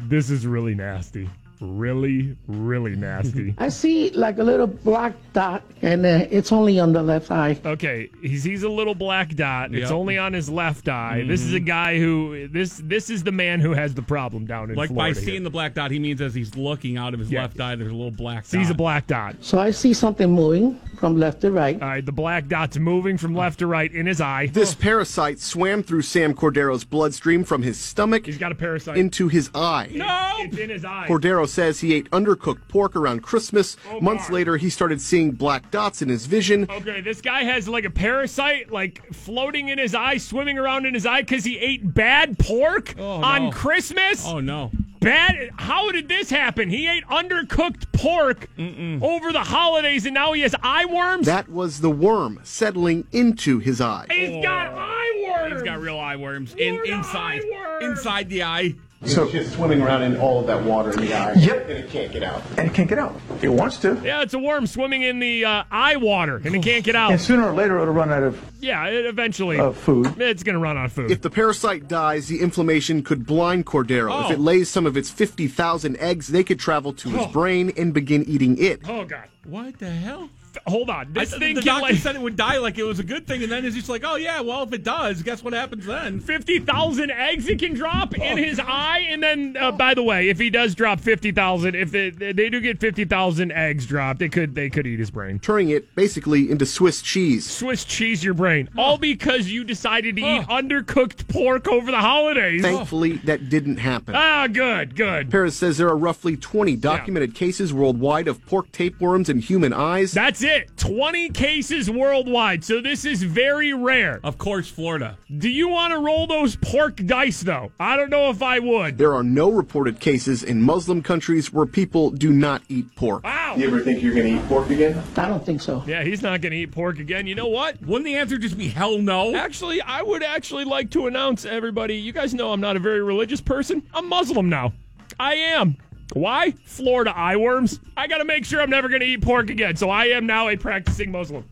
This 0.00 0.28
is 0.28 0.46
really 0.46 0.74
nasty. 0.74 1.30
Really, 1.60 2.36
really 2.46 2.96
nasty. 2.96 3.54
I 3.58 3.68
see 3.68 4.10
like 4.10 4.38
a 4.38 4.42
little 4.44 4.66
black 4.66 5.14
dot, 5.32 5.62
and 5.82 6.04
uh, 6.04 6.26
it's 6.30 6.52
only 6.52 6.78
on 6.80 6.92
the 6.92 7.02
left 7.02 7.30
eye. 7.30 7.58
Okay, 7.64 8.10
he 8.22 8.36
sees 8.38 8.62
a 8.62 8.68
little 8.68 8.94
black 8.94 9.34
dot. 9.34 9.74
It's 9.74 9.90
only 9.90 10.18
on 10.18 10.32
his 10.32 10.48
left 10.50 10.88
eye. 10.88 11.24
This 11.26 11.42
is 11.42 11.52
a 11.54 11.60
guy 11.60 11.98
who 11.98 12.48
this 12.48 12.80
this 12.84 13.10
is 13.10 13.22
the 13.22 13.32
man 13.32 13.60
who 13.60 13.72
has 13.72 13.94
the 13.94 14.02
problem 14.02 14.46
down 14.46 14.70
in 14.70 14.76
Like 14.76 14.88
Florida. 14.88 15.08
Like 15.08 15.14
by 15.16 15.20
here. 15.20 15.28
seeing 15.30 15.42
the 15.42 15.50
black 15.50 15.74
dot, 15.74 15.90
he 15.90 15.98
means 15.98 16.20
as 16.20 16.34
he's 16.34 16.56
looking 16.56 16.96
out 16.96 17.14
of 17.14 17.20
his 17.20 17.30
Yeah. 17.30 17.42
left 17.42 17.60
eye, 17.60 17.74
there's 17.76 17.90
a 17.92 17.94
little 17.94 18.10
black 18.10 18.44
sees 18.44 18.66
dot. 18.68 18.70
a 18.70 18.74
black 18.74 19.06
dot. 19.06 19.36
So 19.40 19.58
I 19.58 19.70
see 19.70 19.92
something 19.92 20.30
moving 20.30 20.80
from 20.98 21.18
left 21.18 21.42
to 21.42 21.50
right. 21.52 21.80
All 21.80 21.88
right, 21.88 22.04
the 22.04 22.12
black 22.12 22.48
dot's 22.48 22.78
moving 22.78 23.16
from 23.18 23.34
left 23.34 23.58
to 23.58 23.66
right 23.66 23.92
in 23.92 24.06
his 24.06 24.20
eye. 24.20 24.46
This 24.46 24.74
parasite 24.74 25.38
swam 25.40 25.82
through 25.82 26.02
Sam 26.02 26.34
Cordero's 26.34 26.84
bloodstream 26.84 27.44
from 27.44 27.62
his 27.62 27.78
stomach 27.78 28.26
He's 28.26 28.38
got 28.38 28.52
a 28.52 28.54
parasite. 28.54 28.96
into 28.96 29.28
his 29.28 29.50
eye. 29.54 29.90
No! 29.92 30.32
It's 30.38 30.56
in 30.58 30.70
his 30.70 30.84
eye. 30.84 31.06
Cordero 31.08 31.45
says 31.46 31.80
he 31.80 31.94
ate 31.94 32.10
undercooked 32.10 32.68
pork 32.68 32.96
around 32.96 33.22
Christmas. 33.22 33.76
Oh, 33.90 34.00
Months 34.00 34.28
God. 34.28 34.34
later, 34.34 34.56
he 34.56 34.70
started 34.70 35.00
seeing 35.00 35.32
black 35.32 35.70
dots 35.70 36.02
in 36.02 36.08
his 36.08 36.26
vision. 36.26 36.66
Okay, 36.70 37.00
this 37.00 37.20
guy 37.20 37.44
has 37.44 37.68
like 37.68 37.84
a 37.84 37.90
parasite, 37.90 38.70
like 38.72 39.02
floating 39.14 39.68
in 39.68 39.78
his 39.78 39.94
eye, 39.94 40.16
swimming 40.18 40.58
around 40.58 40.86
in 40.86 40.94
his 40.94 41.06
eye 41.06 41.22
because 41.22 41.44
he 41.44 41.58
ate 41.58 41.94
bad 41.94 42.38
pork 42.38 42.94
Oh, 42.98 43.22
on 43.22 43.44
no. 43.46 43.50
Christmas. 43.52 44.24
Oh 44.26 44.40
no! 44.40 44.70
Bad. 45.00 45.50
How 45.56 45.90
did 45.92 46.08
this 46.08 46.30
happen? 46.30 46.68
He 46.70 46.88
ate 46.88 47.04
undercooked 47.06 47.84
pork 47.92 48.48
over 48.58 49.32
the 49.32 49.44
holidays, 49.44 50.04
and 50.06 50.14
now 50.14 50.32
he 50.32 50.40
has 50.42 50.54
eye 50.62 50.84
worms. 50.86 51.26
That 51.26 51.48
was 51.48 51.80
the 51.80 51.90
worm 51.90 52.40
settling 52.42 53.06
into 53.12 53.58
his 53.58 53.80
eye. 53.80 54.06
He's 54.10 54.42
got 54.42 54.72
oh. 54.72 54.76
eye 54.78 55.26
worms. 55.28 55.52
He's 55.54 55.62
got 55.62 55.80
real 55.80 55.98
eye 55.98 56.16
worms 56.16 56.54
in 56.54 56.74
inside 56.86 57.42
eye 57.42 57.50
worms. 57.80 57.84
inside 57.98 58.28
the 58.28 58.42
eye. 58.42 58.74
So 59.04 59.24
it's 59.24 59.32
just 59.32 59.52
swimming 59.52 59.82
around 59.82 60.02
in 60.02 60.16
all 60.16 60.40
of 60.40 60.46
that 60.46 60.64
water 60.64 60.90
in 60.90 61.00
the 61.00 61.14
eye. 61.14 61.34
Yep. 61.34 61.68
And 61.68 61.78
it 61.78 61.90
can't 61.90 62.10
get 62.12 62.22
out. 62.22 62.42
And 62.56 62.68
it 62.68 62.74
can't 62.74 62.88
get 62.88 62.98
out. 62.98 63.14
It 63.42 63.50
wants 63.50 63.76
to. 63.78 64.00
Yeah, 64.02 64.22
it's 64.22 64.34
a 64.34 64.38
worm 64.38 64.66
swimming 64.66 65.02
in 65.02 65.18
the 65.18 65.44
uh, 65.44 65.64
eye 65.70 65.96
water, 65.96 66.40
and 66.44 66.56
it 66.56 66.62
can't 66.62 66.82
get 66.82 66.96
out. 66.96 67.10
And 67.12 67.20
sooner 67.20 67.46
or 67.46 67.52
later, 67.52 67.78
it'll 67.78 67.92
run 67.92 68.10
out 68.10 68.22
of 68.22 68.42
yeah, 68.60 68.86
it 68.86 69.04
eventually. 69.06 69.60
uh, 69.60 69.72
food. 69.72 70.20
It's 70.20 70.42
gonna 70.42 70.58
run 70.58 70.76
out 70.78 70.86
of 70.86 70.92
food. 70.92 71.10
If 71.10 71.20
the 71.20 71.30
parasite 71.30 71.88
dies, 71.88 72.28
the 72.28 72.40
inflammation 72.40 73.02
could 73.02 73.26
blind 73.26 73.66
Cordero. 73.66 74.10
Oh. 74.10 74.24
If 74.24 74.32
it 74.32 74.40
lays 74.40 74.70
some 74.70 74.86
of 74.86 74.96
its 74.96 75.10
50,000 75.10 75.96
eggs, 75.98 76.28
they 76.28 76.42
could 76.42 76.58
travel 76.58 76.92
to 76.94 77.10
his 77.10 77.26
brain 77.28 77.72
and 77.76 77.92
begin 77.92 78.24
eating 78.24 78.56
it. 78.58 78.80
oh 78.88 79.04
God! 79.04 79.24
What 79.44 79.78
the 79.78 79.90
hell? 79.90 80.30
Hold 80.66 80.90
on. 80.90 80.96
I, 81.16 81.20
This 81.20 81.30
the 81.30 81.38
thing 81.38 81.54
the 81.54 81.62
doctor 81.62 81.82
like 81.82 81.96
said 81.96 82.14
it 82.16 82.20
would 82.22 82.36
die 82.36 82.58
like 82.58 82.78
it 82.78 82.84
was 82.84 82.98
a 82.98 83.04
good 83.04 83.26
thing, 83.26 83.42
and 83.42 83.50
then 83.50 83.64
it's 83.64 83.76
just 83.76 83.88
like, 83.88 84.02
oh 84.04 84.16
yeah, 84.16 84.40
well 84.40 84.62
if 84.62 84.72
it 84.72 84.84
does, 84.84 85.22
guess 85.22 85.42
what 85.42 85.52
happens 85.52 85.86
then? 85.86 86.20
fifty 86.20 86.58
thousand 86.58 87.10
eggs 87.10 87.48
it 87.48 87.58
can 87.58 87.74
drop 87.74 88.14
in 88.16 88.38
his 88.38 88.58
eye, 88.60 89.06
and 89.08 89.22
then 89.22 89.56
uh, 89.58 89.72
by 89.72 89.94
the 89.94 90.02
way, 90.02 90.28
if 90.28 90.38
he 90.38 90.50
does 90.50 90.74
drop 90.74 91.00
fifty 91.00 91.32
thousand, 91.32 91.74
if 91.74 91.90
they, 91.90 92.10
they 92.10 92.48
do 92.48 92.60
get 92.60 92.80
fifty 92.80 93.04
thousand 93.04 93.52
eggs 93.52 93.86
dropped, 93.86 94.18
they 94.18 94.28
could 94.28 94.54
they 94.54 94.70
could 94.70 94.86
eat 94.86 94.98
his 94.98 95.10
brain. 95.10 95.38
Turning 95.38 95.70
it 95.70 95.94
basically 95.94 96.50
into 96.50 96.66
Swiss 96.66 97.02
cheese. 97.02 97.48
Swiss 97.48 97.84
cheese 97.84 98.24
your 98.24 98.34
brain, 98.34 98.68
all 98.76 98.98
because 98.98 99.48
you 99.48 99.64
decided 99.64 100.16
to 100.16 100.22
eat 100.22 100.42
undercooked 100.48 101.28
pork 101.28 101.68
over 101.68 101.90
the 101.90 102.00
holidays. 102.00 102.62
Thankfully, 102.62 103.12
that 103.18 103.48
didn't 103.48 103.76
happen. 103.78 104.14
Ah, 104.16 104.46
good, 104.46 104.96
good. 104.96 105.30
Paris 105.30 105.56
says 105.56 105.78
there 105.78 105.88
are 105.88 105.96
roughly 105.96 106.36
20 106.36 106.76
documented 106.76 107.34
cases 107.34 107.72
worldwide 107.72 108.28
of 108.28 108.44
pork 108.46 108.70
tapeworms 108.72 109.28
in 109.28 109.38
human 109.38 109.72
eyes. 109.72 110.12
That's 110.12 110.42
it. 110.46 110.76
20 110.76 111.30
cases 111.30 111.90
worldwide. 111.90 112.64
So 112.64 112.80
this 112.80 113.04
is 113.04 113.22
very 113.22 113.74
rare. 113.74 114.20
Of 114.24 114.38
course, 114.38 114.68
Florida. 114.68 115.18
Do 115.36 115.48
you 115.48 115.68
want 115.68 115.92
to 115.92 115.98
roll 115.98 116.26
those 116.26 116.56
pork 116.56 116.96
dice, 116.96 117.40
though? 117.42 117.72
I 117.78 117.96
don't 117.96 118.10
know 118.10 118.30
if 118.30 118.42
I 118.42 118.58
would. 118.58 118.98
There 118.98 119.14
are 119.14 119.22
no 119.22 119.50
reported 119.50 120.00
cases 120.00 120.42
in 120.42 120.62
Muslim 120.62 121.02
countries 121.02 121.52
where 121.52 121.66
people 121.66 122.10
do 122.10 122.32
not 122.32 122.62
eat 122.68 122.94
pork. 122.96 123.24
Wow. 123.24 123.54
You 123.56 123.66
ever 123.66 123.80
think 123.80 124.02
you're 124.02 124.14
going 124.14 124.26
to 124.26 124.42
eat 124.42 124.48
pork 124.48 124.70
again? 124.70 125.02
I 125.16 125.28
don't 125.28 125.44
think 125.44 125.60
so. 125.60 125.82
Yeah, 125.86 126.02
he's 126.02 126.22
not 126.22 126.40
going 126.40 126.52
to 126.52 126.58
eat 126.58 126.72
pork 126.72 126.98
again. 126.98 127.26
You 127.26 127.34
know 127.34 127.48
what? 127.48 127.80
Wouldn't 127.82 128.04
the 128.04 128.16
answer 128.16 128.38
just 128.38 128.56
be 128.56 128.68
hell 128.68 128.98
no? 128.98 129.34
Actually, 129.34 129.82
I 129.82 130.02
would 130.02 130.22
actually 130.22 130.64
like 130.64 130.90
to 130.92 131.06
announce 131.06 131.44
everybody. 131.44 131.96
You 131.96 132.12
guys 132.12 132.34
know 132.34 132.52
I'm 132.52 132.60
not 132.60 132.76
a 132.76 132.80
very 132.80 133.02
religious 133.02 133.40
person. 133.40 133.82
I'm 133.92 134.08
Muslim 134.08 134.48
now. 134.48 134.72
I 135.18 135.34
am. 135.34 135.76
Why? 136.12 136.52
Florida 136.64 137.12
eye 137.14 137.36
worms. 137.36 137.80
I 137.96 138.06
got 138.06 138.18
to 138.18 138.24
make 138.24 138.44
sure 138.44 138.60
I'm 138.60 138.70
never 138.70 138.88
going 138.88 139.00
to 139.00 139.06
eat 139.06 139.22
pork 139.22 139.50
again. 139.50 139.76
So 139.76 139.90
I 139.90 140.06
am 140.06 140.26
now 140.26 140.48
a 140.48 140.56
practicing 140.56 141.10
Muslim. 141.10 141.44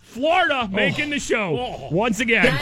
Florida 0.00 0.62
oh. 0.64 0.68
making 0.68 1.10
the 1.10 1.18
show 1.18 1.56
oh. 1.58 1.88
once 1.90 2.20
again. 2.20 2.52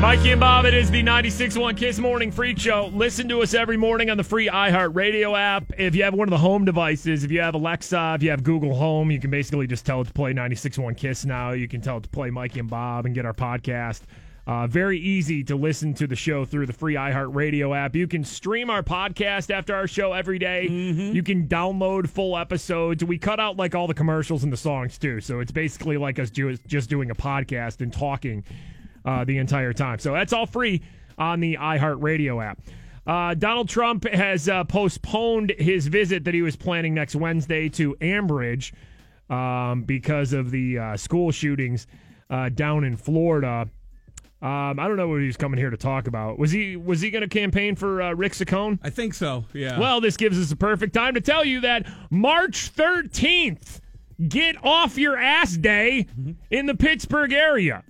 Mikey 0.00 0.32
and 0.32 0.40
Bob, 0.40 0.66
it 0.66 0.74
is 0.74 0.90
the 0.90 1.02
96.1 1.02 1.74
Kiss 1.78 1.98
Morning 1.98 2.30
Freak 2.30 2.58
Show. 2.58 2.90
Listen 2.92 3.26
to 3.30 3.40
us 3.40 3.54
every 3.54 3.78
morning 3.78 4.10
on 4.10 4.18
the 4.18 4.22
free 4.22 4.46
iHeartRadio 4.46 5.36
app. 5.36 5.72
If 5.78 5.94
you 5.94 6.04
have 6.04 6.12
one 6.12 6.28
of 6.28 6.30
the 6.30 6.38
home 6.38 6.66
devices, 6.66 7.24
if 7.24 7.30
you 7.30 7.40
have 7.40 7.54
Alexa, 7.54 8.12
if 8.16 8.22
you 8.22 8.28
have 8.28 8.44
Google 8.44 8.74
Home, 8.74 9.10
you 9.10 9.18
can 9.18 9.30
basically 9.30 9.66
just 9.66 9.86
tell 9.86 10.02
it 10.02 10.08
to 10.08 10.12
play 10.12 10.34
96.1 10.34 10.98
Kiss 10.98 11.24
now. 11.24 11.52
You 11.52 11.66
can 11.66 11.80
tell 11.80 11.96
it 11.96 12.02
to 12.02 12.08
play 12.10 12.28
Mikey 12.28 12.60
and 12.60 12.68
Bob 12.68 13.06
and 13.06 13.14
get 13.14 13.24
our 13.24 13.32
podcast. 13.32 14.02
Uh, 14.46 14.64
very 14.68 14.98
easy 15.00 15.42
to 15.42 15.56
listen 15.56 15.92
to 15.94 16.06
the 16.06 16.14
show 16.14 16.44
through 16.44 16.66
the 16.66 16.72
free 16.72 16.94
iHeartRadio 16.94 17.76
app. 17.76 17.96
You 17.96 18.06
can 18.06 18.22
stream 18.22 18.70
our 18.70 18.82
podcast 18.82 19.50
after 19.52 19.74
our 19.74 19.88
show 19.88 20.12
every 20.12 20.38
day. 20.38 20.68
You 20.68 21.22
can 21.24 21.48
download 21.48 22.08
full 22.08 22.38
episodes. 22.38 23.02
We 23.04 23.18
cut 23.18 23.40
out 23.40 23.56
like 23.56 23.74
all 23.74 23.88
the 23.88 23.94
commercials 23.94 24.44
and 24.44 24.52
the 24.52 24.56
songs 24.56 24.98
too, 24.98 25.20
so 25.20 25.40
it's 25.40 25.50
basically 25.50 25.96
like 25.96 26.20
us 26.20 26.30
ju- 26.30 26.56
just 26.68 26.88
doing 26.88 27.10
a 27.10 27.14
podcast 27.16 27.80
and 27.80 27.92
talking 27.92 28.44
uh, 29.04 29.24
the 29.24 29.38
entire 29.38 29.72
time. 29.72 29.98
So 29.98 30.12
that's 30.12 30.32
all 30.32 30.46
free 30.46 30.80
on 31.18 31.40
the 31.40 31.56
iHeartRadio 31.56 32.44
app. 32.44 32.60
Uh, 33.04 33.34
Donald 33.34 33.68
Trump 33.68 34.06
has 34.08 34.48
uh, 34.48 34.62
postponed 34.64 35.54
his 35.58 35.88
visit 35.88 36.22
that 36.24 36.34
he 36.34 36.42
was 36.42 36.54
planning 36.54 36.94
next 36.94 37.16
Wednesday 37.16 37.68
to 37.70 37.94
Ambridge 38.00 38.72
um, 39.28 39.82
because 39.82 40.32
of 40.32 40.52
the 40.52 40.78
uh, 40.78 40.96
school 40.96 41.32
shootings 41.32 41.86
uh, 42.30 42.48
down 42.48 42.84
in 42.84 42.96
Florida. 42.96 43.68
Um, 44.42 44.78
I 44.78 44.86
don't 44.86 44.96
know 44.96 45.08
what 45.08 45.20
he 45.20 45.26
was 45.26 45.38
coming 45.38 45.58
here 45.58 45.70
to 45.70 45.78
talk 45.78 46.06
about. 46.06 46.38
Was 46.38 46.50
he 46.50 46.76
was 46.76 47.00
he 47.00 47.10
going 47.10 47.22
to 47.22 47.28
campaign 47.28 47.74
for 47.74 48.02
uh, 48.02 48.12
Rick 48.12 48.32
Saccone? 48.32 48.78
I 48.82 48.90
think 48.90 49.14
so. 49.14 49.46
Yeah. 49.54 49.78
Well, 49.78 50.00
this 50.00 50.16
gives 50.16 50.38
us 50.38 50.52
a 50.52 50.56
perfect 50.56 50.92
time 50.92 51.14
to 51.14 51.20
tell 51.22 51.44
you 51.44 51.62
that 51.62 51.86
March 52.10 52.74
13th, 52.74 53.80
get 54.28 54.62
off 54.62 54.98
your 54.98 55.16
ass 55.16 55.56
day 55.56 56.06
in 56.50 56.66
the 56.66 56.74
Pittsburgh 56.74 57.32
area. 57.32 57.82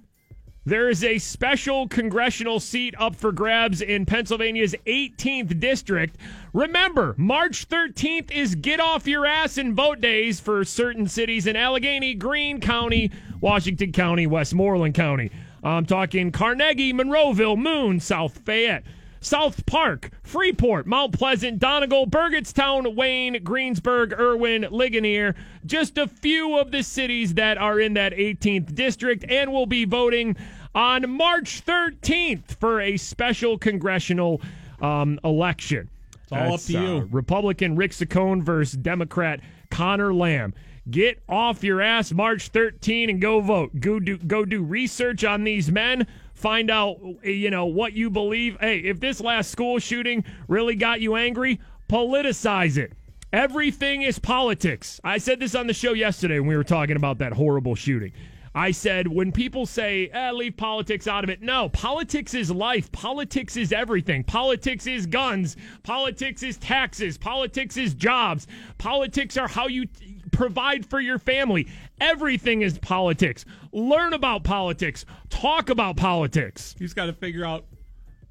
There 0.64 0.88
is 0.88 1.04
a 1.04 1.18
special 1.18 1.86
congressional 1.86 2.58
seat 2.58 2.94
up 2.98 3.14
for 3.14 3.30
grabs 3.30 3.80
in 3.80 4.04
Pennsylvania's 4.04 4.74
18th 4.86 5.60
district. 5.60 6.16
Remember, 6.52 7.14
March 7.16 7.68
13th 7.68 8.32
is 8.32 8.56
get 8.56 8.80
off 8.80 9.06
your 9.06 9.26
ass 9.26 9.58
and 9.58 9.74
vote 9.74 10.00
days 10.00 10.40
for 10.40 10.64
certain 10.64 11.06
cities 11.06 11.46
in 11.46 11.54
Allegheny, 11.54 12.14
Greene 12.14 12.60
County, 12.60 13.12
Washington 13.40 13.92
County, 13.92 14.26
Westmoreland 14.26 14.94
County. 14.94 15.30
I'm 15.66 15.84
talking 15.84 16.30
Carnegie, 16.30 16.92
Monroeville, 16.92 17.58
Moon, 17.58 17.98
South 18.00 18.38
Fayette. 18.44 18.84
South 19.20 19.66
Park, 19.66 20.10
Freeport, 20.22 20.86
Mount 20.86 21.12
Pleasant, 21.12 21.58
Donegal, 21.58 22.06
Burgettstown, 22.06 22.94
Wayne, 22.94 23.42
Greensburg, 23.42 24.12
Irwin, 24.12 24.68
Ligonier. 24.70 25.34
Just 25.64 25.98
a 25.98 26.06
few 26.06 26.56
of 26.56 26.70
the 26.70 26.82
cities 26.84 27.34
that 27.34 27.58
are 27.58 27.80
in 27.80 27.94
that 27.94 28.12
18th 28.12 28.72
district 28.76 29.24
and 29.28 29.52
will 29.52 29.66
be 29.66 29.84
voting 29.84 30.36
on 30.76 31.10
March 31.10 31.64
13th 31.64 32.54
for 32.60 32.80
a 32.80 32.96
special 32.96 33.58
congressional 33.58 34.40
um, 34.80 35.18
election. 35.24 35.90
It's 36.22 36.32
all 36.32 36.54
up 36.54 36.60
to 36.60 36.72
you. 36.72 37.08
Republican 37.10 37.74
Rick 37.74 37.90
Saccone 37.90 38.42
versus 38.44 38.76
Democrat 38.76 39.40
Connor 39.70 40.14
Lamb. 40.14 40.54
Get 40.88 41.20
off 41.28 41.64
your 41.64 41.80
ass 41.80 42.12
March 42.12 42.48
13 42.48 43.10
and 43.10 43.20
go 43.20 43.40
vote. 43.40 43.80
Go 43.80 43.98
do 43.98 44.18
go 44.18 44.44
do 44.44 44.62
research 44.62 45.24
on 45.24 45.42
these 45.42 45.70
men. 45.70 46.06
Find 46.34 46.70
out 46.70 47.00
you 47.24 47.50
know 47.50 47.66
what 47.66 47.94
you 47.94 48.08
believe. 48.08 48.56
Hey, 48.60 48.78
if 48.78 49.00
this 49.00 49.20
last 49.20 49.50
school 49.50 49.80
shooting 49.80 50.24
really 50.46 50.76
got 50.76 51.00
you 51.00 51.16
angry, 51.16 51.58
politicize 51.88 52.76
it. 52.76 52.92
Everything 53.32 54.02
is 54.02 54.20
politics. 54.20 55.00
I 55.02 55.18
said 55.18 55.40
this 55.40 55.56
on 55.56 55.66
the 55.66 55.74
show 55.74 55.92
yesterday 55.92 56.38
when 56.38 56.48
we 56.48 56.56
were 56.56 56.62
talking 56.64 56.96
about 56.96 57.18
that 57.18 57.32
horrible 57.32 57.74
shooting. 57.74 58.12
I 58.56 58.70
said 58.70 59.06
when 59.06 59.32
people 59.32 59.66
say, 59.66 60.08
eh, 60.14 60.32
leave 60.32 60.56
politics 60.56 61.06
out 61.06 61.24
of 61.24 61.28
it. 61.28 61.42
No, 61.42 61.68
politics 61.68 62.32
is 62.32 62.50
life. 62.50 62.90
Politics 62.90 63.54
is 63.54 63.70
everything. 63.70 64.24
Politics 64.24 64.86
is 64.86 65.04
guns. 65.04 65.58
Politics 65.82 66.42
is 66.42 66.56
taxes. 66.56 67.18
Politics 67.18 67.76
is 67.76 67.92
jobs. 67.92 68.46
Politics 68.78 69.36
are 69.36 69.46
how 69.46 69.66
you 69.66 69.84
provide 70.32 70.86
for 70.86 71.00
your 71.00 71.18
family. 71.18 71.68
Everything 72.00 72.62
is 72.62 72.78
politics. 72.78 73.44
Learn 73.72 74.12
about 74.12 74.44
politics. 74.44 75.04
Talk 75.30 75.70
about 75.70 75.96
politics. 75.96 76.74
You 76.78 76.86
just 76.86 76.96
got 76.96 77.06
to 77.06 77.12
figure 77.12 77.44
out 77.44 77.64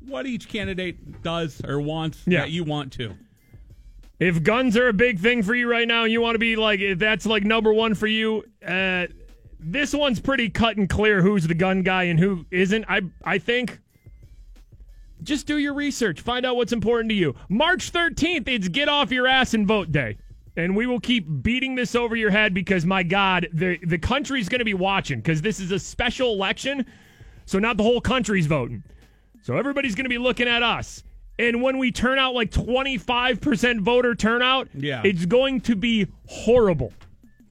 what 0.08 0.26
each 0.28 0.48
candidate 0.50 1.22
does 1.24 1.62
or 1.66 1.82
wants 1.82 2.22
Yeah. 2.28 2.42
that 2.42 2.52
you 2.52 2.64
want 2.64 2.94
to. 2.94 3.16
If 4.20 4.44
guns 4.44 4.78
are 4.78 4.88
a 4.88 4.94
big 4.94 5.20
thing 5.20 5.44
for 5.44 5.54
you 5.56 5.70
right 5.70 5.88
now, 5.88 6.06
you 6.06 6.22
want 6.22 6.36
to 6.36 6.40
be 6.40 6.56
like, 6.56 6.80
if 6.80 7.00
that's 7.00 7.26
like 7.26 7.44
number 7.44 7.74
one 7.74 7.96
for 7.96 8.08
you, 8.08 8.44
uh, 8.66 9.08
this 9.60 9.94
one's 9.94 10.20
pretty 10.20 10.50
cut 10.50 10.78
and 10.78 10.88
clear 10.88 11.22
who's 11.22 11.48
the 11.48 11.56
gun 11.56 11.82
guy 11.82 12.04
and 12.04 12.20
who 12.20 12.46
isn't. 12.52 12.86
I 12.88 13.02
I 13.24 13.40
think 13.40 13.80
just 15.24 15.48
do 15.48 15.58
your 15.58 15.74
research. 15.74 16.22
Find 16.22 16.46
out 16.46 16.56
what's 16.56 16.72
important 16.72 17.10
to 17.10 17.16
you. 17.16 17.36
March 17.50 17.92
13th, 17.92 18.48
it's 18.48 18.68
Get 18.68 18.88
Off 18.88 19.12
Your 19.12 19.28
Ass 19.28 19.54
and 19.54 19.66
Vote 19.68 19.92
Day. 19.92 20.18
And 20.58 20.76
we 20.76 20.86
will 20.88 21.00
keep 21.02 21.26
beating 21.42 21.76
this 21.76 21.96
over 21.96 22.16
your 22.16 22.32
head 22.32 22.54
because, 22.54 22.86
my 22.86 23.04
God, 23.04 23.48
the, 23.52 23.78
the 23.86 23.98
country's 23.98 24.48
going 24.48 24.60
to 24.60 24.66
be 24.66 24.74
watching 24.74 25.20
because 25.20 25.42
this 25.42 25.60
is 25.60 25.72
a 25.72 25.80
special 25.80 26.32
election. 26.34 26.86
So, 27.46 27.60
not 27.60 27.78
the 27.78 27.84
whole 27.84 28.00
country's 28.02 28.46
voting. 28.48 28.84
So, 29.42 29.58
everybody's 29.58 29.96
going 29.96 30.06
to 30.06 30.10
be 30.10 30.18
looking 30.18 30.48
at 30.48 30.64
us. 30.64 31.04
And 31.38 31.62
when 31.62 31.78
we 31.78 31.92
turn 31.92 32.18
out 32.18 32.34
like 32.34 32.52
25% 32.52 33.82
voter 33.82 34.16
turnout, 34.16 34.70
Yeah. 34.74 35.02
it's 35.04 35.26
going 35.26 35.60
to 35.62 35.76
be 35.76 36.08
horrible. 36.28 36.94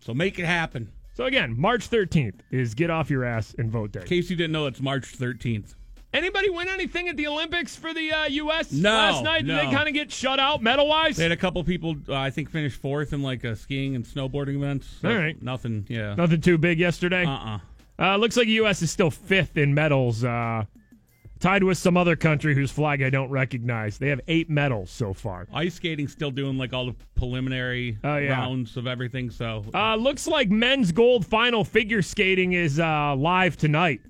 So 0.01 0.15
make 0.15 0.39
it 0.39 0.47
happen. 0.47 0.91
So, 1.13 1.25
again, 1.27 1.55
March 1.59 1.89
13th 1.91 2.41
is 2.51 2.75
Get 2.75 2.91
Off 2.91 3.11
Your 3.11 3.25
Ass 3.25 3.55
and 3.59 3.71
Vote 3.71 3.93
Day. 3.93 4.01
In 4.01 4.07
case 4.07 4.31
you 4.31 4.37
didn't 4.37 4.53
know, 4.53 4.67
it's 4.67 4.81
March 4.81 5.17
13th. 5.19 5.75
Anybody 6.15 6.49
win 6.49 6.69
anything 6.69 7.09
at 7.09 7.17
the 7.17 7.27
Olympics 7.27 7.75
for 7.75 7.93
the 7.93 8.13
uh, 8.13 8.25
U.S. 8.27 8.71
No, 8.73 8.89
last 8.91 9.25
night? 9.25 9.39
Did 9.45 9.49
no. 9.49 9.57
they 9.57 9.71
kind 9.75 9.89
of 9.89 9.95
get 9.95 10.13
shut 10.13 10.39
out 10.39 10.63
medal 10.63 10.87
wise? 10.87 11.17
They 11.17 11.25
had 11.25 11.33
a 11.33 11.37
couple 11.37 11.63
people, 11.65 11.97
uh, 12.09 12.15
I 12.15 12.31
think, 12.31 12.49
finish 12.51 12.75
fourth 12.77 13.13
in 13.13 13.21
like 13.21 13.43
a 13.43 13.57
skiing 13.57 13.97
and 13.97 14.05
snowboarding 14.05 14.55
events. 14.55 14.87
So 15.03 15.11
All 15.11 15.17
right. 15.17 15.41
Nothing, 15.43 15.85
yeah. 15.89 16.15
Nothing 16.15 16.41
too 16.41 16.57
big 16.57 16.79
yesterday. 16.79 17.25
Uh-uh. 17.27 17.59
Uh, 17.99 18.17
looks 18.17 18.37
like 18.37 18.47
U.S. 18.47 18.81
is 18.81 18.93
still 18.93 19.11
fifth 19.11 19.57
in 19.57 19.75
medals, 19.75 20.23
uh, 20.25 20.65
tied 21.41 21.65
with 21.65 21.79
some 21.79 21.97
other 21.97 22.15
country 22.15 22.55
whose 22.55 22.71
flag 22.71 23.03
I 23.03 23.11
don't 23.11 23.31
recognize. 23.31 23.99
They 23.99 24.09
have 24.09 24.21
eight 24.29 24.49
medals 24.49 24.91
so 24.93 25.13
far. 25.15 25.49
Ice 25.53 25.75
skating 25.75 26.07
still 26.07 26.31
doing 26.31 26.57
like 26.59 26.73
all 26.73 26.87
the 26.87 26.95
preliminary 27.17 27.99
Oh, 28.05 28.17
yeah. 28.19 28.31
rounds 28.31 28.77
of 28.77 28.87
everything. 28.87 29.31
So 29.31 29.65
Uh, 29.75 29.97
looks 29.97 30.29
like 30.29 30.49
men's 30.49 30.93
gold 30.93 31.27
final 31.27 31.65
figure 31.65 32.03
skating 32.03 32.53
is 32.53 32.79
uh, 32.79 33.17
live 33.17 33.57
tonight 33.57 34.01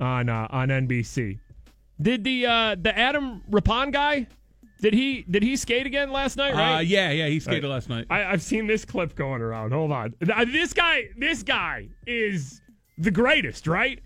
on 0.00 0.30
uh, 0.30 0.46
on 0.50 0.68
NBC. 0.68 1.38
Did 2.00 2.24
the 2.24 2.46
uh, 2.46 2.76
the 2.80 2.96
Adam 2.98 3.42
Rippon 3.50 3.90
guy? 3.90 4.26
Did 4.80 4.94
he 4.94 5.22
did 5.30 5.42
he 5.42 5.56
skate 5.56 5.86
again 5.86 6.10
last 6.10 6.36
night? 6.36 6.54
Right? 6.54 6.76
uh, 6.76 6.80
yeah, 6.80 7.10
yeah, 7.10 7.26
he 7.26 7.38
skated 7.40 7.64
Right. 7.64 7.70
last 7.70 7.88
night. 7.90 8.06
I, 8.08 8.24
I've 8.24 8.40
seen 8.42 8.66
this 8.66 8.84
clip 8.86 9.14
going 9.14 9.42
around. 9.42 9.72
Hold 9.72 9.92
on. 9.92 10.14
Uh, 10.34 10.44
This 10.46 10.72
guy, 10.72 11.10
this 11.18 11.42
guy 11.42 11.88
is 12.06 12.62
the 12.96 13.10
greatest, 13.10 13.66
right? 13.66 14.00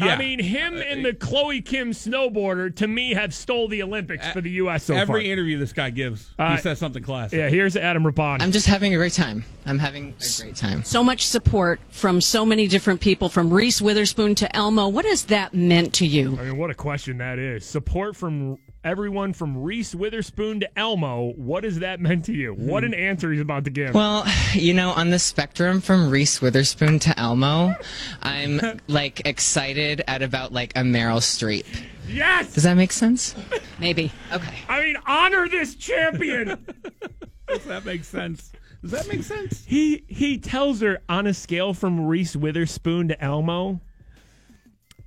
I 0.00 0.16
mean, 0.16 0.38
him 0.40 0.76
and 0.76 1.04
the 1.04 1.12
Chloe 1.14 1.60
Kim 1.60 1.92
snowboarder 1.92 2.74
to 2.76 2.86
me 2.86 3.14
have 3.14 3.34
stole 3.34 3.68
the 3.68 3.82
Olympics 3.82 4.26
for 4.28 4.40
the 4.40 4.50
U.S. 4.50 4.84
so 4.84 4.94
Every 4.94 5.24
far. 5.24 5.32
interview 5.32 5.58
this 5.58 5.72
guy 5.72 5.90
gives, 5.90 6.30
Uh, 6.38 6.56
he 6.56 6.62
says 6.62 6.78
something 6.78 7.02
classic. 7.02 7.38
Yeah, 7.38 7.48
here's 7.48 7.76
Adam 7.76 8.04
Rippon. 8.06 8.40
I'm 8.40 8.52
just 8.52 8.66
having 8.66 8.94
a 8.94 8.96
great 8.96 9.12
time. 9.12 9.44
I'm 9.66 9.78
having 9.78 10.14
a 10.18 10.40
great 10.42 10.56
time. 10.56 10.84
So 10.84 11.02
much 11.02 11.26
support 11.26 11.80
from 11.90 12.20
so 12.20 12.44
many 12.44 12.68
different 12.68 13.00
people, 13.00 13.28
from 13.28 13.52
Reese 13.52 13.80
Witherspoon 13.80 14.34
to 14.36 14.56
Elmo. 14.56 14.88
What 14.88 15.04
has 15.06 15.24
that 15.26 15.54
meant 15.54 15.94
to 15.94 16.06
you? 16.06 16.38
I 16.38 16.44
mean, 16.44 16.56
what 16.58 16.70
a 16.70 16.74
question 16.74 17.18
that 17.18 17.38
is. 17.38 17.64
Support 17.64 18.16
from 18.16 18.58
everyone 18.84 19.32
from 19.32 19.62
Reese 19.62 19.94
Witherspoon 19.94 20.60
to 20.60 20.78
Elmo. 20.78 21.32
What 21.32 21.64
has 21.64 21.78
that 21.80 22.00
meant 22.00 22.26
to 22.26 22.32
you? 22.32 22.52
What 22.52 22.82
hmm. 22.82 22.92
an 22.92 22.94
answer 22.94 23.32
he's 23.32 23.40
about 23.40 23.64
to 23.64 23.70
give. 23.70 23.94
Well, 23.94 24.26
you 24.52 24.74
know, 24.74 24.90
on 24.90 25.10
the 25.10 25.18
spectrum 25.18 25.80
from 25.80 26.10
Reese 26.10 26.40
Witherspoon 26.40 26.98
to 27.00 27.18
Elmo, 27.18 27.74
I'm 28.22 28.60
like 28.86 29.26
excited 29.26 30.02
at 30.06 30.22
about 30.22 30.52
like 30.52 30.72
a 30.76 30.82
Meryl 30.82 31.20
Streep. 31.20 31.66
yes! 32.06 32.52
Does 32.52 32.64
that 32.64 32.74
make 32.74 32.92
sense? 32.92 33.34
Maybe. 33.78 34.12
Okay. 34.32 34.54
I 34.68 34.82
mean, 34.82 34.96
honor 35.06 35.48
this 35.48 35.74
champion. 35.74 36.66
Does 37.48 37.64
that 37.64 37.84
make 37.84 38.04
sense? 38.04 38.52
Does 38.82 38.90
that 38.90 39.08
make 39.08 39.22
sense? 39.22 39.64
he 39.66 40.04
he 40.08 40.38
tells 40.38 40.82
her 40.82 41.00
on 41.08 41.26
a 41.26 41.32
scale 41.32 41.72
from 41.72 42.06
Reese 42.06 42.36
Witherspoon 42.36 43.08
to 43.08 43.22
Elmo, 43.22 43.80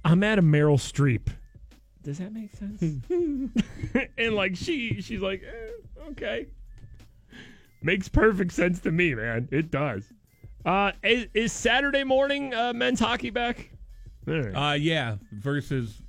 I'm 0.03 0.23
at 0.23 0.39
a 0.39 0.41
Meryl 0.41 0.78
Streep. 0.78 1.28
Does 2.08 2.20
that 2.20 2.32
make 2.32 2.53
sense? 2.55 2.82
and 4.18 4.34
like 4.34 4.55
she 4.55 5.01
she's 5.01 5.20
like, 5.20 5.43
eh, 5.43 6.08
okay. 6.12 6.47
Makes 7.82 8.08
perfect 8.08 8.53
sense 8.53 8.80
to 8.82 8.91
me, 8.93 9.14
man. 9.14 9.49
It 9.51 9.72
does. 9.72 10.05
Uh, 10.66 10.93
is, 11.03 11.28
is 11.34 11.51
Saturday 11.51 12.05
morning 12.05 12.53
uh, 12.53 12.72
men's 12.72 13.01
hockey 13.01 13.30
back? 13.30 13.72
All 14.26 14.39
right. 14.39 14.72
Uh, 14.72 14.76
yeah, 14.76 15.18
versus 15.34 16.01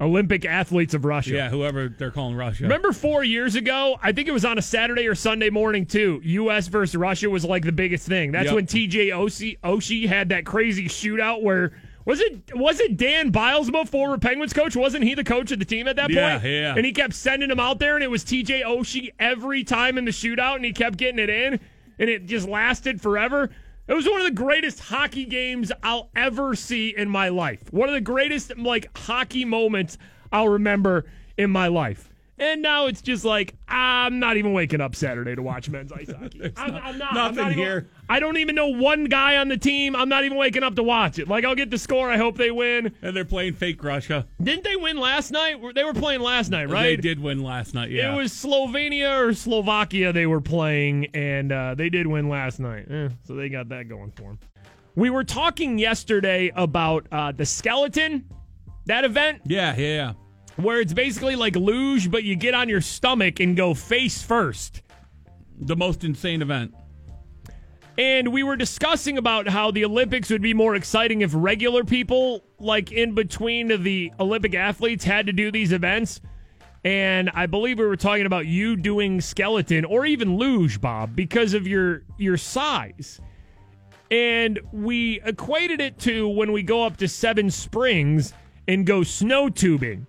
Olympic 0.00 0.44
athletes 0.44 0.92
of 0.92 1.04
Russia. 1.04 1.34
yeah, 1.34 1.50
whoever 1.50 1.88
they're 1.88 2.10
calling 2.10 2.34
Russia. 2.34 2.64
Remember 2.64 2.92
four 2.92 3.22
years 3.22 3.54
ago? 3.54 3.96
I 4.02 4.10
think 4.10 4.26
it 4.26 4.32
was 4.32 4.44
on 4.44 4.58
a 4.58 4.62
Saturday 4.62 5.06
or 5.06 5.14
Sunday 5.14 5.50
morning 5.50 5.86
too. 5.86 6.20
U.S. 6.24 6.66
versus 6.66 6.96
Russia 6.96 7.30
was 7.30 7.44
like 7.44 7.62
the 7.62 7.70
biggest 7.70 8.08
thing. 8.08 8.32
That's 8.32 8.46
Yep. 8.46 8.54
when 8.56 8.66
T.J. 8.66 9.10
Oshie, 9.10 9.60
Oshie 9.60 10.08
had 10.08 10.30
that 10.30 10.44
crazy 10.44 10.88
shootout 10.88 11.42
where 11.42 11.72
was 12.06 12.20
it 12.20 12.56
was 12.56 12.80
it 12.80 12.96
Dan 12.96 13.30
Bylsma, 13.32 13.86
former 13.86 14.16
Penguins 14.16 14.54
coach? 14.54 14.74
Wasn't 14.74 15.04
he 15.04 15.14
the 15.14 15.24
coach 15.24 15.52
of 15.52 15.58
the 15.58 15.64
team 15.66 15.86
at 15.88 15.96
that 15.96 16.08
Yeah, 16.10 16.38
point? 16.38 16.50
yeah. 16.50 16.74
And 16.74 16.86
he 16.86 16.92
kept 16.92 17.12
sending 17.12 17.50
him 17.50 17.60
out 17.60 17.78
there, 17.78 17.94
and 17.96 18.02
it 18.04 18.10
was 18.10 18.24
T.J. 18.24 18.62
Oshie 18.62 19.10
every 19.18 19.64
time 19.64 19.98
in 19.98 20.06
the 20.06 20.10
shootout, 20.12 20.56
and 20.56 20.64
he 20.64 20.72
kept 20.72 20.96
getting 20.96 21.18
it 21.18 21.28
in, 21.28 21.60
and 21.98 22.08
it 22.08 22.24
just 22.24 22.48
lasted 22.48 23.02
forever. 23.02 23.50
It 23.88 23.94
was 23.94 24.06
one 24.08 24.20
of 24.20 24.26
the 24.26 24.32
greatest 24.32 24.80
hockey 24.80 25.26
games 25.26 25.70
I'll 25.82 26.08
ever 26.16 26.54
see 26.56 26.94
in 26.96 27.08
my 27.08 27.28
life. 27.28 27.72
One 27.72 27.88
of 27.88 27.94
the 27.94 28.00
greatest 28.00 28.56
like 28.56 28.96
hockey 28.96 29.44
moments 29.44 29.98
I'll 30.32 30.48
remember 30.48 31.04
in 31.36 31.50
my 31.50 31.68
life. 31.68 32.08
And 32.38 32.60
now 32.60 32.86
it's 32.86 33.00
just 33.00 33.24
like 33.24 33.54
I'm 33.66 34.18
not 34.18 34.36
even 34.36 34.52
waking 34.52 34.80
up 34.82 34.94
Saturday 34.94 35.34
to 35.34 35.42
watch 35.42 35.70
men's 35.70 35.90
ice 35.90 36.10
hockey. 36.12 36.52
I'm, 36.56 36.74
I'm 36.74 36.98
not. 36.98 37.08
I'm 37.10 37.14
nothing 37.14 37.36
not 37.36 37.52
even- 37.52 37.64
here. 37.64 37.88
I 38.08 38.20
don't 38.20 38.36
even 38.36 38.54
know 38.54 38.68
one 38.68 39.04
guy 39.06 39.36
on 39.36 39.48
the 39.48 39.56
team. 39.56 39.96
I'm 39.96 40.08
not 40.08 40.24
even 40.24 40.36
waking 40.36 40.62
up 40.62 40.76
to 40.76 40.82
watch 40.82 41.18
it. 41.18 41.28
Like 41.28 41.44
I'll 41.44 41.54
get 41.54 41.70
the 41.70 41.78
score. 41.78 42.10
I 42.10 42.18
hope 42.18 42.36
they 42.36 42.50
win. 42.50 42.94
and 43.02 43.16
they're 43.16 43.24
playing 43.24 43.54
fake 43.54 43.82
Russia. 43.82 44.26
Didn't 44.40 44.64
they 44.64 44.76
win 44.76 44.98
last 44.98 45.30
night? 45.30 45.56
They 45.74 45.82
were 45.82 45.94
playing 45.94 46.20
last 46.20 46.50
night, 46.50 46.68
right? 46.68 46.82
They 46.82 46.96
did 46.96 47.18
win 47.20 47.42
last 47.42 47.74
night. 47.74 47.90
Yeah, 47.90 48.12
It 48.12 48.16
was 48.16 48.32
Slovenia 48.32 49.18
or 49.18 49.32
Slovakia 49.34 50.12
they 50.12 50.26
were 50.26 50.40
playing, 50.42 51.06
and 51.14 51.50
uh, 51.50 51.74
they 51.74 51.88
did 51.88 52.06
win 52.06 52.28
last 52.28 52.60
night. 52.60 52.86
Eh, 52.90 53.08
so 53.24 53.34
they 53.34 53.48
got 53.48 53.68
that 53.70 53.88
going 53.88 54.12
for 54.12 54.22
them. 54.24 54.38
We 54.94 55.10
were 55.10 55.24
talking 55.24 55.78
yesterday 55.78 56.52
about 56.54 57.06
uh, 57.10 57.32
the 57.32 57.44
skeleton, 57.44 58.24
that 58.86 59.04
event 59.04 59.40
Yeah, 59.46 59.74
yeah, 59.76 59.86
yeah. 59.86 60.12
Where 60.56 60.80
it's 60.80 60.92
basically 60.92 61.36
like 61.36 61.54
luge, 61.56 62.10
but 62.10 62.24
you 62.24 62.36
get 62.36 62.54
on 62.54 62.68
your 62.68 62.80
stomach 62.80 63.40
and 63.40 63.56
go 63.56 63.74
face 63.74 64.22
first. 64.22 64.82
The 65.58 65.76
most 65.76 66.04
insane 66.04 66.42
event. 66.42 66.74
And 67.98 68.30
we 68.30 68.42
were 68.42 68.56
discussing 68.56 69.16
about 69.16 69.48
how 69.48 69.70
the 69.70 69.84
Olympics 69.84 70.28
would 70.28 70.42
be 70.42 70.52
more 70.52 70.74
exciting 70.74 71.22
if 71.22 71.30
regular 71.34 71.82
people, 71.82 72.44
like 72.58 72.92
in 72.92 73.14
between 73.14 73.82
the 73.82 74.12
Olympic 74.20 74.54
athletes, 74.54 75.02
had 75.02 75.26
to 75.26 75.32
do 75.32 75.50
these 75.50 75.72
events. 75.72 76.20
And 76.84 77.30
I 77.30 77.46
believe 77.46 77.78
we 77.78 77.86
were 77.86 77.96
talking 77.96 78.26
about 78.26 78.46
you 78.46 78.76
doing 78.76 79.20
skeleton 79.20 79.84
or 79.86 80.04
even 80.04 80.36
luge, 80.36 80.80
Bob, 80.80 81.16
because 81.16 81.54
of 81.54 81.66
your 81.66 82.02
your 82.18 82.36
size. 82.36 83.20
And 84.10 84.60
we 84.72 85.20
equated 85.24 85.80
it 85.80 85.98
to 86.00 86.28
when 86.28 86.52
we 86.52 86.62
go 86.62 86.84
up 86.84 86.98
to 86.98 87.08
Seven 87.08 87.50
Springs 87.50 88.34
and 88.68 88.86
go 88.86 89.02
snow 89.02 89.48
tubing. 89.48 90.06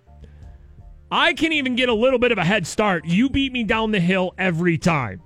I 1.10 1.32
can 1.32 1.52
even 1.52 1.74
get 1.74 1.88
a 1.88 1.94
little 1.94 2.18
bit 2.18 2.32
of 2.32 2.38
a 2.38 2.44
head 2.44 2.66
start. 2.66 3.06
You 3.06 3.30
beat 3.30 3.52
me 3.52 3.64
down 3.64 3.92
the 3.92 4.00
hill 4.00 4.34
every 4.36 4.76
time. 4.78 5.22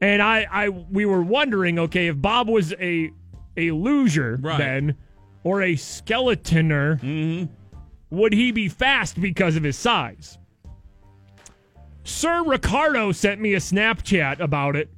And 0.00 0.22
I, 0.22 0.46
I 0.50 0.68
we 0.70 1.04
were 1.04 1.22
wondering, 1.22 1.78
okay, 1.78 2.08
if 2.08 2.20
Bob 2.20 2.48
was 2.48 2.72
a 2.80 3.12
a 3.56 3.70
loser 3.72 4.38
Right. 4.40 4.58
then 4.58 4.96
or 5.44 5.62
a 5.62 5.74
skeletoner, 5.74 7.00
mm-hmm. 7.00 7.52
would 8.10 8.32
he 8.32 8.50
be 8.52 8.68
fast 8.68 9.20
because 9.20 9.56
of 9.56 9.62
his 9.62 9.76
size? 9.76 10.38
Sir 12.04 12.42
Ricardo 12.44 13.12
sent 13.12 13.40
me 13.40 13.54
a 13.54 13.58
Snapchat 13.58 14.40
about 14.40 14.74
it. 14.74 14.90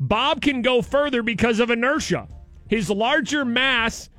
Bob 0.00 0.40
can 0.40 0.62
go 0.62 0.82
further 0.82 1.22
because 1.22 1.60
of 1.60 1.70
inertia. 1.70 2.26
His 2.68 2.90
larger 2.90 3.44
mass 3.44 4.10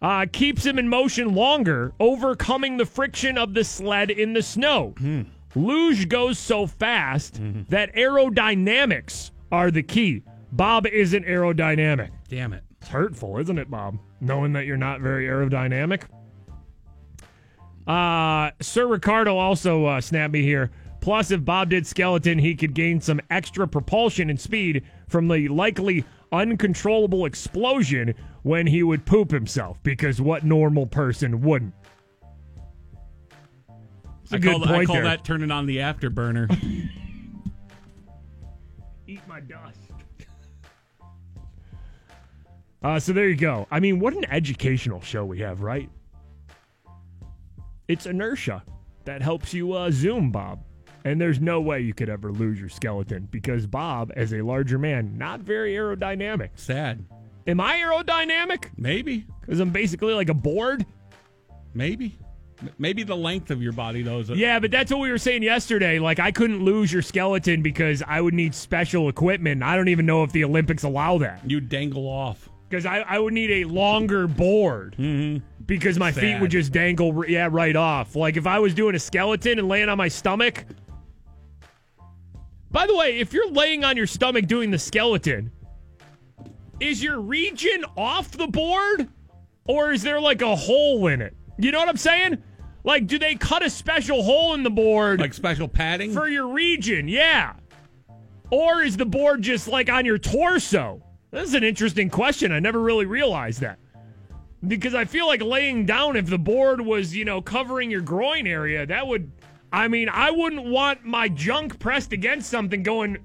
uh, 0.00 0.26
keeps 0.32 0.64
him 0.64 0.78
in 0.78 0.88
motion 0.88 1.34
longer, 1.34 1.92
overcoming 1.98 2.76
the 2.76 2.86
friction 2.86 3.36
of 3.38 3.54
the 3.54 3.64
sled 3.64 4.10
in 4.10 4.32
the 4.32 4.42
snow. 4.42 4.94
Luge 5.54 6.08
goes 6.08 6.38
so 6.38 6.66
fast 6.66 7.40
that 7.68 7.94
aerodynamics 7.94 9.30
are 9.50 9.70
the 9.70 9.82
key. 9.82 10.22
Bob 10.52 10.86
isn't 10.86 11.24
aerodynamic. 11.26 12.10
Damn 12.28 12.52
it. 12.52 12.62
It's 12.80 12.88
hurtful, 12.88 13.38
isn't 13.38 13.58
it, 13.58 13.70
Bob? 13.70 13.98
Knowing 14.20 14.52
that 14.52 14.66
you're 14.66 14.76
not 14.76 15.00
very 15.00 15.26
aerodynamic. 15.26 16.02
Uh, 17.86 18.50
Sir 18.60 18.86
Ricardo 18.86 19.36
also 19.36 19.86
uh, 19.86 20.00
snapped 20.00 20.32
me 20.32 20.42
here. 20.42 20.70
Plus, 21.00 21.30
if 21.30 21.44
Bob 21.44 21.70
did 21.70 21.86
skeleton, 21.86 22.38
he 22.38 22.54
could 22.54 22.74
gain 22.74 23.00
some 23.00 23.20
extra 23.30 23.66
propulsion 23.66 24.30
and 24.30 24.40
speed 24.40 24.84
from 25.08 25.28
the 25.28 25.48
likely 25.48 26.04
uncontrollable 26.32 27.24
explosion 27.24 28.14
when 28.42 28.66
he 28.66 28.82
would 28.82 29.04
poop 29.04 29.30
himself. 29.30 29.82
Because 29.82 30.20
what 30.20 30.44
normal 30.44 30.86
person 30.86 31.40
wouldn't? 31.42 31.74
It's 34.22 34.32
I 34.32 34.38
call, 34.38 34.60
point 34.60 34.70
I 34.70 34.84
call 34.84 35.02
that 35.02 35.24
turning 35.24 35.50
on 35.50 35.66
the 35.66 35.78
afterburner. 35.78 36.50
Eat 39.06 39.20
my 39.26 39.40
dust. 39.40 39.78
Uh, 42.82 43.00
so 43.00 43.12
there 43.12 43.28
you 43.28 43.36
go. 43.36 43.66
I 43.70 43.80
mean, 43.80 43.98
what 43.98 44.12
an 44.14 44.24
educational 44.30 45.00
show 45.00 45.24
we 45.24 45.40
have, 45.40 45.62
right? 45.62 45.90
It's 47.88 48.06
inertia. 48.06 48.62
that 49.04 49.22
helps 49.22 49.54
you 49.54 49.72
uh, 49.72 49.90
zoom, 49.90 50.30
Bob. 50.30 50.62
And 51.04 51.18
there's 51.18 51.40
no 51.40 51.60
way 51.60 51.80
you 51.80 51.94
could 51.94 52.10
ever 52.10 52.30
lose 52.30 52.60
your 52.60 52.68
skeleton 52.68 53.28
because 53.30 53.66
Bob, 53.66 54.12
as 54.14 54.34
a 54.34 54.42
larger 54.42 54.78
man, 54.78 55.16
not 55.16 55.40
very 55.40 55.72
aerodynamic. 55.72 56.50
Sad. 56.56 57.06
Am 57.48 57.60
I 57.60 57.76
aerodynamic? 57.78 58.66
Maybe. 58.76 59.26
Because 59.40 59.58
I'm 59.58 59.70
basically 59.70 60.12
like 60.12 60.28
a 60.28 60.34
board? 60.34 60.84
Maybe. 61.74 62.18
Maybe 62.76 63.04
the 63.04 63.16
length 63.16 63.50
of 63.50 63.62
your 63.62 63.72
body, 63.72 64.02
though. 64.02 64.18
Is 64.18 64.30
a- 64.30 64.36
Yeah, 64.36 64.58
but 64.58 64.70
that's 64.70 64.90
what 64.90 65.00
we 65.00 65.10
were 65.10 65.18
saying 65.18 65.42
yesterday. 65.42 65.98
Like, 65.98 66.18
I 66.18 66.30
couldn't 66.30 66.62
lose 66.62 66.92
your 66.92 67.02
skeleton 67.02 67.62
because 67.62 68.02
I 68.06 68.20
would 68.20 68.34
need 68.34 68.54
special 68.54 69.08
equipment. 69.08 69.62
I 69.62 69.76
don't 69.76 69.88
even 69.88 70.04
know 70.06 70.24
if 70.24 70.32
the 70.32 70.44
Olympics 70.44 70.82
allow 70.82 71.18
that. 71.18 71.40
You 71.48 71.60
dangle 71.60 72.06
off. 72.06 72.48
Because 72.68 72.84
I, 72.84 72.98
I 72.98 73.18
would 73.18 73.32
need 73.32 73.50
a 73.50 73.64
longer 73.64 74.26
board. 74.26 74.96
Mm-hmm. 74.98 75.42
Because 75.64 75.98
my 75.98 76.12
feet 76.12 76.40
would 76.40 76.50
just 76.50 76.72
dangle, 76.72 77.24
yeah, 77.28 77.48
right 77.50 77.76
off. 77.76 78.14
Like, 78.16 78.36
if 78.36 78.46
I 78.46 78.58
was 78.58 78.74
doing 78.74 78.94
a 78.94 78.98
skeleton 78.98 79.58
and 79.58 79.68
laying 79.68 79.88
on 79.88 79.96
my 79.96 80.08
stomach. 80.08 80.64
By 82.70 82.86
the 82.86 82.94
way, 82.96 83.18
if 83.18 83.32
you're 83.32 83.50
laying 83.50 83.84
on 83.84 83.96
your 83.96 84.06
stomach 84.06 84.46
doing 84.46 84.70
the 84.70 84.78
skeleton, 84.78 85.50
is 86.80 87.02
your 87.02 87.20
region 87.20 87.84
off 87.96 88.30
the 88.30 88.46
board? 88.46 89.08
Or 89.66 89.92
is 89.92 90.02
there 90.02 90.20
like 90.20 90.42
a 90.42 90.56
hole 90.56 91.08
in 91.08 91.20
it? 91.20 91.36
You 91.58 91.72
know 91.72 91.78
what 91.78 91.88
I'm 91.88 91.96
saying? 91.96 92.42
Like, 92.84 93.06
do 93.06 93.18
they 93.18 93.34
cut 93.34 93.64
a 93.64 93.70
special 93.70 94.22
hole 94.22 94.54
in 94.54 94.62
the 94.62 94.70
board? 94.70 95.20
Like 95.20 95.34
special 95.34 95.68
padding? 95.68 96.12
for 96.12 96.28
your 96.28 96.48
region, 96.48 97.08
yeah. 97.08 97.54
Or 98.50 98.82
is 98.82 98.96
the 98.96 99.04
board 99.04 99.42
just 99.42 99.68
like 99.68 99.90
on 99.90 100.06
your 100.06 100.18
torso? 100.18 101.02
This 101.30 101.48
is 101.48 101.54
an 101.54 101.64
interesting 101.64 102.08
question. 102.08 102.52
I 102.52 102.60
never 102.60 102.80
really 102.80 103.04
realized 103.04 103.60
that. 103.60 103.78
Because 104.66 104.94
I 104.94 105.04
feel 105.04 105.26
like 105.26 105.42
laying 105.42 105.84
down, 105.84 106.16
if 106.16 106.26
the 106.26 106.38
board 106.38 106.80
was, 106.80 107.14
you 107.14 107.24
know, 107.24 107.42
covering 107.42 107.90
your 107.90 108.00
groin 108.00 108.46
area, 108.46 108.86
that 108.86 109.06
would, 109.06 109.30
I 109.70 109.88
mean, 109.88 110.08
I 110.08 110.30
wouldn't 110.30 110.64
want 110.64 111.04
my 111.04 111.28
junk 111.28 111.78
pressed 111.78 112.12
against 112.12 112.48
something 112.50 112.82
going 112.82 113.18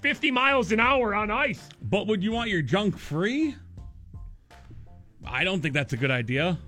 50 0.00 0.30
miles 0.30 0.72
an 0.72 0.80
hour 0.80 1.14
on 1.14 1.30
ice. 1.30 1.68
But 1.82 2.06
would 2.06 2.22
you 2.22 2.32
want 2.32 2.50
your 2.50 2.62
junk 2.62 2.96
free? 2.98 3.54
I 5.26 5.44
don't 5.44 5.60
think 5.60 5.74
that's 5.74 5.92
a 5.92 5.96
good 5.96 6.10
idea. 6.10 6.58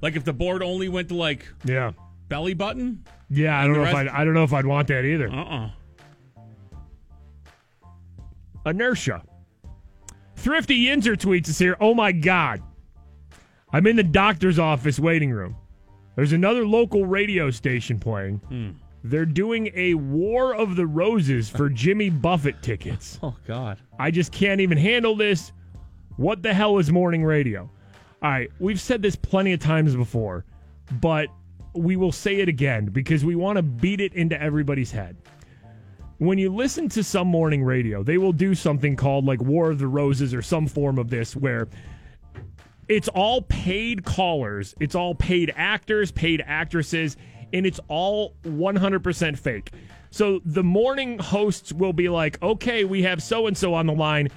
Like 0.00 0.14
if 0.16 0.24
the 0.24 0.32
board 0.32 0.62
only 0.62 0.88
went 0.88 1.08
to 1.08 1.14
like 1.14 1.46
Yeah. 1.64 1.92
belly 2.28 2.54
button? 2.54 3.04
Yeah, 3.30 3.58
I 3.58 3.64
don't 3.66 3.74
know 3.74 3.84
the 3.84 3.90
if 3.90 3.94
I'd, 3.96 4.08
I 4.08 4.24
don't 4.24 4.34
know 4.34 4.44
if 4.44 4.52
I'd 4.52 4.66
want 4.66 4.88
that 4.88 5.04
either. 5.04 5.30
Uh-uh. 5.30 5.70
inertia. 8.66 9.22
Thrifty 10.36 10.86
Yinzer 10.86 11.16
tweets 11.16 11.48
us 11.48 11.58
here. 11.58 11.76
Oh 11.80 11.94
my 11.94 12.12
God. 12.12 12.62
I'm 13.72 13.86
in 13.86 13.96
the 13.96 14.02
doctor's 14.02 14.58
office 14.58 14.98
waiting 14.98 15.30
room. 15.30 15.56
There's 16.16 16.32
another 16.32 16.66
local 16.66 17.04
radio 17.06 17.50
station 17.50 17.98
playing. 17.98 18.36
Hmm. 18.48 18.70
They're 19.08 19.24
doing 19.24 19.70
a 19.74 19.94
War 19.94 20.54
of 20.54 20.76
the 20.76 20.86
Roses 20.86 21.48
for 21.48 21.70
Jimmy 21.70 22.10
Buffett 22.10 22.62
tickets. 22.62 23.18
Oh 23.28 23.34
God. 23.46 23.78
I 23.98 24.10
just 24.10 24.32
can't 24.32 24.60
even 24.60 24.78
handle 24.78 25.16
this. 25.16 25.52
What 26.16 26.42
the 26.42 26.54
hell 26.54 26.78
is 26.78 26.90
morning 26.92 27.24
radio? 27.24 27.70
All 28.22 28.30
right, 28.30 28.50
we've 28.58 28.80
said 28.80 29.02
this 29.02 29.16
plenty 29.16 29.52
of 29.52 29.60
times 29.60 29.94
before, 29.96 30.44
but 31.00 31.28
we 31.74 31.96
will 31.96 32.12
say 32.12 32.36
it 32.36 32.48
again 32.48 32.86
because 32.86 33.24
we 33.24 33.34
want 33.34 33.56
to 33.56 33.62
beat 33.62 34.00
it 34.00 34.12
into 34.14 34.40
everybody's 34.40 34.90
head. 34.90 35.16
When 36.18 36.38
you 36.38 36.52
listen 36.52 36.88
to 36.90 37.02
some 37.02 37.28
morning 37.28 37.62
radio, 37.62 38.02
they 38.02 38.18
will 38.18 38.32
do 38.32 38.54
something 38.54 38.96
called 38.96 39.24
like 39.24 39.40
War 39.40 39.70
of 39.70 39.78
the 39.78 39.88
Roses 39.88 40.34
or 40.34 40.42
some 40.42 40.66
form 40.66 40.98
of 40.98 41.10
this 41.10 41.34
where 41.36 41.68
it's 42.88 43.08
all 43.08 43.42
paid 43.42 44.04
callers, 44.04 44.74
it's 44.80 44.94
all 44.94 45.14
paid 45.14 45.52
actors, 45.56 46.10
paid 46.10 46.42
actresses, 46.46 47.16
and 47.52 47.66
it's 47.66 47.80
all 47.88 48.34
100% 48.44 49.38
fake. 49.38 49.70
So 50.10 50.40
the 50.44 50.64
morning 50.64 51.18
hosts 51.18 51.72
will 51.72 51.92
be 51.92 52.08
like, 52.08 52.42
okay, 52.42 52.84
we 52.84 53.02
have 53.02 53.22
so 53.22 53.46
and 53.46 53.56
so 53.56 53.74
on 53.74 53.86
the 53.86 53.92
line. 53.92 54.28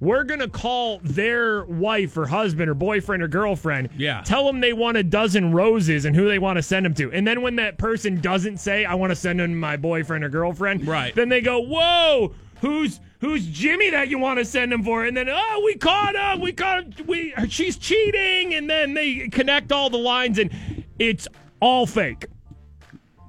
We're 0.00 0.22
going 0.22 0.38
to 0.38 0.48
call 0.48 1.00
their 1.02 1.64
wife 1.64 2.16
or 2.16 2.24
husband 2.26 2.70
or 2.70 2.74
boyfriend 2.74 3.20
or 3.20 3.26
girlfriend. 3.26 3.88
Yeah. 3.96 4.22
Tell 4.24 4.46
them 4.46 4.60
they 4.60 4.72
want 4.72 4.96
a 4.96 5.02
dozen 5.02 5.52
roses 5.52 6.04
and 6.04 6.14
who 6.14 6.28
they 6.28 6.38
want 6.38 6.56
to 6.56 6.62
send 6.62 6.86
them 6.86 6.94
to. 6.94 7.10
And 7.12 7.26
then 7.26 7.42
when 7.42 7.56
that 7.56 7.78
person 7.78 8.20
doesn't 8.20 8.58
say, 8.58 8.84
I 8.84 8.94
want 8.94 9.10
to 9.10 9.16
send 9.16 9.40
them 9.40 9.58
my 9.58 9.76
boyfriend 9.76 10.22
or 10.22 10.28
girlfriend, 10.28 10.86
Right. 10.86 11.12
then 11.16 11.28
they 11.28 11.40
go, 11.40 11.58
whoa, 11.58 12.32
who's 12.60 13.00
who's 13.20 13.44
Jimmy 13.48 13.90
that 13.90 14.06
you 14.06 14.20
want 14.20 14.38
to 14.38 14.44
send 14.44 14.72
him 14.72 14.84
for? 14.84 15.04
And 15.04 15.16
then, 15.16 15.28
oh, 15.28 15.62
we 15.64 15.74
caught 15.74 16.14
him. 16.14 16.40
We 16.40 16.52
caught 16.52 16.84
him. 16.84 17.06
We, 17.08 17.34
she's 17.48 17.76
cheating. 17.76 18.54
And 18.54 18.70
then 18.70 18.94
they 18.94 19.26
connect 19.30 19.72
all 19.72 19.90
the 19.90 19.98
lines 19.98 20.38
and 20.38 20.52
it's 21.00 21.26
all 21.58 21.84
fake. 21.86 22.26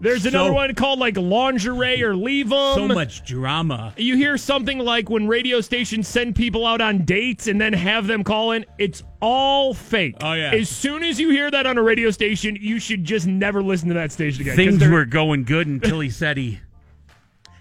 There's 0.01 0.23
So- 0.23 0.29
another 0.29 0.53
one 0.53 0.73
called 0.75 0.99
like 0.99 1.17
lingerie 1.17 2.01
or 2.01 2.15
leave 2.15 2.47
'em. 2.53 2.75
So 2.75 2.87
much 2.87 3.25
drama. 3.25 3.93
You 3.97 4.15
hear 4.15 4.37
something 4.37 4.79
like 4.79 5.09
when 5.09 5.27
radio 5.27 5.59
stations 5.61 6.07
send 6.07 6.35
people 6.35 6.65
out 6.65 6.79
on 6.79 7.03
dates 7.05 7.47
and 7.47 7.59
then 7.59 7.73
have 7.73 8.07
them 8.07 8.23
call 8.23 8.51
in, 8.51 8.65
it's 8.77 9.03
all 9.21 9.73
fake. 9.73 10.15
Oh, 10.21 10.33
yeah. 10.33 10.51
As 10.51 10.69
soon 10.69 11.03
as 11.03 11.19
you 11.19 11.29
hear 11.31 11.51
that 11.51 11.65
on 11.65 11.77
a 11.77 11.83
radio 11.83 12.11
station, 12.11 12.57
you 12.59 12.79
should 12.79 13.03
just 13.03 13.27
never 13.27 13.61
listen 13.61 13.89
to 13.89 13.93
that 13.95 14.11
station 14.13 14.41
again. 14.43 14.55
Things 14.55 14.87
were 14.87 15.03
going 15.05 15.43
good 15.43 15.67
until 15.67 15.99
he 15.99 16.09
said 16.09 16.37
he 16.37 16.59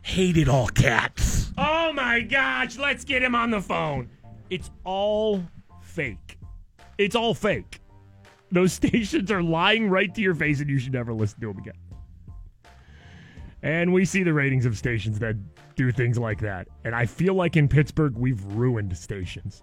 hated 0.03 0.49
all 0.49 0.69
cats. 0.69 1.53
Oh 1.59 1.93
my 1.93 2.21
gosh, 2.21 2.79
let's 2.79 3.05
get 3.05 3.23
him 3.23 3.35
on 3.35 3.51
the 3.51 3.61
phone. 3.61 4.09
It's 4.49 4.71
all 4.85 5.43
fake. 5.83 6.39
It's 6.99 7.17
all 7.17 7.35
fake. 7.35 7.81
Those 8.53 8.73
stations 8.75 9.31
are 9.33 9.43
lying 9.43 9.91
right 9.91 10.15
to 10.15 10.21
your 10.21 10.35
face, 10.37 10.61
and 10.61 10.71
you 10.71 10.79
should 10.79 10.93
never 10.93 11.13
listen 11.13 11.41
to 11.41 11.49
them 11.49 11.59
again. 11.59 11.75
And 13.63 13.93
we 13.93 14.05
see 14.05 14.23
the 14.23 14.33
ratings 14.33 14.67
of 14.67 14.77
stations 14.79 15.19
that 15.19 15.37
do 15.75 15.91
things 15.91 16.19
like 16.19 16.41
that. 16.41 16.69
And 16.85 16.95
I 16.95 17.07
feel 17.07 17.35
like 17.35 17.57
in 17.57 17.69
Pittsburgh, 17.69 18.17
we've 18.17 18.43
ruined 18.45 18.97
stations. 18.97 19.63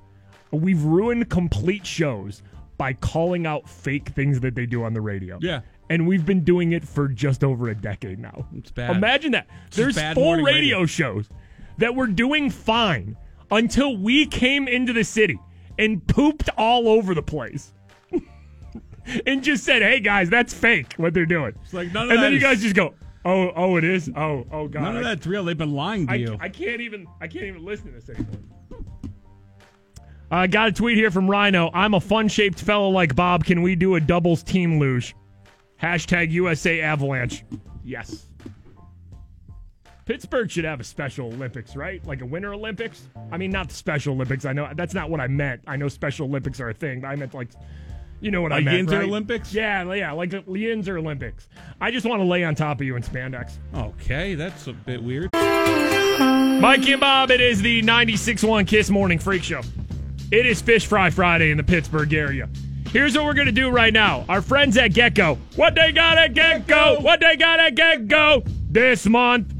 We've 0.51 0.83
ruined 0.83 1.29
complete 1.29 1.85
shows 1.85 2.43
by 2.77 2.93
calling 2.93 3.45
out 3.45 3.69
fake 3.69 4.09
things 4.09 4.39
that 4.41 4.55
they 4.55 4.65
do 4.65 4.83
on 4.83 4.93
the 4.93 5.01
radio. 5.01 5.39
Yeah. 5.41 5.61
And 5.89 6.07
we've 6.07 6.25
been 6.25 6.43
doing 6.43 6.71
it 6.73 6.85
for 6.85 7.07
just 7.07 7.43
over 7.43 7.69
a 7.69 7.75
decade 7.75 8.19
now. 8.19 8.47
It's 8.55 8.71
bad. 8.71 8.95
Imagine 8.95 9.31
that. 9.33 9.47
It's 9.67 9.77
There's 9.77 10.01
four 10.13 10.37
radio, 10.37 10.45
radio. 10.45 10.85
shows 10.85 11.29
that 11.77 11.95
were 11.95 12.07
doing 12.07 12.49
fine 12.49 13.15
until 13.51 13.95
we 13.95 14.25
came 14.25 14.67
into 14.67 14.93
the 14.93 15.03
city 15.03 15.39
and 15.77 16.05
pooped 16.07 16.49
all 16.57 16.87
over 16.87 17.13
the 17.13 17.21
place. 17.21 17.73
and 19.27 19.43
just 19.43 19.63
said, 19.63 19.81
"Hey 19.81 19.99
guys, 19.99 20.29
that's 20.29 20.53
fake 20.53 20.93
what 20.97 21.13
they're 21.13 21.25
doing." 21.25 21.53
It's 21.63 21.73
like 21.73 21.93
none 21.93 22.05
of 22.05 22.11
and 22.11 22.23
then 22.23 22.33
you 22.33 22.39
guys 22.39 22.61
just 22.61 22.75
go, 22.75 22.95
"Oh, 23.25 23.51
oh, 23.55 23.75
it 23.77 23.83
is. 23.83 24.09
Oh, 24.15 24.45
oh 24.51 24.67
god." 24.67 24.83
None 24.83 24.97
of 24.97 25.03
that's 25.03 25.27
real. 25.27 25.43
They've 25.43 25.57
been 25.57 25.73
lying 25.73 26.07
to 26.07 26.13
I, 26.13 26.15
you. 26.15 26.37
I 26.39 26.49
can't 26.49 26.81
even 26.81 27.07
I 27.19 27.27
can't 27.27 27.45
even 27.45 27.65
listen 27.65 27.87
to 27.87 27.99
this 27.99 28.09
anymore. 28.09 28.39
I 30.31 30.47
got 30.47 30.69
a 30.69 30.71
tweet 30.71 30.97
here 30.97 31.11
from 31.11 31.29
Rhino. 31.29 31.69
I'm 31.73 31.93
a 31.93 31.99
fun 31.99 32.27
shaped 32.27 32.59
fellow 32.59 32.89
like 32.89 33.15
Bob. 33.15 33.45
Can 33.45 33.61
we 33.61 33.75
do 33.75 33.95
a 33.95 33.99
doubles 33.99 34.43
team 34.43 34.79
luge? 34.79 35.15
Hashtag 35.81 36.31
USA 36.31 36.81
Avalanche. 36.81 37.43
Yes. 37.83 38.27
Pittsburgh 40.05 40.49
should 40.49 40.65
have 40.65 40.79
a 40.79 40.83
Special 40.83 41.27
Olympics, 41.27 41.75
right? 41.75 42.05
Like 42.05 42.21
a 42.21 42.25
Winter 42.25 42.53
Olympics? 42.53 43.07
I 43.31 43.37
mean, 43.37 43.51
not 43.51 43.69
the 43.69 43.75
Special 43.75 44.13
Olympics. 44.13 44.45
I 44.45 44.53
know 44.53 44.69
that's 44.75 44.93
not 44.93 45.09
what 45.09 45.19
I 45.19 45.27
meant. 45.27 45.61
I 45.67 45.77
know 45.77 45.87
Special 45.87 46.27
Olympics 46.27 46.59
are 46.59 46.69
a 46.69 46.73
thing. 46.73 47.01
but 47.01 47.07
I 47.07 47.15
meant 47.15 47.33
like, 47.33 47.49
you 48.21 48.31
know 48.31 48.41
what 48.41 48.51
I 48.51 48.55
Like 48.57 48.65
meant. 48.65 48.89
Yinzer 48.89 48.99
right? 48.99 49.03
Olympics? 49.03 49.53
Yeah, 49.53 49.93
yeah, 49.93 50.11
like 50.11 50.29
the 50.31 50.41
Yinzer 50.41 50.97
Olympics. 50.97 51.47
I 51.81 51.91
just 51.91 52.05
want 52.05 52.21
to 52.21 52.25
lay 52.25 52.43
on 52.43 52.55
top 52.55 52.79
of 52.81 52.85
you 52.87 52.95
in 52.95 53.03
spandex. 53.03 53.53
Okay, 53.75 54.35
that's 54.35 54.67
a 54.67 54.73
bit 54.73 55.01
weird. 55.03 55.29
Mikey 55.33 56.93
and 56.93 57.01
Bob, 57.01 57.31
it 57.31 57.41
is 57.41 57.61
the 57.61 57.81
96.1 57.83 58.67
Kiss 58.67 58.89
Morning 58.89 59.19
Freak 59.19 59.43
Show. 59.43 59.61
It 60.31 60.45
is 60.45 60.61
Fish 60.61 60.85
Fry 60.87 61.09
Friday 61.09 61.51
in 61.51 61.57
the 61.57 61.63
Pittsburgh 61.63 62.13
area. 62.13 62.49
Here's 62.91 63.15
what 63.15 63.25
we're 63.25 63.33
going 63.33 63.47
to 63.47 63.51
do 63.51 63.69
right 63.69 63.91
now. 63.93 64.23
Our 64.29 64.41
friends 64.41 64.77
at 64.77 64.91
GetGo, 64.91 65.37
what 65.57 65.75
they 65.75 65.91
got 65.91 66.17
at 66.17 66.33
GetGo, 66.33 67.01
what 67.03 67.19
they 67.19 67.35
got 67.35 67.59
at 67.59 67.75
GetGo 67.75 68.47
this 68.71 69.05
month. 69.05 69.51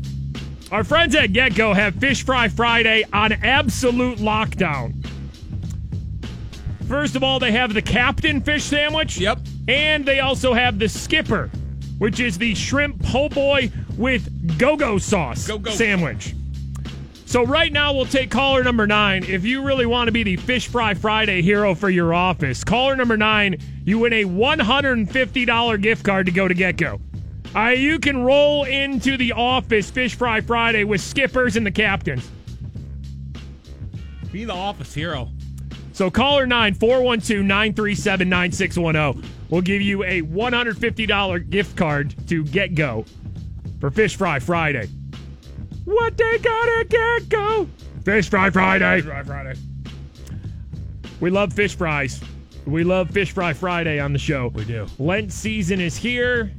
Our 0.71 0.83
friends 0.83 1.13
at 1.15 1.31
GetGo 1.31 1.75
have 1.75 1.95
Fish 1.95 2.25
Fry 2.25 2.47
Friday 2.47 3.03
on 3.13 3.33
absolute 3.33 4.19
lockdown. 4.19 4.95
First 6.87 7.15
of 7.15 7.23
all, 7.23 7.39
they 7.39 7.51
have 7.51 7.73
the 7.73 7.81
Captain 7.81 8.41
Fish 8.41 8.63
Sandwich. 8.63 9.17
Yep. 9.17 9.39
And 9.67 10.05
they 10.05 10.19
also 10.19 10.53
have 10.53 10.77
the 10.77 10.87
Skipper, 10.87 11.49
which 11.97 12.19
is 12.19 12.37
the 12.37 12.53
shrimp 12.53 13.01
po' 13.03 13.29
boy 13.29 13.71
with 13.97 14.57
go-go 14.59 14.97
sauce 14.97 15.47
Go-go. 15.47 15.71
sandwich. 15.71 16.35
So 17.25 17.43
right 17.43 17.73
now 17.73 17.91
we'll 17.91 18.05
take 18.05 18.29
caller 18.29 18.63
number 18.63 18.85
nine. 18.85 19.23
If 19.23 19.43
you 19.43 19.63
really 19.63 19.87
want 19.87 20.07
to 20.07 20.11
be 20.11 20.23
the 20.23 20.35
Fish 20.37 20.67
Fry 20.67 20.93
Friday 20.93 21.41
hero 21.41 21.73
for 21.73 21.89
your 21.89 22.13
office, 22.13 22.63
caller 22.63 22.95
number 22.95 23.17
nine, 23.17 23.57
you 23.83 23.99
win 23.99 24.13
a 24.13 24.23
$150 24.25 25.81
gift 25.81 26.05
card 26.05 26.27
to 26.27 26.31
go 26.31 26.47
to 26.47 26.53
GetGo. 26.53 26.93
All 26.93 26.99
right, 27.55 27.77
you 27.77 27.99
can 27.99 28.23
roll 28.23 28.65
into 28.65 29.17
the 29.17 29.31
office 29.31 29.89
Fish 29.89 30.15
Fry 30.15 30.41
Friday 30.41 30.83
with 30.83 31.01
skippers 31.01 31.55
and 31.55 31.65
the 31.65 31.71
captains. 31.71 32.29
Be 34.31 34.45
the 34.45 34.53
office 34.53 34.93
hero. 34.93 35.29
So 35.95 36.11
caller 36.11 36.45
9 36.45 36.73
412 36.73 37.45
937 37.45 38.27
9610. 38.27 39.31
will 39.49 39.61
give 39.61 39.81
you 39.81 40.03
a 40.03 40.21
$150 40.23 41.49
gift 41.49 41.77
card 41.77 42.13
to 42.27 42.43
Get 42.43 42.75
Go 42.75 43.05
for 43.79 43.89
Fish 43.89 44.17
Fry 44.17 44.39
Friday. 44.39 44.89
What 45.85 46.17
they 46.17 46.37
gotta 46.39 46.83
get 46.89 47.29
go? 47.29 47.69
Fish 48.03 48.29
Fry 48.29 48.49
Friday. 48.49 48.97
Fish 48.97 49.09
Fry 49.09 49.23
Friday. 49.23 49.59
We 51.21 51.29
love 51.29 51.53
fish 51.53 51.77
fries. 51.77 52.19
We 52.65 52.83
love 52.83 53.09
Fish 53.09 53.31
Fry 53.31 53.53
Friday 53.53 53.97
on 53.97 54.11
the 54.11 54.19
show. 54.19 54.49
We 54.49 54.65
do. 54.65 54.87
Lent 54.99 55.31
season 55.31 55.79
is 55.79 55.95
here. 55.95 56.51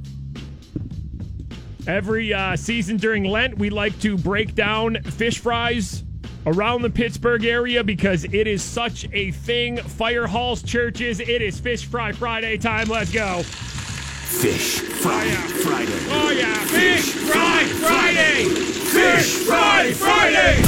Every 1.87 2.33
uh, 2.33 2.57
season 2.57 2.97
during 2.97 3.25
Lent, 3.25 3.59
we 3.59 3.69
like 3.69 4.01
to 4.01 4.17
break 4.17 4.55
down 4.55 5.03
fish 5.03 5.41
fries 5.41 6.06
around 6.47 6.83
the 6.83 6.91
Pittsburgh 6.91 7.45
area 7.45 7.85
because 7.85 8.25
it 8.25 8.47
is 8.47 8.63
such 8.63 9.07
a 9.13 9.33
thing. 9.33 9.77
Fire 9.77 10.27
halls, 10.27 10.63
churches, 10.63 11.21
it 11.21 11.43
is 11.43 11.61
Fish 11.61 11.85
Fry 11.85 12.13
Friday 12.13 12.57
time. 12.57 12.89
Let's 12.89 13.13
go. 13.13 13.43
Fish 13.43 14.81
Fry 14.81 15.25
oh, 15.25 15.49
Friday. 15.65 15.93
Oh, 16.09 16.31
yeah. 16.31 16.55
Fish 16.65 17.13
Fry 17.13 17.65
Friday! 17.65 18.45
Fish 18.45 19.35
Fry 19.47 19.93
Friday! 19.93 20.63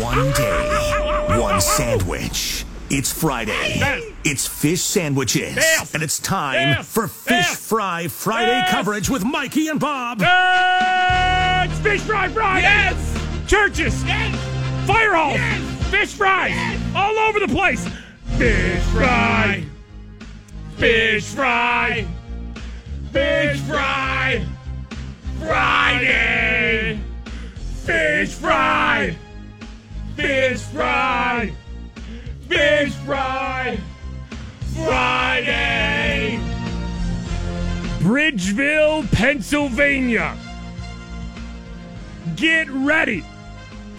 One 0.00 0.32
day, 0.32 1.40
one 1.40 1.60
sandwich. 1.60 2.64
It's 2.88 3.12
Friday. 3.12 4.12
It's 4.24 4.46
fish 4.46 4.82
sandwiches. 4.82 5.56
And 5.92 6.02
it's 6.02 6.20
time 6.20 6.84
for 6.84 7.08
Fish 7.08 7.46
Fry 7.46 8.08
Friday 8.08 8.64
coverage 8.70 9.10
with 9.10 9.24
Mikey 9.24 9.68
and 9.68 9.80
Bob. 9.80 10.18
It's 10.20 11.78
Fish 11.80 12.02
Fry 12.02 12.28
Friday. 12.28 12.62
Yes! 12.62 13.50
Churches. 13.50 14.04
Yes! 14.04 14.55
Fire 14.86 15.14
halls. 15.14 15.34
Yes! 15.34 15.88
Fish 15.90 16.14
fries. 16.14 16.80
All 16.94 17.18
over 17.18 17.40
the 17.40 17.48
place. 17.48 17.88
Fish 18.38 18.82
fry. 18.84 19.64
Fish 20.76 21.24
fry. 21.24 22.06
Fish 23.12 23.60
fry. 23.62 24.46
Friday. 25.40 27.00
Fish 27.84 28.34
fry. 28.34 29.16
Fish 30.14 30.60
fry. 30.60 31.52
Fish 32.48 32.92
fry. 32.94 33.78
Friday. 34.74 36.38
Bridgeville, 37.98 39.10
Pennsylvania. 39.10 40.36
Get 42.36 42.70
ready 42.70 43.24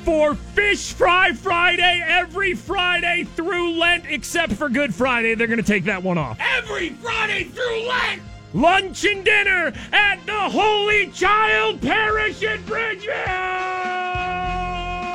for 0.08 0.36
Fish 0.36 0.94
Fry 0.94 1.34
Friday 1.34 2.02
every 2.08 2.54
Friday 2.54 3.26
through 3.36 3.74
Lent, 3.74 4.06
except 4.08 4.54
for 4.54 4.70
Good 4.70 4.96
Friday. 4.96 5.36
They're 5.36 5.48
going 5.48 5.58
to 5.58 5.64
take 5.64 5.84
that 5.84 6.02
one 6.02 6.18
off. 6.18 6.40
Every 6.40 6.92
Friday 6.92 7.44
through 7.44 7.86
Lent! 7.86 8.22
Lunch 8.54 9.04
and 9.04 9.26
dinner 9.26 9.74
at 9.92 10.26
the 10.26 10.32
Holy 10.32 11.08
Child 11.08 11.82
Parish 11.82 12.42
in 12.42 12.64
Bridgeville. 12.64 13.28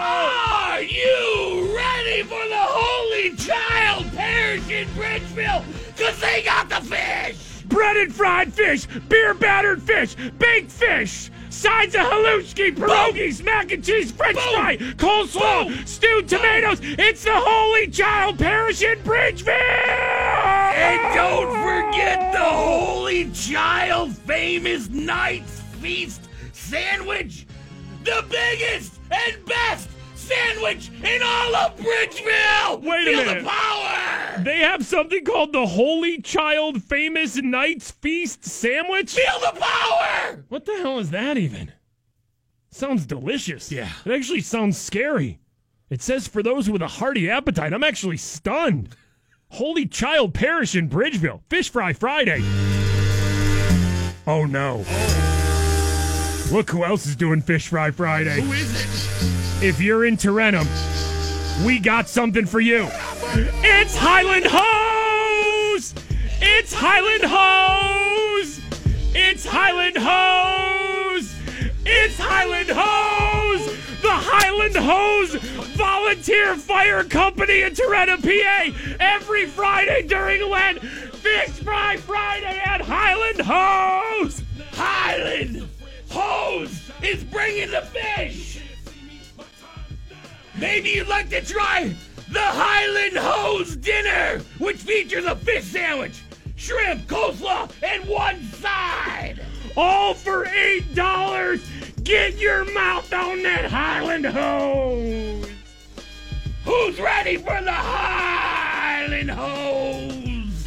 Are 0.02 0.82
you 0.82 1.74
ready 1.74 2.22
for 2.24 2.46
the 2.50 2.54
Holy 2.54 3.34
Child 3.36 4.12
Parish 4.14 4.68
in 4.68 4.86
Bridgeville? 4.88 5.64
Because 5.96 6.20
they 6.20 6.42
got 6.42 6.68
the 6.68 6.82
fish! 6.82 7.62
Breaded 7.62 8.12
fried 8.12 8.52
fish, 8.52 8.86
beer 9.08 9.32
battered 9.32 9.82
fish, 9.82 10.14
baked 10.38 10.70
fish, 10.70 11.30
sides 11.52 11.94
of 11.94 12.00
halushki, 12.00 12.74
pierogies, 12.74 13.44
mac 13.44 13.70
and 13.72 13.84
cheese, 13.84 14.10
french 14.10 14.38
fry, 14.38 14.76
coleslaw, 14.96 15.86
stewed 15.86 16.28
tomatoes. 16.28 16.78
It's 16.82 17.24
the 17.24 17.34
Holy 17.34 17.88
Child 17.88 18.38
Parish 18.38 18.82
in 18.82 18.98
Bridgeville! 19.00 19.52
And 19.52 21.14
don't 21.14 21.52
forget 21.52 22.32
the 22.32 22.38
Holy 22.38 23.30
Child 23.32 24.16
famous 24.16 24.88
Knight's 24.88 25.60
Feast 25.80 26.22
sandwich! 26.52 27.46
The 28.04 28.24
biggest 28.30 28.94
and 29.10 29.44
best 29.44 29.90
sandwich 30.14 30.90
in 31.04 31.22
all 31.22 31.54
of 31.54 31.76
Bridgeville! 31.76 32.82
Wait 32.82 33.02
a 33.02 33.10
Feel 33.10 33.24
minute. 33.24 33.42
the 33.44 33.48
power! 33.48 34.01
They 34.38 34.58
have 34.58 34.84
something 34.84 35.24
called 35.24 35.52
the 35.52 35.66
Holy 35.66 36.20
Child 36.20 36.82
Famous 36.82 37.36
Knight's 37.36 37.90
Feast 37.90 38.44
Sandwich? 38.44 39.14
Feel 39.14 39.40
the 39.40 39.60
power! 39.60 40.44
What 40.48 40.64
the 40.64 40.76
hell 40.78 40.98
is 40.98 41.10
that 41.10 41.36
even? 41.36 41.72
Sounds 42.70 43.04
delicious. 43.04 43.70
Yeah. 43.70 43.90
It 44.04 44.12
actually 44.12 44.40
sounds 44.40 44.78
scary. 44.78 45.38
It 45.90 46.00
says 46.00 46.26
for 46.26 46.42
those 46.42 46.70
with 46.70 46.80
a 46.80 46.88
hearty 46.88 47.28
appetite. 47.28 47.74
I'm 47.74 47.84
actually 47.84 48.16
stunned. 48.16 48.96
Holy 49.50 49.86
Child 49.86 50.32
Parish 50.32 50.74
in 50.74 50.88
Bridgeville. 50.88 51.42
Fish 51.50 51.68
Fry 51.68 51.92
Friday. 51.92 52.40
Oh 54.26 54.46
no. 54.48 54.78
Look 56.50 56.70
who 56.70 56.84
else 56.84 57.06
is 57.06 57.16
doing 57.16 57.42
Fish 57.42 57.68
Fry 57.68 57.90
Friday. 57.90 58.40
Who 58.40 58.52
is 58.52 58.74
it? 58.74 59.64
If 59.64 59.80
you're 59.80 60.06
in 60.06 60.16
Tarentum, 60.16 60.66
we 61.66 61.78
got 61.78 62.08
something 62.08 62.46
for 62.46 62.60
you. 62.60 62.88
It's 63.34 63.96
Highland 63.96 64.44
Hose! 64.46 65.94
It's 66.42 66.74
Highland 66.74 67.24
Hose! 67.24 68.60
It's 69.14 69.46
Highland 69.46 69.96
Hose! 69.96 71.34
It's 71.86 72.18
Highland 72.18 72.68
Hose! 72.68 74.02
The 74.02 74.10
Highland 74.10 74.76
Hose 74.76 75.34
Volunteer 75.76 76.56
Fire 76.56 77.04
Company 77.04 77.62
in 77.62 77.72
Tarentum, 77.72 78.20
PA, 78.20 78.96
every 79.00 79.46
Friday 79.46 80.06
during 80.06 80.46
Lent. 80.50 80.82
Fish 80.82 81.52
Fry 81.60 81.96
Friday 81.96 82.60
at 82.66 82.82
Highland 82.82 83.40
Hose! 83.40 84.42
Highland 84.72 85.66
Hose 86.10 86.90
is 87.02 87.24
bringing 87.24 87.70
the 87.70 87.80
fish! 87.80 88.62
Maybe 90.58 90.90
you'd 90.90 91.08
like 91.08 91.30
to 91.30 91.40
try 91.40 91.96
the 92.32 92.40
Highland 92.40 93.16
Hose 93.16 93.76
dinner, 93.76 94.40
which 94.58 94.78
features 94.78 95.24
a 95.26 95.36
fish 95.36 95.64
sandwich, 95.64 96.22
shrimp, 96.56 97.06
coleslaw, 97.06 97.70
and 97.82 98.08
one 98.08 98.42
side! 98.44 99.44
All 99.76 100.14
for 100.14 100.46
eight 100.46 100.94
dollars. 100.94 101.60
Get 102.02 102.38
your 102.38 102.64
mouth 102.72 103.12
on 103.12 103.42
that 103.42 103.70
Highland 103.70 104.26
hose. 104.26 105.48
Who's 106.64 107.00
ready 107.00 107.36
for 107.36 107.62
the 107.62 107.72
Highland 107.72 109.30
Hose? 109.30 110.66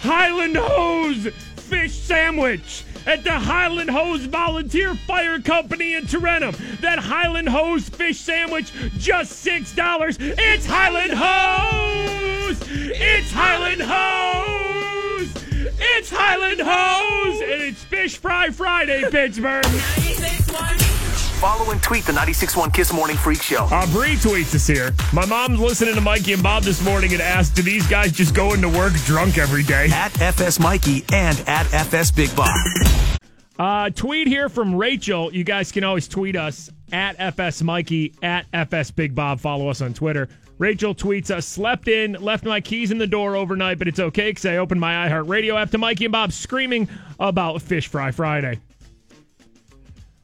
Highland 0.00 0.56
hose 0.56 1.28
fish 1.56 1.92
sandwich 1.92 2.84
at 3.06 3.24
the 3.24 3.32
Highland 3.32 3.90
Hose 3.90 4.24
Volunteer 4.26 4.94
Fire 4.94 5.40
Company 5.40 5.94
in 5.94 6.04
Tarentum. 6.04 6.56
That 6.80 6.98
Highland 6.98 7.48
Hose 7.48 7.88
fish 7.88 8.18
sandwich 8.18 8.72
just 8.98 9.32
six 9.32 9.74
dollars. 9.74 10.16
It's 10.20 10.66
Highland 10.66 11.12
Hose. 11.12 12.58
It's 12.70 13.32
Highland 13.32 13.82
Hose. 13.82 14.62
It's 15.78 16.10
Highland 16.10 16.60
Hose, 16.60 17.40
and 17.40 17.62
it's 17.62 17.82
Fish 17.84 18.16
Fry 18.16 18.50
Friday, 18.50 19.04
Pittsburgh. 19.10 19.64
Follow 21.42 21.72
and 21.72 21.82
tweet 21.82 22.04
the 22.04 22.12
96.1 22.12 22.72
Kiss 22.72 22.92
Morning 22.92 23.16
Freak 23.16 23.42
Show. 23.42 23.66
Uh, 23.72 23.84
Bree 23.90 24.14
tweets 24.14 24.54
us 24.54 24.64
here. 24.64 24.94
My 25.12 25.26
mom's 25.26 25.58
listening 25.58 25.96
to 25.96 26.00
Mikey 26.00 26.34
and 26.34 26.42
Bob 26.42 26.62
this 26.62 26.80
morning 26.84 27.14
and 27.14 27.20
asked, 27.20 27.56
do 27.56 27.62
these 27.62 27.84
guys 27.88 28.12
just 28.12 28.32
go 28.32 28.54
into 28.54 28.68
work 28.68 28.92
drunk 29.06 29.38
every 29.38 29.64
day? 29.64 29.88
At 29.92 30.20
FS 30.20 30.60
Mikey 30.60 31.04
and 31.12 31.36
at 31.48 31.66
FS 31.74 32.12
Big 32.12 32.32
Bob. 32.36 32.56
Uh, 33.58 33.90
tweet 33.90 34.28
here 34.28 34.48
from 34.48 34.72
Rachel. 34.72 35.34
You 35.34 35.42
guys 35.42 35.72
can 35.72 35.82
always 35.82 36.06
tweet 36.06 36.36
us 36.36 36.70
at 36.92 37.16
FS 37.18 37.60
Mikey, 37.60 38.14
at 38.22 38.46
FS 38.52 38.92
Big 38.92 39.12
Bob. 39.12 39.40
Follow 39.40 39.66
us 39.66 39.80
on 39.80 39.94
Twitter. 39.94 40.28
Rachel 40.58 40.94
tweets 40.94 41.32
us, 41.32 41.44
slept 41.44 41.88
in, 41.88 42.12
left 42.12 42.44
my 42.44 42.60
keys 42.60 42.92
in 42.92 42.98
the 42.98 43.06
door 43.08 43.34
overnight, 43.34 43.80
but 43.80 43.88
it's 43.88 43.98
okay 43.98 44.30
because 44.30 44.46
I 44.46 44.58
opened 44.58 44.80
my 44.80 45.08
iHeartRadio 45.08 45.60
app 45.60 45.72
to 45.72 45.78
Mikey 45.78 46.04
and 46.04 46.12
Bob 46.12 46.30
screaming 46.30 46.88
about 47.18 47.62
Fish 47.62 47.88
Fry 47.88 48.12
Friday. 48.12 48.60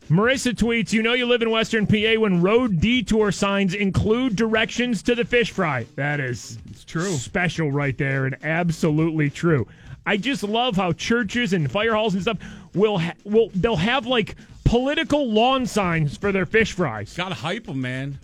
Marissa 0.09 0.53
tweets, 0.55 0.93
you 0.93 1.03
know 1.03 1.13
you 1.13 1.27
live 1.27 1.43
in 1.43 1.51
Western 1.51 1.87
PA 1.87 2.15
when 2.19 2.41
road 2.41 2.81
detour 2.81 3.31
signs 3.31 3.75
include 3.75 4.37
directions 4.37 5.03
to 5.03 5.15
the 5.15 5.25
fish 5.25 5.51
fry. 5.51 5.85
That 5.97 6.19
is 6.19 6.59
It's 6.71 6.85
true. 6.85 7.13
special 7.13 7.71
right 7.71 7.97
there 7.99 8.25
and 8.25 8.37
absolutely 8.43 9.29
true. 9.29 9.67
I 10.07 10.17
just 10.17 10.43
love 10.43 10.77
how 10.77 10.93
churches 10.93 11.53
and 11.53 11.71
fire 11.71 11.95
halls 11.95 12.15
and 12.15 12.23
stuff 12.23 12.39
will 12.75 12.99
ha- 12.99 13.13
will 13.25 13.51
they'll 13.55 13.77
have 13.77 14.07
like 14.07 14.37
political 14.65 15.31
lawn 15.31 15.67
signs 15.67 16.17
for 16.17 16.33
their 16.33 16.47
fish 16.47 16.73
fries. 16.73 17.15
Gotta 17.15 17.35
hype 17.35 17.67
them, 17.67 17.83
man. 17.83 18.19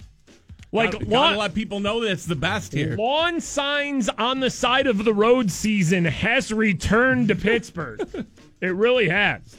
Like 0.73 0.93
gotta, 0.93 1.05
lawn, 1.05 1.11
gotta 1.33 1.39
let 1.39 1.55
people 1.55 1.81
know 1.81 2.01
that 2.01 2.11
it's 2.13 2.25
the 2.25 2.35
best 2.35 2.73
here. 2.73 2.97
lawn 2.97 3.41
signs 3.43 4.09
on 4.09 4.41
the 4.41 4.49
side 4.51 4.87
of 4.87 5.05
the 5.05 5.13
road 5.13 5.51
season 5.51 6.07
has 6.07 6.51
returned 6.51 7.29
to 7.29 7.37
Pittsburgh. 7.37 8.01
it 8.63 8.75
really 8.75 9.09
has. 9.11 9.55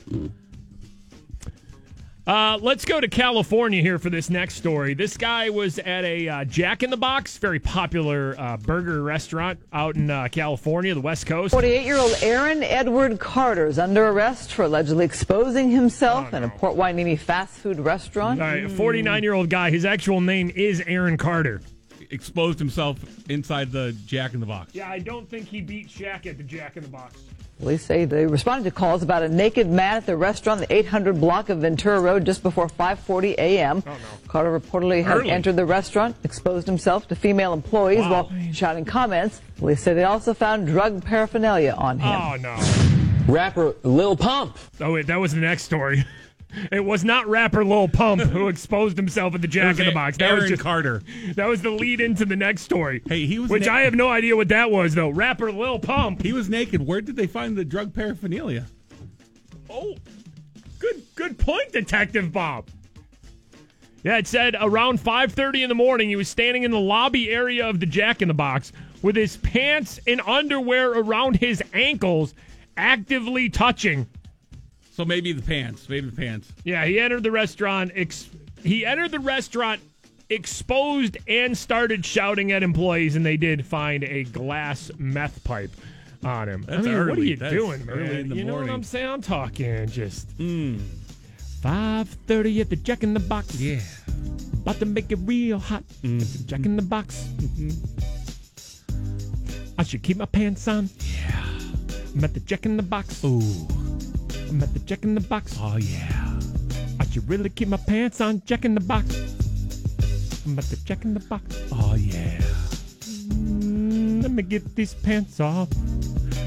Uh, 2.28 2.58
let's 2.60 2.86
go 2.86 3.00
to 3.00 3.08
California 3.08 3.84
here 3.84 4.00
for 4.00 4.10
this 4.10 4.32
next 4.32 4.56
story. 4.56 4.96
This 4.96 5.16
guy 5.16 5.52
was 5.52 5.78
at 5.78 6.04
a 6.04 6.28
uh, 6.28 6.46
Jack 6.46 6.82
in 6.82 6.90
the 6.90 6.98
Box, 6.98 7.38
very 7.38 7.60
popular 7.60 8.36
uh, 8.40 8.58
burger 8.58 9.04
restaurant 9.04 9.60
out 9.72 9.96
in 9.96 10.10
uh, 10.10 10.28
California, 10.32 10.96
the 10.96 11.02
West 11.02 11.28
Coast. 11.28 11.52
48 11.52 11.86
year 11.86 11.98
old 11.98 12.16
Aaron 12.24 12.64
Edward 12.64 13.20
Carter 13.20 13.68
is 13.68 13.78
under 13.78 14.08
arrest 14.08 14.54
for 14.54 14.64
allegedly 14.64 15.06
exposing 15.06 15.70
himself 15.70 16.34
in 16.34 16.44
a 16.44 16.50
Port 16.50 16.76
Hueneme 16.76 17.20
fast 17.20 17.54
food 17.60 17.80
restaurant. 17.80 18.42
All 18.42 18.48
right, 18.48 18.72
49 18.72 19.22
year 19.22 19.34
old 19.34 19.52
guy. 19.52 19.70
His 19.70 19.86
actual 19.86 20.20
name 20.20 20.52
is 20.56 20.82
Aaron 20.88 21.18
Carter. 21.18 21.62
Exposed 22.10 22.58
himself 22.58 22.98
inside 23.30 23.72
the 23.72 23.96
Jack 24.08 24.34
in 24.34 24.40
the 24.40 24.46
Box. 24.48 24.74
Yeah, 24.74 24.90
I 24.90 24.98
don't 24.98 25.30
think 25.30 25.48
he 25.48 25.62
beat 25.62 25.90
Shaq 25.90 26.26
at 26.26 26.38
the 26.38 26.44
Jack 26.44 26.76
in 26.76 26.82
the 26.82 26.90
Box. 26.90 27.22
Police 27.60 27.86
say 27.86 28.04
they 28.04 28.26
responded 28.26 28.66
to 28.66 28.72
calls 28.72 29.02
about 29.02 29.24
a 29.24 29.30
naked 29.30 29.68
man 29.70 29.96
at 29.96 30.06
the 30.06 30.18
restaurant, 30.18 30.60
the 30.60 30.74
800 30.74 31.20
block 31.22 31.48
of 31.50 31.60
Ventura 31.60 32.02
Road, 32.02 32.26
just 32.26 32.44
before 32.44 32.68
5:40 32.68 33.36
a.m. 33.38 33.82
Carter 34.28 34.60
reportedly 34.60 35.04
had 35.04 35.18
Early. 35.18 35.32
entered 35.32 35.56
the 35.56 35.66
restaurant, 35.66 36.18
exposed 36.26 36.68
himself 36.68 37.08
to 37.08 37.16
female 37.16 37.54
employees 37.54 38.02
while 38.02 38.30
shouting 38.52 38.84
comments. 38.84 39.42
Police 39.58 39.82
say 39.82 39.94
they 39.94 40.04
also 40.04 40.34
found 40.34 40.68
drug 40.68 41.04
paraphernalia 41.06 41.74
on 41.78 41.98
him. 42.00 42.22
Oh 42.22 42.36
no. 42.36 43.34
Rapper 43.34 43.76
Lil 43.84 44.18
Pump. 44.18 44.58
Oh 44.82 44.92
wait, 44.94 45.08
that 45.08 45.20
was 45.20 45.32
the 45.32 45.40
next 45.40 45.64
story. 45.64 46.04
It 46.72 46.84
was 46.84 47.04
not 47.04 47.28
rapper 47.28 47.64
Lil 47.64 47.88
Pump 47.88 48.22
who 48.22 48.48
exposed 48.50 48.98
himself 48.98 49.36
at 49.36 49.42
the 49.42 49.48
Jack 49.48 49.80
in 49.80 49.86
the 49.86 49.92
Box. 49.92 50.18
That 50.18 50.26
Aaron 50.26 50.42
was 50.42 50.50
just 50.50 50.62
Carter. 50.62 51.02
That 51.36 51.48
was 51.48 51.62
the 51.62 51.70
lead 51.72 52.02
into 52.02 52.26
the 52.26 52.36
next 52.36 52.62
story. 52.62 53.02
Hey, 53.08 53.26
he 53.26 53.40
was 53.40 53.50
which 53.50 53.66
na- 53.66 53.74
I 53.74 53.82
have 53.82 53.96
no 53.96 54.10
idea 54.10 54.36
what 54.36 54.48
that 54.50 54.72
was 54.72 54.96
though. 54.96 55.10
Rapper 55.10 55.52
Lil 55.52 55.80
Pump. 55.80 56.22
He 56.22 56.34
was 56.34 56.50
naked. 56.50 56.86
Where 56.86 57.02
did 57.02 57.16
they 57.16 57.28
find 57.28 57.56
the 57.56 57.66
drug 57.66 57.94
paraphernalia? 57.94 58.66
Oh, 59.70 59.96
good 60.80 61.02
good 61.16 61.38
point, 61.38 61.72
Detective 61.72 62.32
Bob. 62.32 62.70
Yeah, 64.04 64.18
it 64.18 64.28
said 64.28 64.56
around 64.62 65.00
5:30 65.00 65.64
in 65.64 65.70
the 65.70 65.76
morning 65.76 66.10
he 66.10 66.16
was 66.16 66.30
standing 66.30 66.62
in 66.64 66.72
the 66.72 66.80
lobby 66.80 67.32
area 67.32 67.68
of 67.68 67.80
the 67.80 67.88
Jack 67.88 68.22
in 68.22 68.28
the 68.28 68.34
Box 68.36 68.72
with 69.02 69.16
his 69.16 69.38
pants 69.38 70.00
and 70.08 70.22
underwear 70.22 70.92
around 70.92 71.38
his 71.38 71.64
ankles, 71.74 72.34
actively 72.78 73.50
touching. 73.50 74.08
So 74.96 75.04
maybe 75.04 75.34
the 75.34 75.42
pants. 75.42 75.90
Maybe 75.90 76.10
the 76.10 76.16
pants. 76.16 76.52
Yeah, 76.64 76.86
he 76.86 77.00
entered 77.00 77.24
the 77.24 77.32
restaurant. 77.32 77.92
Ex- 77.96 78.30
he 78.64 78.86
entered 78.86 79.12
the 79.12 79.20
restaurant 79.20 79.82
exposed 80.30 81.18
and 81.28 81.56
started 81.58 82.06
shouting 82.06 82.52
at 82.54 82.64
employees, 82.64 83.16
and 83.18 83.26
they 83.26 83.36
did 83.38 83.66
find 83.66 84.04
a 84.06 84.24
glass 84.24 84.90
meth 84.98 85.44
pipe 85.44 85.72
on 86.24 86.48
him. 86.48 86.64
That's 86.68 86.88
I 86.88 86.92
mean, 86.92 87.08
what 87.10 87.18
are 87.20 87.24
you 87.24 87.36
That's 87.36 87.54
doing, 87.54 87.88
early 87.90 88.22
in 88.22 88.30
the 88.30 88.36
you 88.38 88.44
know 88.46 88.56
what. 88.56 88.70
I'm 88.70 88.84
saying? 88.84 89.06
I'm 89.08 89.22
talking 89.22 89.86
just 89.90 90.30
Hmm. 90.38 90.78
five 91.62 92.08
thirty 92.08 92.62
at 92.62 92.70
the 92.70 92.76
Jack 92.78 93.04
in 93.04 93.14
the 93.14 93.20
Box. 93.20 93.60
Yeah, 93.60 93.82
about 94.54 94.80
to 94.80 94.86
make 94.86 95.12
it 95.12 95.20
real 95.24 95.60
hot. 95.60 95.84
Mm. 96.04 96.22
At 96.22 96.28
the 96.30 96.44
Jack 96.46 96.66
in 96.66 96.76
the 96.78 96.82
Box. 96.82 97.28
I 99.78 99.84
should 99.84 100.04
keep 100.04 100.16
my 100.18 100.26
pants 100.26 100.68
on. 100.70 100.90
Yeah. 101.22 101.46
I'm 102.16 102.24
at 102.24 102.34
the 102.34 102.40
Jack 102.40 102.66
in 102.66 102.78
the 102.78 102.84
Box. 102.84 103.24
Ooh. 103.26 103.42
I'm 104.50 104.62
at 104.62 104.74
the 104.74 104.80
Jack 104.80 105.04
in 105.04 105.16
the 105.16 105.22
Box. 105.22 105.58
Oh 105.60 105.78
yeah. 105.78 106.40
I 107.00 107.06
should 107.06 107.28
really 107.28 107.50
keep 107.50 107.68
my 107.68 107.78
pants 107.78 108.22
on. 108.22 108.42
Jack 108.46 108.66
in 108.66 108.76
the 108.76 108.82
Box. 108.82 109.16
I'm 110.46 110.58
at 110.60 110.66
the 110.66 110.78
Jack 110.86 111.04
in 111.04 111.14
the 111.14 111.20
Box. 111.20 111.44
Oh 111.72 111.96
yeah. 111.96 112.38
Mm, 113.30 114.22
let 114.22 114.32
me 114.32 114.44
get 114.44 114.76
these 114.76 114.94
pants 114.94 115.40
off. 115.40 115.70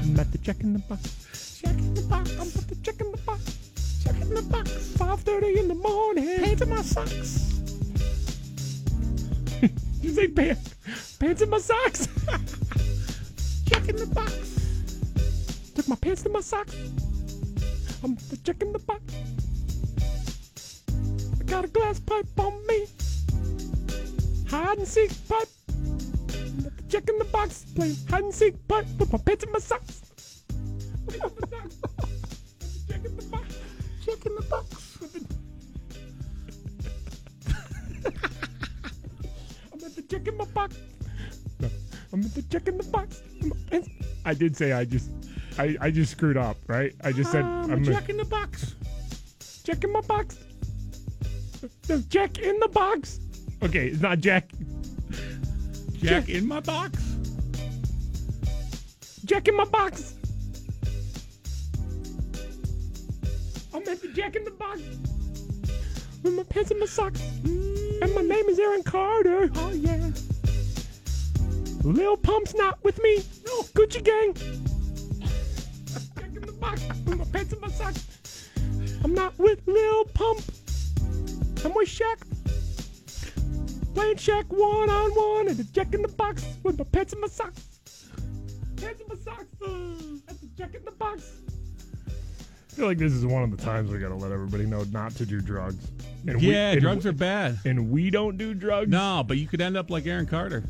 I'm 0.03 0.19
at 0.19 0.31
the 0.31 0.37
Jack 0.37 0.61
in 0.61 0.73
the 0.73 0.79
Box. 0.79 1.59
Jack 1.61 1.77
in 1.77 1.93
the 1.93 2.01
Box. 2.03 2.31
I'm 2.33 2.47
at 2.47 2.67
the 2.67 2.75
Jack 2.75 3.01
in 3.01 3.11
the 3.11 3.17
Box. 3.17 3.41
Jack 4.03 4.21
in 4.21 4.33
the 4.33 4.41
Box. 4.43 4.69
5:30 4.97 5.57
in 5.57 5.67
the 5.67 5.75
morning. 5.75 6.39
Pants 6.39 6.61
in 6.61 6.69
my 6.69 6.81
socks. 6.81 7.59
you 10.01 10.11
say 10.11 10.27
pants? 10.27 11.17
Pants 11.19 11.41
in 11.41 11.49
my 11.49 11.59
socks. 11.59 12.07
Jack 13.65 13.87
in 13.89 13.97
the 13.97 14.07
Box. 14.13 14.31
Took 15.75 15.87
my 15.87 15.95
pants 15.97 16.23
to 16.23 16.29
my 16.29 16.41
socks. 16.41 16.75
I'm 18.03 18.15
the 18.15 18.37
Jack 18.43 18.61
in 18.61 18.71
the 18.71 18.79
Box. 18.79 19.01
I 21.39 21.43
got 21.43 21.65
a 21.65 21.67
glass 21.67 21.99
pipe 21.99 22.27
on 22.37 22.53
me. 22.67 22.85
Hide 24.49 24.77
and 24.77 24.87
seek 24.87 25.11
pipe. 25.27 25.47
I'm 25.69 26.61
the 26.63 26.71
Jack 26.87 27.09
in 27.09 27.17
the 27.19 27.25
Box 27.25 27.65
playing 27.75 27.95
hide 28.09 28.23
and 28.23 28.33
seek 28.33 28.55
pipe 28.67 28.85
with 28.97 29.11
my 29.11 29.19
pants 29.19 29.43
in 29.43 29.51
my 29.51 29.59
socks. 29.59 30.01
With 31.05 31.19
my 31.21 31.59
socks. 31.69 31.75
Jack 32.87 33.05
in 33.05 33.15
the 33.15 33.23
Box. 33.23 33.55
In 34.25 34.35
the 34.35 34.41
Box. 34.49 34.97
I'm 39.71 39.83
at 39.85 39.95
the 39.95 40.01
Jack 40.07 40.27
in 40.27 40.37
my 40.37 40.45
box. 40.45 40.75
No, 41.59 41.69
I'm 42.11 42.21
at 42.21 42.33
the 42.33 42.41
Jack 42.43 42.67
in 42.67 42.77
the 42.77 42.83
Box. 42.85 43.21
I 44.25 44.33
did 44.33 44.57
say 44.57 44.71
I 44.71 44.83
just, 44.85 45.11
I, 45.57 45.75
I 45.81 45.91
just 45.91 46.11
screwed 46.11 46.37
up, 46.37 46.57
right? 46.67 46.93
I 47.03 47.11
just 47.11 47.31
said 47.31 47.43
um, 47.43 47.63
I'm 47.63 47.71
I'm 47.71 47.83
Jack 47.83 48.09
in 48.09 48.17
the 48.17 48.25
Box. 48.25 48.75
Jack 49.63 49.83
in 49.83 49.91
my 49.91 50.01
box. 50.01 50.37
No, 51.89 51.99
Jack 52.09 52.39
in 52.39 52.59
the 52.59 52.69
box. 52.69 53.19
Okay, 53.61 53.87
it's 53.89 54.01
not 54.01 54.19
Jack. 54.19 54.49
Jack 55.93 56.29
in 56.29 56.47
my 56.47 56.59
box. 56.61 56.97
Jack 59.25 59.47
in 59.47 59.55
my 59.55 59.65
box. 59.65 60.15
I'm 63.73 63.87
at 63.87 64.01
the 64.01 64.07
Jack 64.15 64.35
in 64.35 64.43
the 64.45 64.51
box. 64.51 64.81
With 66.23 66.33
my 66.33 66.43
pants 66.43 66.71
and 66.71 66.79
my 66.79 66.85
socks. 66.85 67.21
And 67.43 68.15
my 68.15 68.21
name 68.21 68.49
is 68.49 68.59
Aaron 68.59 68.83
Carter. 68.83 69.51
Oh, 69.55 69.71
yeah. 69.71 70.09
Lil 71.83 72.17
Pump's 72.17 72.55
not 72.55 72.83
with 72.83 73.01
me. 73.03 73.23
No, 73.45 73.61
Gucci 73.73 74.03
Gang. 74.03 74.68
Jack 76.59 76.79
in 76.79 76.79
the 76.79 76.95
box. 76.95 77.05
With 77.05 77.17
my 77.17 77.25
pants 77.25 77.53
and 77.53 77.61
my 77.61 77.67
socks. 77.69 78.49
I'm 79.03 79.13
not 79.13 79.37
with 79.37 79.61
Lil 79.67 80.05
Pump. 80.13 80.41
I'm 81.65 81.73
with 81.73 81.89
Shaq. 81.89 82.23
Playing 83.93 84.15
Shaq 84.17 84.45
one 84.47 84.89
on 84.89 85.11
one 85.11 85.47
at 85.49 85.57
the 85.57 85.63
Jack 85.63 85.93
in 85.93 86.01
the 86.01 86.07
Box 86.07 86.45
with 86.63 86.77
my 86.77 86.83
pants 86.85 87.13
and 87.13 87.21
my 87.21 87.27
socks. 87.27 87.67
Pants 88.77 89.01
and 89.01 89.09
my 89.09 89.15
socks 89.23 89.45
uh, 89.61 90.31
at 90.31 90.39
the 90.39 90.47
Jack 90.57 90.75
in 90.75 90.85
the 90.85 90.91
Box. 90.91 91.31
I 92.07 92.75
feel 92.75 92.85
like 92.85 92.97
this 92.97 93.11
is 93.13 93.25
one 93.25 93.43
of 93.43 93.51
the 93.51 93.57
times 93.57 93.91
we 93.91 93.99
gotta 93.99 94.15
let 94.15 94.31
everybody 94.31 94.65
know 94.65 94.83
not 94.91 95.11
to 95.15 95.25
do 95.25 95.41
drugs. 95.41 95.85
And 96.27 96.41
yeah, 96.41 96.71
and 96.71 96.81
drugs 96.81 97.03
we- 97.05 97.09
are 97.09 97.13
bad. 97.13 97.59
And 97.65 97.89
we 97.91 98.09
don't 98.09 98.37
do 98.37 98.53
drugs. 98.53 98.89
No, 98.89 99.23
but 99.27 99.37
you 99.37 99.47
could 99.47 99.59
end 99.61 99.75
up 99.75 99.89
like 99.89 100.05
Aaron 100.05 100.25
Carter. 100.27 100.63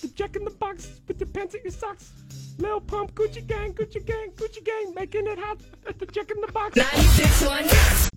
The 0.00 0.08
Jack 0.08 0.36
in 0.36 0.44
the 0.44 0.50
Box 0.50 1.00
with 1.08 1.20
your 1.20 1.28
pants 1.28 1.54
and 1.54 1.64
your 1.64 1.72
socks. 1.72 2.12
Lil 2.58 2.80
Pump, 2.80 3.14
Gucci 3.14 3.46
Gang, 3.46 3.72
Gucci 3.72 4.04
Gang, 4.04 4.30
Gucci 4.36 4.64
Gang, 4.64 4.94
making 4.94 5.26
it 5.26 5.38
hot 5.38 5.58
at 5.88 5.98
the 5.98 6.06
Jack 6.06 6.30
in 6.30 6.40
the 6.40 6.52
Box. 6.52 6.78
96.1. 6.78 8.10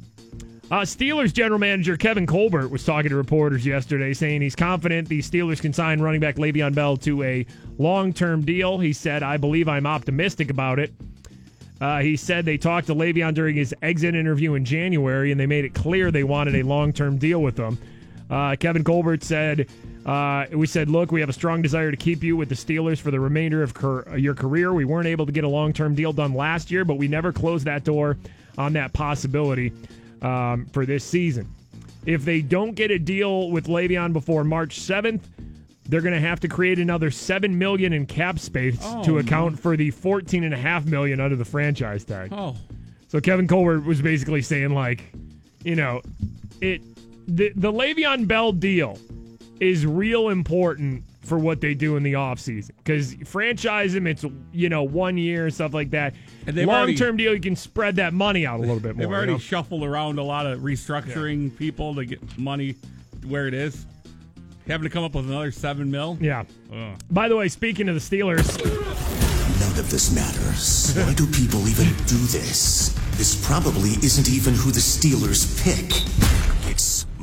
Uh, 0.71 0.81
Steelers 0.81 1.33
general 1.33 1.59
manager 1.59 1.97
Kevin 1.97 2.25
Colbert 2.25 2.69
was 2.69 2.85
talking 2.85 3.09
to 3.09 3.15
reporters 3.17 3.65
yesterday, 3.65 4.13
saying 4.13 4.41
he's 4.41 4.55
confident 4.55 5.09
the 5.09 5.19
Steelers 5.19 5.61
can 5.61 5.73
sign 5.73 5.99
running 5.99 6.21
back 6.21 6.35
Le'Veon 6.35 6.73
Bell 6.73 6.95
to 6.97 7.23
a 7.23 7.45
long-term 7.77 8.45
deal. 8.45 8.79
He 8.79 8.93
said, 8.93 9.21
"I 9.21 9.35
believe 9.35 9.67
I'm 9.67 9.85
optimistic 9.85 10.49
about 10.49 10.79
it." 10.79 10.93
Uh, 11.81 11.99
he 11.99 12.15
said 12.15 12.45
they 12.45 12.57
talked 12.57 12.87
to 12.87 12.95
Le'Veon 12.95 13.33
during 13.33 13.55
his 13.55 13.75
exit 13.81 14.15
interview 14.15 14.53
in 14.53 14.63
January, 14.63 15.31
and 15.31 15.39
they 15.39 15.47
made 15.47 15.65
it 15.65 15.73
clear 15.73 16.09
they 16.09 16.23
wanted 16.23 16.55
a 16.55 16.63
long-term 16.63 17.17
deal 17.17 17.41
with 17.41 17.57
him. 17.57 17.77
Uh, 18.29 18.55
Kevin 18.55 18.83
Colbert 18.83 19.23
said, 19.23 19.67
uh, 20.05 20.45
"We 20.51 20.67
said, 20.67 20.89
look, 20.89 21.11
we 21.11 21.19
have 21.19 21.29
a 21.29 21.33
strong 21.33 21.61
desire 21.61 21.91
to 21.91 21.97
keep 21.97 22.23
you 22.23 22.35
with 22.37 22.49
the 22.49 22.55
Steelers 22.55 22.99
for 22.99 23.11
the 23.11 23.19
remainder 23.19 23.61
of 23.63 23.73
car- 23.73 24.17
your 24.17 24.33
career. 24.33 24.73
We 24.73 24.85
weren't 24.85 25.07
able 25.07 25.25
to 25.25 25.31
get 25.31 25.43
a 25.43 25.47
long-term 25.49 25.95
deal 25.95 26.13
done 26.13 26.33
last 26.33 26.71
year, 26.71 26.85
but 26.85 26.95
we 26.95 27.07
never 27.07 27.31
closed 27.31 27.65
that 27.65 27.83
door 27.83 28.17
on 28.57 28.73
that 28.73 28.93
possibility 28.93 29.71
um, 30.21 30.65
for 30.73 30.85
this 30.85 31.03
season. 31.03 31.47
If 32.05 32.25
they 32.25 32.41
don't 32.41 32.73
get 32.73 32.89
a 32.91 32.97
deal 32.97 33.51
with 33.51 33.67
Le'Veon 33.67 34.13
before 34.13 34.43
March 34.43 34.79
7th." 34.79 35.21
They're 35.85 36.01
going 36.01 36.13
to 36.13 36.21
have 36.21 36.39
to 36.41 36.47
create 36.47 36.79
another 36.79 37.11
seven 37.11 37.57
million 37.57 37.91
in 37.91 38.05
cap 38.05 38.39
space 38.39 38.77
Oh, 38.81 39.03
to 39.03 39.17
account 39.17 39.59
for 39.59 39.75
the 39.75 39.91
fourteen 39.91 40.45
and 40.45 40.53
a 40.53 40.57
half 40.57 40.85
million 40.85 41.19
under 41.19 41.35
the 41.35 41.43
franchise 41.43 42.05
tag. 42.05 42.29
Oh. 42.31 42.55
So 43.09 43.19
Kevin 43.19 43.45
Colbert 43.45 43.81
was 43.81 44.01
basically 44.01 44.41
saying 44.41 44.69
like, 44.69 45.03
you 45.65 45.75
know, 45.75 46.01
it 46.61 46.81
the 47.27 47.51
the 47.55 47.73
Le'Veon 47.73 48.25
Bell 48.25 48.53
deal 48.53 48.97
is 49.61 49.85
real 49.85 50.29
important 50.29 51.03
for 51.21 51.37
what 51.37 51.61
they 51.61 51.75
do 51.75 51.95
in 51.95 52.01
the 52.03 52.13
offseason 52.13 52.71
because 52.77 53.13
franchise 53.25 53.93
him 53.93 54.07
it's 54.07 54.25
you 54.51 54.69
know 54.69 54.81
one 54.81 55.17
year 55.17 55.45
and 55.45 55.53
stuff 55.53 55.73
like 55.73 55.91
that. 55.91 56.15
And 56.47 56.57
long 56.65 56.95
term 56.95 57.15
deal, 57.15 57.33
you 57.33 57.39
can 57.39 57.55
spread 57.55 57.95
that 57.97 58.13
money 58.13 58.45
out 58.45 58.57
a 58.57 58.61
little 58.61 58.79
bit 58.79 58.95
more. 58.95 59.03
They've 59.03 59.09
you 59.09 59.15
already 59.15 59.31
know? 59.33 59.37
shuffled 59.37 59.83
around 59.83 60.17
a 60.17 60.23
lot 60.23 60.47
of 60.47 60.59
restructuring 60.59 61.55
people 61.55 61.93
to 61.95 62.05
get 62.05 62.37
money 62.37 62.75
where 63.27 63.47
it 63.47 63.53
is. 63.53 63.85
Having 64.67 64.83
to 64.83 64.89
come 64.89 65.03
up 65.03 65.13
with 65.13 65.29
another 65.29 65.51
seven 65.51 65.91
mil. 65.91 66.17
Yeah. 66.19 66.43
Ugh. 66.73 66.97
By 67.11 67.29
the 67.29 67.35
way, 67.35 67.47
speaking 67.47 67.87
of 67.87 67.95
the 67.95 68.01
Steelers, 68.01 68.57
None 69.59 69.77
of 69.77 69.91
this 69.91 70.13
matters. 70.13 70.95
Why 70.95 71.13
do 71.13 71.27
people 71.27 71.67
even 71.67 71.85
do 72.07 72.17
this? 72.17 72.97
This 73.17 73.45
probably 73.45 73.91
isn't 74.01 74.27
even 74.27 74.55
who 74.55 74.71
the 74.71 74.79
Steelers 74.79 75.45
pick. 75.63 76.40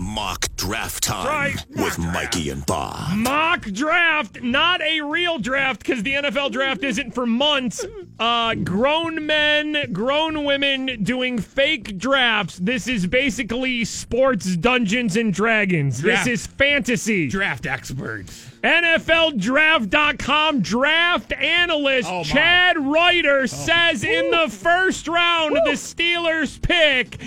It's 0.09 0.15
mock 0.15 0.49
draft 0.57 1.03
time 1.03 1.27
right. 1.27 1.67
with 1.77 1.99
Mikey 1.99 2.49
and 2.49 2.65
Bob. 2.65 3.15
Mock 3.17 3.61
draft, 3.63 4.43
not 4.43 4.81
a 4.81 5.03
real 5.03 5.39
draft 5.39 5.81
because 5.81 6.03
the 6.03 6.13
NFL 6.15 6.51
draft 6.53 6.83
isn't 6.83 7.15
for 7.15 7.27
months. 7.27 7.85
Uh, 8.19 8.55
grown 8.55 9.27
men, 9.27 9.93
grown 9.93 10.45
women 10.45 11.05
doing 11.05 11.39
fake 11.39 11.99
drafts. 11.99 12.57
This 12.57 12.89
is 12.89 13.07
basically 13.07 13.85
sports 13.85 14.57
Dungeons 14.57 15.17
and 15.17 15.35
Dragons. 15.35 16.01
Draft. 16.01 16.25
This 16.25 16.41
is 16.41 16.47
fantasy. 16.47 17.29
Draft 17.29 17.67
experts. 17.67 18.47
NFLDraft.com 18.65 20.61
draft 20.63 21.33
analyst 21.33 22.09
Oh, 22.11 22.19
my. 22.19 22.25
Chad 22.25 22.77
Reuter 22.79 23.47
says 23.47 24.03
in 24.03 24.31
the 24.31 24.49
first 24.49 25.07
round, 25.07 25.55
the 25.55 25.73
Steelers 25.73 26.61
pick 26.61 27.21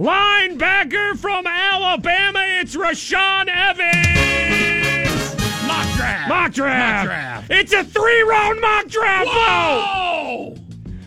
linebacker 0.00 1.16
from 1.18 1.46
Alabama. 1.46 2.40
It's 2.60 2.74
Rashaan 2.74 3.48
Evans. 3.48 5.36
Mock 5.66 5.96
draft. 5.96 6.28
Mock 6.28 6.52
draft. 6.52 6.96
Mock 6.96 7.04
draft. 7.04 7.50
It's 7.50 7.72
a 7.74 7.84
three 7.84 8.22
round 8.22 8.60
mock 8.62 8.86
draft. 8.86 9.28
Whoa! 9.30 10.56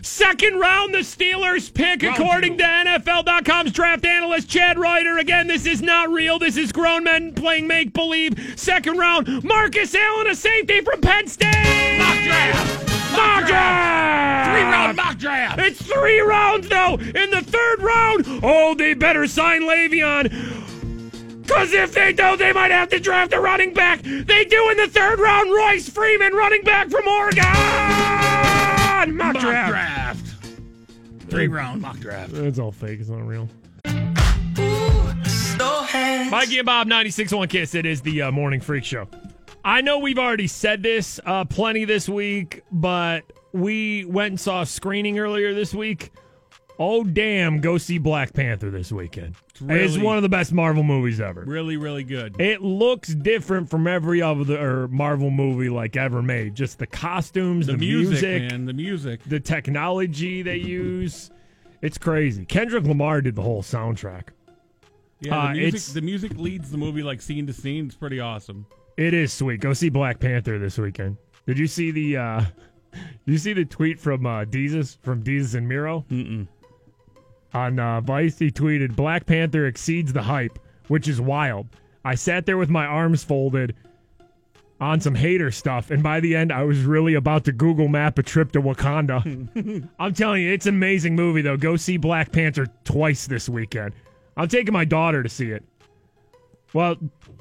Second 0.02 0.60
round, 0.60 0.94
the 0.94 0.98
Steelers 0.98 1.74
pick, 1.74 2.04
according 2.04 2.56
to 2.58 2.62
NFL.com's 2.62 3.72
draft 3.72 4.04
analyst 4.04 4.48
Chad 4.48 4.78
Reuter. 4.78 5.18
Again, 5.18 5.48
this 5.48 5.66
is 5.66 5.82
not 5.82 6.08
real. 6.10 6.38
This 6.38 6.56
is 6.56 6.70
grown 6.70 7.02
men 7.02 7.34
playing 7.34 7.66
make 7.66 7.92
believe. 7.92 8.54
Second 8.56 8.96
round, 8.96 9.42
Marcus 9.42 9.92
Allen, 9.92 10.28
a 10.28 10.36
safety 10.36 10.82
from 10.82 11.00
Penn 11.00 11.26
State. 11.26 11.98
Mock 11.98 12.22
draft. 12.22 13.03
Mock 13.16 13.46
draft. 13.46 14.50
Three 14.50 14.62
round 14.62 14.96
mock 14.96 15.18
draft. 15.18 15.58
It's 15.60 15.82
three 15.82 16.20
rounds, 16.20 16.68
though. 16.68 16.94
In 16.94 17.30
the 17.30 17.42
third 17.42 17.82
round, 17.82 18.24
oh, 18.42 18.74
they 18.74 18.94
better 18.94 19.26
sign 19.26 19.62
Le'Veon. 19.62 21.42
Because 21.42 21.72
if 21.72 21.92
they 21.92 22.12
don't, 22.12 22.38
they 22.38 22.52
might 22.52 22.70
have 22.70 22.88
to 22.90 22.98
draft 22.98 23.32
a 23.34 23.40
running 23.40 23.74
back. 23.74 24.00
They 24.02 24.44
do 24.44 24.70
in 24.70 24.76
the 24.78 24.88
third 24.88 25.18
round. 25.18 25.50
Royce 25.52 25.88
Freeman, 25.88 26.32
running 26.32 26.62
back 26.62 26.88
from 26.88 27.06
Oregon. 27.06 27.44
Mock, 27.44 29.08
Mock 29.08 29.38
draft. 29.42 29.70
draft. 29.70 30.26
Three 31.28 31.48
round 31.48 31.82
mock 31.82 31.98
draft. 31.98 32.32
It's 32.32 32.58
all 32.58 32.72
fake. 32.72 33.00
It's 33.00 33.08
not 33.10 33.26
real. 33.26 33.48
Ooh, 34.58 36.30
Mikey 36.30 36.58
and 36.58 36.66
Bob, 36.66 36.86
96.1 36.88 37.48
Kiss. 37.48 37.74
It 37.74 37.86
is 37.86 38.00
the 38.00 38.22
uh, 38.22 38.30
Morning 38.30 38.60
Freak 38.60 38.84
Show. 38.84 39.06
I 39.64 39.80
know 39.80 39.98
we've 39.98 40.18
already 40.18 40.46
said 40.46 40.82
this 40.82 41.18
uh, 41.24 41.44
plenty 41.46 41.84
this 41.84 42.08
week, 42.08 42.62
but 42.70 43.24
we 43.52 44.04
went 44.04 44.32
and 44.32 44.40
saw 44.40 44.62
a 44.62 44.66
screening 44.66 45.18
earlier 45.18 45.54
this 45.54 45.72
week. 45.72 46.10
Oh, 46.78 47.04
damn, 47.04 47.60
go 47.60 47.78
see 47.78 47.98
Black 47.98 48.32
Panther 48.34 48.68
this 48.68 48.90
weekend. 48.90 49.36
It's, 49.52 49.62
really- 49.62 50.02
one 50.02 50.16
of 50.16 50.22
the 50.24 50.28
best 50.28 50.52
Marvel 50.52 50.82
movies 50.82 51.20
ever. 51.20 51.42
Really, 51.46 51.76
really 51.76 52.02
good. 52.02 52.38
It 52.40 52.62
looks 52.62 53.14
different 53.14 53.70
from 53.70 53.86
every 53.86 54.20
other 54.20 54.88
Marvel 54.88 55.30
movie 55.30 55.68
like 55.70 55.96
ever 55.96 56.20
made. 56.20 56.56
Just 56.56 56.78
the 56.80 56.86
costumes, 56.88 57.66
the, 57.66 57.72
The 57.72 57.78
music, 57.78 58.50
man. 58.50 58.64
The 58.66 58.72
music. 58.72 59.20
the 59.24 59.38
technology 59.38 60.42
they 60.42 60.56
use. 60.56 61.30
It's 61.80 61.96
crazy. 61.96 62.44
Kendrick 62.44 62.84
Lamar 62.84 63.20
did 63.20 63.36
the 63.36 63.42
whole 63.42 63.62
soundtrack. 63.62 64.30
Yeah, 65.20 65.38
Uh, 65.38 65.46
the 65.46 65.52
music, 65.52 65.68
it's- 65.68 65.92
the 65.92 66.00
music 66.02 66.36
leads 66.36 66.70
the 66.72 66.78
movie 66.78 67.04
like 67.04 67.22
scene 67.22 67.46
to 67.46 67.52
scene. 67.52 67.86
It's 67.86 67.94
pretty 67.94 68.18
awesome. 68.18 68.66
It 68.96 69.14
is 69.14 69.32
sweet. 69.32 69.60
Go 69.60 69.72
see 69.72 69.88
Black 69.88 70.20
Panther 70.20 70.58
this 70.58 70.78
weekend. 70.78 71.16
Did 71.46 71.58
you 71.58 71.66
see 71.66 71.90
the 71.90 72.16
uh 72.16 72.44
you 73.24 73.38
see 73.38 73.52
the 73.52 73.64
tweet 73.64 74.00
from 74.00 74.26
uh 74.26 74.44
Desus 74.44 74.98
from 75.02 75.22
Desus 75.22 75.54
and 75.54 75.68
Mero? 75.68 76.04
Mm-mm. 76.10 76.46
On 77.54 77.78
uh, 77.78 78.00
Vice, 78.00 78.38
he 78.38 78.50
tweeted, 78.50 78.96
Black 78.96 79.26
Panther 79.26 79.66
exceeds 79.66 80.12
the 80.12 80.22
hype, 80.22 80.58
which 80.88 81.06
is 81.06 81.20
wild. 81.20 81.68
I 82.04 82.16
sat 82.16 82.46
there 82.46 82.58
with 82.58 82.68
my 82.68 82.84
arms 82.84 83.22
folded 83.22 83.76
on 84.80 85.00
some 85.00 85.14
hater 85.14 85.52
stuff, 85.52 85.92
and 85.92 86.02
by 86.02 86.18
the 86.18 86.34
end, 86.34 86.52
I 86.52 86.64
was 86.64 86.82
really 86.82 87.14
about 87.14 87.44
to 87.44 87.52
Google 87.52 87.86
map 87.86 88.18
a 88.18 88.24
trip 88.24 88.50
to 88.52 88.60
Wakanda. 88.60 89.88
I'm 90.00 90.14
telling 90.14 90.42
you, 90.42 90.52
it's 90.52 90.66
an 90.66 90.74
amazing 90.74 91.14
movie, 91.14 91.42
though. 91.42 91.56
Go 91.56 91.76
see 91.76 91.96
Black 91.96 92.32
Panther 92.32 92.66
twice 92.82 93.28
this 93.28 93.48
weekend. 93.48 93.94
I'm 94.36 94.48
taking 94.48 94.72
my 94.72 94.84
daughter 94.84 95.22
to 95.22 95.28
see 95.28 95.52
it. 95.52 95.64
Well, 96.72 96.96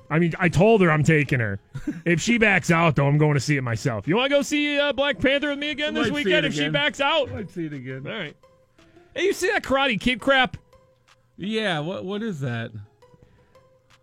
I 0.09 0.19
mean, 0.19 0.33
I 0.39 0.49
told 0.49 0.81
her 0.81 0.91
I'm 0.91 1.03
taking 1.03 1.39
her. 1.39 1.59
If 2.05 2.21
she 2.21 2.37
backs 2.37 2.69
out, 2.71 2.95
though, 2.95 3.07
I'm 3.07 3.17
going 3.17 3.33
to 3.33 3.39
see 3.39 3.57
it 3.57 3.61
myself. 3.61 4.07
You 4.07 4.15
want 4.15 4.29
to 4.29 4.37
go 4.37 4.41
see 4.41 4.77
uh, 4.79 4.93
Black 4.93 5.19
Panther 5.19 5.49
with 5.49 5.59
me 5.59 5.71
again 5.71 5.93
this 5.93 6.11
weekend 6.11 6.45
if 6.45 6.53
she 6.53 6.69
backs 6.69 7.01
out? 7.01 7.31
I'd 7.31 7.49
see 7.49 7.65
it 7.65 7.73
again. 7.73 8.05
All 8.05 8.13
right. 8.13 8.35
Hey, 9.15 9.23
you 9.25 9.33
see 9.33 9.47
that 9.51 9.63
Karate 9.63 9.99
Kid 9.99 10.19
crap? 10.19 10.57
Yeah. 11.37 11.79
What 11.79 12.05
What 12.05 12.21
is 12.23 12.39
that? 12.41 12.71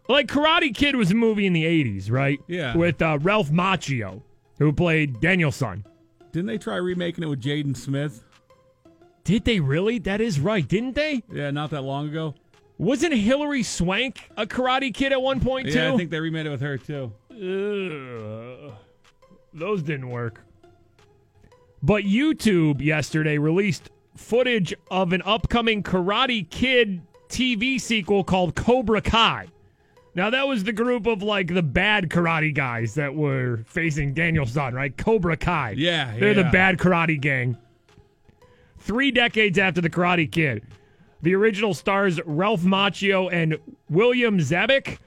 Like 0.09 0.27
Karate 0.27 0.75
Kid 0.75 0.97
was 0.97 1.11
a 1.11 1.15
movie 1.15 1.47
in 1.47 1.53
the 1.53 1.65
'80s, 1.65 2.11
right? 2.11 2.41
Yeah. 2.49 2.77
With 2.77 3.01
uh, 3.01 3.19
Ralph 3.21 3.51
Macchio, 3.51 4.23
who 4.59 4.73
played 4.73 5.21
Daniel-san. 5.21 5.85
Didn't 6.33 6.47
they 6.47 6.59
try 6.59 6.77
remaking 6.77 7.23
it 7.25 7.29
with 7.29 7.41
Jaden 7.41 7.77
Smith? 7.77 8.23
Did 9.25 9.45
they 9.45 9.61
really? 9.61 9.99
That 9.99 10.21
is 10.21 10.41
right, 10.41 10.67
didn't 10.67 10.95
they? 10.95 11.23
Yeah, 11.33 11.51
not 11.51 11.71
that 11.71 11.83
long 11.83 12.09
ago. 12.09 12.35
Wasn't 12.81 13.13
Hilary 13.13 13.63
Swank 13.63 14.31
a 14.39 14.47
Karate 14.47 14.93
Kid 14.95 15.13
at 15.13 15.21
one 15.21 15.39
point 15.39 15.67
Yeah, 15.67 15.89
too? 15.89 15.95
I 15.95 15.97
think 15.99 16.11
they 16.11 16.19
remade 16.19 16.47
it 16.47 16.49
with 16.51 16.63
her 16.63 16.79
too. 16.79 17.13
Ugh. 17.31 18.73
those 19.53 19.83
didn't 19.83 20.09
work. 20.09 20.41
But 21.83 22.05
YouTube 22.05 22.81
yesterday 22.81 23.37
released 23.37 23.91
footage 24.17 24.73
of 24.91 25.13
an 25.13 25.21
upcoming 25.27 25.83
Karate 25.83 26.49
Kid 26.49 27.03
TV 27.29 27.79
sequel 27.79 28.25
called 28.25 28.55
Cobra 28.55 29.03
Kai. 29.03 29.49
Now 30.15 30.31
that 30.31 30.49
was 30.49 30.65
the 30.65 30.73
group 30.73 31.07
of 31.07 31.23
like 31.23 31.53
the 31.53 31.63
bad 31.63 32.09
karate 32.09 32.55
guys 32.55 32.95
that 32.95 33.15
were 33.15 33.63
facing 33.67 34.15
Daniel-san, 34.15 34.73
right? 34.73 34.97
Cobra 34.97 35.37
Kai. 35.37 35.75
Yeah, 35.77 36.17
They're 36.19 36.33
the 36.33 36.45
bad 36.45 36.79
karate 36.79 37.21
gang. 37.21 37.59
Three 38.79 39.11
decades 39.11 39.59
after 39.59 39.83
the 39.83 39.91
Karate 39.91 40.31
Kid, 40.33 40.65
the 41.23 41.35
original 41.35 41.75
stars 41.75 42.21
Ralph 42.25 42.63
Macchio 42.63 43.33
and 43.33 43.59
William 43.89 44.39
Zabka 44.39 44.99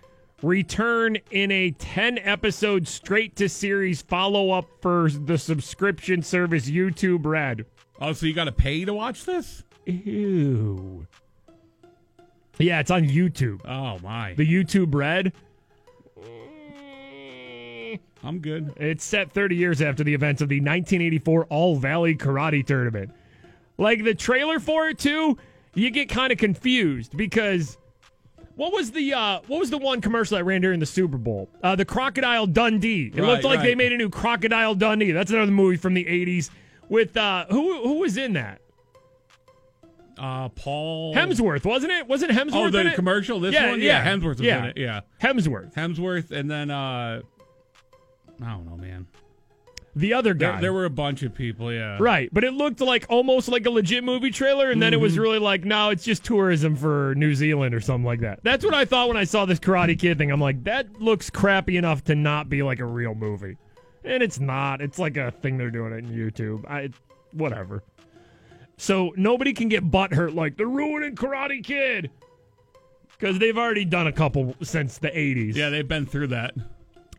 return 0.41 1.17
in 1.31 1.51
a 1.51 1.71
10 1.71 2.19
episode 2.19 2.87
straight 2.87 3.35
to 3.37 3.47
series 3.47 4.01
follow 4.01 4.51
up 4.51 4.67
for 4.81 5.09
the 5.09 5.37
subscription 5.37 6.21
service 6.21 6.69
YouTube 6.69 7.25
Red. 7.25 7.65
Oh, 8.01 8.13
so 8.13 8.25
you 8.25 8.33
got 8.33 8.45
to 8.45 8.51
pay 8.51 8.85
to 8.85 8.93
watch 8.93 9.25
this? 9.25 9.63
Ew. 9.85 11.07
Yeah, 12.59 12.79
it's 12.79 12.91
on 12.91 13.03
YouTube. 13.03 13.61
Oh 13.65 13.99
my! 13.99 14.33
The 14.35 14.45
YouTube 14.47 14.93
Red. 14.93 15.33
I'm 18.23 18.39
good. 18.39 18.73
It's 18.77 19.03
set 19.03 19.31
30 19.31 19.55
years 19.55 19.81
after 19.81 20.03
the 20.03 20.13
events 20.13 20.41
of 20.41 20.47
the 20.47 20.57
1984 20.57 21.45
All 21.45 21.75
Valley 21.75 22.15
Karate 22.15 22.65
Tournament. 22.65 23.11
Like 23.77 24.03
the 24.03 24.15
trailer 24.15 24.59
for 24.59 24.87
it 24.87 24.97
too, 24.99 25.37
you 25.75 25.89
get 25.91 26.09
kind 26.09 26.31
of 26.31 26.37
confused 26.37 27.15
because 27.17 27.77
what 28.55 28.71
was 28.73 28.91
the 28.91 29.13
uh, 29.13 29.39
what 29.47 29.59
was 29.59 29.69
the 29.69 29.77
one 29.77 30.01
commercial 30.01 30.37
that 30.37 30.43
ran 30.43 30.61
during 30.61 30.79
the 30.79 30.85
Super 30.85 31.17
Bowl? 31.17 31.49
Uh, 31.63 31.75
the 31.75 31.85
Crocodile 31.85 32.45
Dundee. 32.47 33.07
It 33.13 33.19
Right, 33.19 33.27
looked 33.27 33.43
like 33.43 33.61
they 33.61 33.75
made 33.75 33.91
a 33.91 33.97
new 33.97 34.09
Crocodile 34.09 34.75
Dundee. 34.75 35.11
That's 35.11 35.31
another 35.31 35.51
movie 35.51 35.77
from 35.77 35.93
the 35.95 36.05
80s 36.05 36.49
with 36.89 37.17
uh, 37.17 37.45
who 37.49 37.83
who 37.83 37.93
was 37.99 38.17
in 38.17 38.33
that? 38.33 38.59
Uh, 40.15 40.47
Paul 40.49 41.15
Hemsworth, 41.15 41.65
wasn't 41.65 41.91
it? 41.91 42.07
Wasn't 42.07 42.31
Hemsworth 42.31 42.67
Oh, 42.67 42.69
the 42.69 42.91
commercial. 42.93 43.39
This 43.39 43.53
yeah, 43.53 43.71
one, 43.71 43.81
yeah, 43.81 44.05
Hemsworth 44.05 44.37
was 44.37 44.41
yeah. 44.41 44.59
in 44.59 44.65
it. 44.65 44.77
Yeah, 44.77 45.01
Hemsworth. 45.19 45.73
Hemsworth, 45.73 46.29
and 46.29 46.49
then 46.51 46.69
uh, 46.69 47.21
I 48.41 48.51
don't 48.51 48.65
know, 48.69 48.77
man. 48.77 49.07
The 49.95 50.13
other 50.13 50.33
guy. 50.33 50.59
there 50.59 50.73
were 50.73 50.85
a 50.85 50.89
bunch 50.89 51.21
of 51.21 51.35
people. 51.35 51.71
Yeah, 51.71 51.97
Right, 51.99 52.27
but 52.33 52.43
it 52.43 52.53
looked 52.53 52.81
like 52.81 53.05
almost 53.09 53.47
like 53.47 53.65
a 53.67 53.69
legit 53.69 54.03
movie 54.03 54.31
trailer, 54.31 54.71
and 54.71 54.81
then 54.81 54.91
it 54.91 54.95
Mm-hmm. 54.97 55.03
was 55.03 55.19
really 55.19 55.37
like, 55.39 55.65
no, 55.65 55.89
it's 55.91 56.03
just 56.03 56.23
tourism 56.23 56.75
for 56.75 57.13
New 57.15 57.35
Zealand 57.35 57.75
or 57.75 57.79
something 57.79 58.05
like 58.05 58.21
that. 58.21 58.39
That's 58.41 58.65
what 58.65 58.73
I 58.73 58.85
thought 58.85 59.07
when 59.07 59.17
I 59.17 59.23
saw 59.23 59.45
this 59.45 59.59
Karate 59.59 59.97
Kid 59.99 60.17
thing. 60.17 60.31
I'm 60.31 60.41
like, 60.41 60.63
that 60.63 60.99
looks 60.99 61.29
crappy 61.29 61.77
enough 61.77 62.03
to 62.05 62.15
not 62.15 62.49
be 62.49 62.63
like 62.63 62.79
a 62.79 62.85
real 62.85 63.13
movie, 63.13 63.57
and 64.03 64.23
it's 64.23 64.39
not. 64.39 64.81
It's 64.81 64.97
like 64.97 65.15
a 65.15 65.29
thing 65.29 65.57
they're 65.59 65.69
doing 65.69 65.93
it 65.93 65.97
in 65.97 66.09
YouTube. 66.09 66.65
I, 66.67 66.89
whatever. 67.31 67.83
So 68.77 69.13
nobody 69.15 69.53
can 69.53 69.69
get 69.69 69.89
butt 69.91 70.11
hurt 70.13 70.33
like 70.33 70.57
they're 70.57 70.65
ruining 70.65 71.15
Karate 71.15 71.63
Kid 71.63 72.09
because 73.11 73.37
they've 73.37 73.57
already 73.57 73.85
done 73.85 74.07
a 74.07 74.11
couple 74.11 74.55
since 74.63 74.97
the 74.97 75.09
80s. 75.09 75.55
Yeah, 75.55 75.69
they've 75.69 75.87
been 75.87 76.07
through 76.07 76.27
that. 76.27 76.55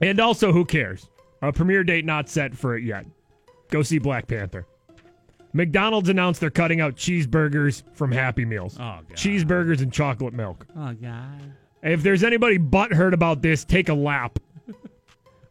And 0.00 0.18
also, 0.18 0.52
who 0.52 0.64
cares? 0.64 1.08
A 1.48 1.52
premiere 1.52 1.84
date 1.84 2.04
not 2.04 2.28
set 2.28 2.54
for 2.56 2.76
it 2.76 2.84
yet. 2.84 3.06
Go 3.70 3.82
see 3.82 3.98
Black 3.98 4.26
Panther. 4.26 4.66
McDonald's 5.52 6.08
announced 6.08 6.40
they're 6.40 6.50
cutting 6.50 6.80
out 6.80 6.96
cheeseburgers 6.96 7.84
from 7.92 8.10
Happy 8.10 8.44
Meals. 8.44 8.74
Oh, 8.76 9.00
God. 9.08 9.16
Cheeseburgers 9.16 9.80
and 9.82 9.92
chocolate 9.92 10.34
milk. 10.34 10.66
Oh 10.76 10.92
God. 10.94 11.54
If 11.82 12.02
there's 12.02 12.24
anybody 12.24 12.58
butthurt 12.58 13.12
about 13.12 13.42
this, 13.42 13.64
take 13.64 13.88
a 13.88 13.94
lap. 13.94 14.38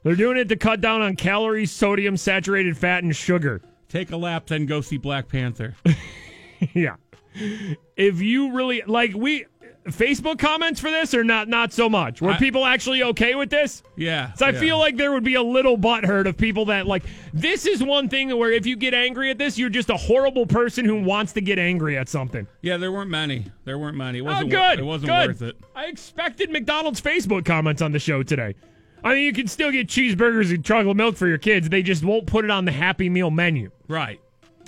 they're 0.04 0.16
doing 0.16 0.38
it 0.38 0.50
to 0.50 0.58
cut 0.58 0.82
down 0.82 1.02
on 1.02 1.16
calories, 1.16 1.72
sodium, 1.72 2.18
saturated 2.18 2.78
fat, 2.78 3.04
and 3.04 3.16
sugar. 3.16 3.62
Take 3.88 4.12
a 4.12 4.18
lap, 4.18 4.48
then 4.48 4.66
go 4.66 4.82
see 4.82 4.98
Black 4.98 5.30
Panther. 5.30 5.76
yeah. 6.74 6.96
if 7.96 8.22
you 8.22 8.52
really 8.52 8.82
like 8.88 9.14
we 9.14 9.46
Facebook 9.86 10.40
comments 10.40 10.80
for 10.80 10.90
this 10.90 11.14
or 11.14 11.24
not 11.24 11.48
not 11.50 11.74
so 11.74 11.90
much. 11.90 12.22
Were 12.22 12.32
I- 12.32 12.38
people 12.38 12.66
actually 12.66 13.04
okay 13.04 13.36
with 13.36 13.50
this? 13.50 13.84
Yeah. 13.98 14.32
So 14.34 14.46
I 14.46 14.50
yeah. 14.52 14.60
feel 14.60 14.80
like 14.80 14.96
there 14.96 15.12
would 15.12 15.24
be 15.26 15.36
a 15.36 15.42
little 15.44 15.78
butthurt 15.78 16.26
of 16.26 16.38
people 16.38 16.66
that 16.66 16.88
like 16.88 17.04
this 17.34 17.66
is 17.66 17.84
one 17.84 18.08
thing 18.08 18.36
where 18.38 18.52
if 18.52 18.66
you 18.66 18.76
get 18.78 18.94
angry 18.94 19.30
at 19.30 19.38
this, 19.38 19.58
you're 19.58 19.70
just 19.70 19.90
a 19.90 19.98
horrible 19.98 20.46
person 20.46 20.86
who 20.86 21.02
wants 21.04 21.34
to 21.34 21.42
get 21.42 21.60
angry 21.60 21.98
at 21.98 22.08
something. 22.08 22.48
Yeah, 22.62 22.78
there 22.78 22.92
weren't 22.92 23.10
many. 23.12 23.46
There 23.66 23.78
weren't 23.78 23.98
many. 23.98 24.20
It 24.20 24.22
Oh, 24.22 24.26
wasn't. 24.26 24.52
good. 24.52 24.80
It 24.80 24.86
wasn't 24.86 25.10
good. 25.12 25.28
worth 25.28 25.42
it. 25.42 25.58
I 25.76 25.86
expected 25.88 26.50
McDonald's 26.50 27.02
Facebook 27.02 27.44
comments 27.46 27.82
on 27.82 27.92
the 27.92 28.00
show 28.00 28.24
today. 28.24 28.56
I 29.04 29.16
mean, 29.16 29.24
you 29.26 29.34
can 29.34 29.48
still 29.48 29.70
get 29.70 29.88
cheeseburgers 29.90 30.54
and 30.56 30.64
chocolate 30.64 30.96
milk 30.96 31.18
for 31.18 31.28
your 31.28 31.38
kids. 31.38 31.68
They 31.68 31.84
just 31.84 32.06
won't 32.06 32.26
put 32.26 32.46
it 32.46 32.52
on 32.52 32.64
the 32.64 32.72
Happy 32.72 33.10
Meal 33.10 33.32
menu. 33.32 33.70
Right. 33.90 34.22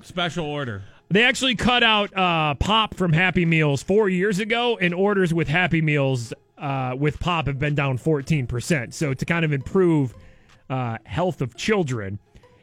Special 0.03 0.45
order. 0.45 0.83
They 1.09 1.23
actually 1.23 1.55
cut 1.55 1.83
out 1.83 2.15
uh, 2.17 2.55
pop 2.55 2.95
from 2.95 3.13
Happy 3.13 3.45
Meals 3.45 3.83
four 3.83 4.09
years 4.09 4.39
ago, 4.39 4.77
and 4.81 4.93
orders 4.93 5.33
with 5.33 5.47
Happy 5.47 5.81
Meals 5.81 6.33
uh, 6.57 6.95
with 6.97 7.19
pop 7.19 7.47
have 7.47 7.59
been 7.59 7.75
down 7.75 7.97
14%. 7.97 8.93
So, 8.93 9.13
to 9.13 9.25
kind 9.25 9.45
of 9.45 9.53
improve 9.53 10.15
uh, 10.69 10.97
health 11.05 11.41
of 11.41 11.55
children, 11.55 12.17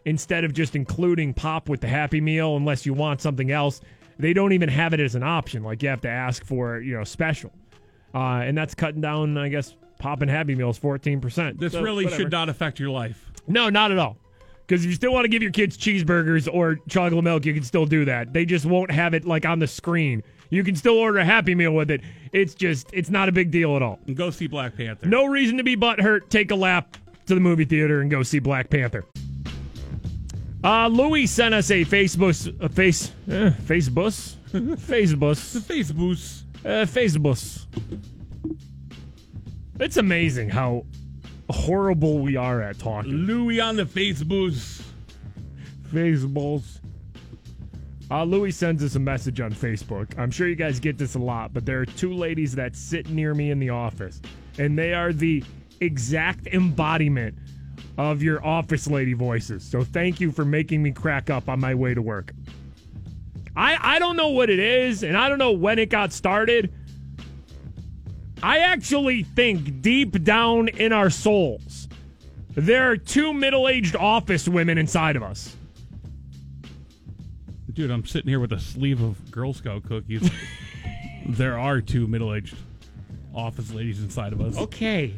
instead 0.05 0.43
of 0.45 0.53
just 0.53 0.75
including 0.75 1.33
pop 1.33 1.69
with 1.69 1.81
the 1.81 1.89
Happy 1.89 2.21
Meal, 2.21 2.57
unless 2.57 2.85
you 2.85 2.93
want 2.95 3.21
something 3.21 3.53
else, 3.53 3.81
they 4.19 4.33
don't 4.33 4.53
even 4.53 4.69
have 4.69 4.93
it 4.93 5.01
as 5.01 5.15
an 5.15 5.23
option. 5.23 5.63
Like, 5.63 5.83
you 5.83 5.89
have 5.89 6.01
to 6.03 6.09
ask 6.11 6.45
for, 6.45 6.81
you 6.81 6.97
know, 6.97 7.05
special. 7.05 7.53
Uh, 8.15 8.43
and 8.45 8.59
that's 8.59 8.75
cutting 8.75 9.01
down, 9.01 9.39
I 9.39 9.49
guess, 9.49 9.77
pop 9.99 10.21
and 10.21 10.31
Happy 10.31 10.55
Meals 10.57 10.79
14%. 10.81 11.59
This 11.59 11.73
So, 11.73 11.81
really 11.83 12.05
whatever. 12.05 12.23
should 12.23 12.33
not 12.33 12.49
affect 12.49 12.81
your 12.81 12.91
life. 12.91 13.31
No, 13.47 13.71
not 13.71 13.93
at 13.93 13.99
all. 13.99 14.17
Because 14.67 14.85
if 14.85 14.91
you 14.91 14.95
still 14.95 15.13
want 15.13 15.25
to 15.25 15.29
give 15.29 15.43
your 15.43 15.53
kids 15.53 15.77
cheeseburgers 15.77 16.49
or 16.53 16.77
chocolate 16.89 17.25
milk, 17.25 17.45
you 17.45 17.53
can 17.55 17.63
still 17.63 17.87
do 17.87 18.05
that. 18.05 18.33
They 18.33 18.45
just 18.45 18.65
won't 18.65 18.91
have 18.91 19.15
it 19.15 19.25
like 19.25 19.45
on 19.45 19.59
the 19.59 19.67
screen. 19.67 20.23
You 20.51 20.65
can 20.65 20.77
still 20.77 20.99
order 20.99 21.19
a 21.19 21.25
Happy 21.25 21.55
Meal 21.55 21.73
with 21.73 21.91
it. 21.91 22.03
It's 22.33 22.55
just, 22.55 22.89
it's 22.93 23.11
not 23.11 23.29
a 23.29 23.33
big 23.33 23.51
deal 23.51 23.75
at 23.77 23.83
all. 23.83 23.99
Go 24.15 24.31
see 24.31 24.47
Black 24.47 24.77
Panther. 24.77 25.07
No 25.07 25.27
reason 25.27 25.57
to 25.57 25.65
be 25.65 25.77
butthurt. 25.77 26.29
Take 26.29 26.51
a 26.51 26.55
lap 26.55 26.97
to 27.27 27.35
the 27.35 27.41
movie 27.41 27.65
theater 27.65 28.01
and 28.01 28.11
go 28.11 28.23
see 28.23 28.39
Black 28.39 28.71
Panther. 28.71 29.05
Uh, 30.65 30.87
Louis 30.87 31.27
sent 31.27 31.55
us 31.55 31.71
a 31.71 31.85
Facebook, 31.85 32.61
a 32.61 32.69
face, 32.69 33.11
eh, 33.29 33.51
Facebook, 33.65 34.37
Facebook, 34.53 35.61
Facebook, 35.67 36.43
uh, 36.65 36.87
Facebook. 36.87 37.67
It's 39.81 39.97
amazing 39.97 40.51
how 40.51 40.85
horrible 41.53 42.19
we 42.19 42.37
are 42.37 42.61
at 42.61 42.79
talking. 42.79 43.13
Louis 43.13 43.61
on 43.61 43.77
the 43.77 43.85
Facebooks. 43.85 44.83
Faceballs. 45.93 46.81
Uh, 48.11 48.25
Louis 48.25 48.51
sends 48.51 48.85
us 48.85 48.95
a 48.95 49.01
message 49.01 49.41
on 49.41 49.53
Facebook. 49.53 50.19
I'm 50.19 50.31
sure 50.31 50.47
you 50.47 50.55
guys 50.55 50.81
get 50.81 50.99
this 50.99 51.15
a 51.15 51.19
lot, 51.19 51.55
but 51.55 51.65
there 51.65 51.81
are 51.81 51.87
two 51.87 52.13
ladies 52.13 52.55
that 52.57 52.77
sit 52.77 53.09
near 53.09 53.35
me 53.35 53.51
in 53.51 53.59
the 53.59 53.71
office, 53.71 54.21
and 54.59 54.79
they 54.79 54.93
are 54.93 55.13
the 55.13 55.43
exact 55.81 56.47
embodiment 56.49 57.37
of 57.97 58.23
your 58.23 58.45
office 58.45 58.87
lady 58.87 59.15
voices. 59.15 59.65
So 59.65 59.83
thank 59.83 60.21
you 60.21 60.31
for 60.31 60.45
making 60.45 60.83
me 60.83 60.93
crack 60.93 61.31
up 61.31 61.49
on 61.49 61.61
my 61.61 61.75
way 61.75 61.95
to 61.95 62.03
work. 62.03 62.33
I, 63.57 63.97
I 63.97 63.99
don't 63.99 64.17
know 64.17 64.29
what 64.29 64.51
it 64.51 64.59
is, 64.59 65.03
and 65.03 65.17
I 65.17 65.29
don't 65.29 65.39
know 65.39 65.53
when 65.53 65.79
it 65.79 65.91
got 65.91 66.13
started. 66.13 66.73
I 68.43 68.59
actually 68.59 69.23
think 69.23 69.83
deep 69.83 70.25
down 70.25 70.69
in 70.69 70.93
our 70.93 71.11
souls, 71.11 71.89
there 72.51 72.91
are 72.91 72.97
two 72.97 73.33
middle 73.33 73.69
aged 73.69 73.97
office 73.97 74.49
women 74.49 74.79
inside 74.79 75.17
of 75.17 75.23
us. 75.23 75.57
Dude, 77.73 77.91
I'm 77.91 78.05
sitting 78.05 78.29
here 78.29 78.41
with 78.41 78.53
a 78.53 78.61
sleeve 78.61 79.01
of 79.01 79.31
Girl 79.31 79.55
Scout 79.55 79.85
cookies. 79.85 80.31
there 81.27 81.59
are 81.59 81.81
two 81.81 82.07
middle-aged 82.07 82.55
office 83.35 83.73
ladies 83.73 84.03
inside 84.03 84.33
of 84.33 84.41
us. 84.41 84.59
Okay, 84.59 85.15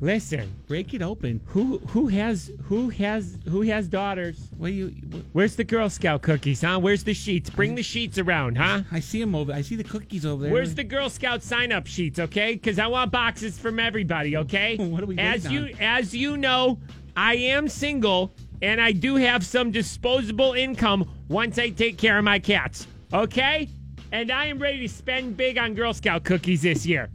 listen. 0.00 0.52
Break 0.66 0.94
it 0.94 1.02
open. 1.02 1.40
Who 1.46 1.78
who 1.88 2.08
has 2.08 2.50
who 2.64 2.90
has 2.90 3.38
who 3.48 3.62
has 3.62 3.88
daughters? 3.88 4.48
What 4.56 4.72
you? 4.72 4.88
Where's 5.32 5.56
the 5.56 5.64
Girl 5.64 5.88
Scout 5.88 6.22
cookies, 6.22 6.62
huh? 6.62 6.78
Where's 6.78 7.04
the 7.04 7.14
sheets? 7.14 7.50
Bring 7.50 7.74
the 7.74 7.82
sheets 7.82 8.18
around, 8.18 8.58
huh? 8.58 8.82
I 8.92 9.00
see 9.00 9.20
them 9.20 9.34
over. 9.34 9.52
I 9.52 9.62
see 9.62 9.76
the 9.76 9.84
cookies 9.84 10.24
over 10.26 10.44
there. 10.44 10.52
Where's 10.52 10.74
the 10.74 10.84
Girl 10.84 11.10
Scout 11.10 11.42
sign 11.42 11.72
up 11.72 11.86
sheets, 11.86 12.18
okay? 12.18 12.54
Because 12.54 12.78
I 12.78 12.86
want 12.86 13.12
boxes 13.12 13.58
from 13.58 13.78
everybody, 13.78 14.36
okay? 14.36 14.76
What 14.96 15.02
are 15.02 15.06
we 15.06 15.18
As 15.18 15.50
you 15.50 15.70
as 15.80 16.14
you 16.14 16.36
know, 16.36 16.78
I 17.16 17.34
am 17.36 17.68
single 17.68 18.32
and 18.62 18.80
I 18.80 18.92
do 18.92 19.16
have 19.16 19.44
some 19.44 19.70
disposable 19.70 20.52
income 20.52 21.10
once 21.28 21.58
I 21.58 21.70
take 21.70 21.98
care 21.98 22.18
of 22.18 22.24
my 22.24 22.38
cats. 22.38 22.86
Okay? 23.12 23.68
And 24.12 24.30
I 24.30 24.46
am 24.46 24.58
ready 24.58 24.86
to 24.86 24.88
spend 24.88 25.36
big 25.36 25.58
on 25.58 25.74
Girl 25.74 25.92
Scout 25.92 26.24
cookies 26.24 26.62
this 26.62 26.86
year. 26.86 27.10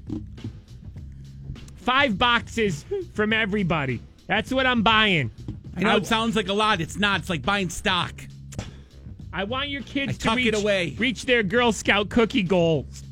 Five 1.81 2.17
boxes 2.17 2.85
from 3.13 3.33
everybody. 3.33 4.01
That's 4.27 4.53
what 4.53 4.65
I'm 4.65 4.83
buying. 4.83 5.31
I 5.75 5.81
know 5.81 5.97
it 5.97 6.05
sounds 6.05 6.35
like 6.35 6.47
a 6.47 6.53
lot. 6.53 6.79
It's 6.79 6.97
not. 6.97 7.21
It's 7.21 7.29
like 7.29 7.41
buying 7.41 7.69
stock. 7.69 8.13
I 9.33 9.45
want 9.45 9.69
your 9.69 9.81
kids 9.81 10.09
I 10.09 10.13
to 10.13 10.19
tuck 10.19 10.35
reach, 10.37 10.47
it 10.47 10.55
away. 10.55 10.95
reach 10.99 11.25
their 11.25 11.41
Girl 11.41 11.71
Scout 11.71 12.09
cookie 12.09 12.43
goals. 12.43 13.03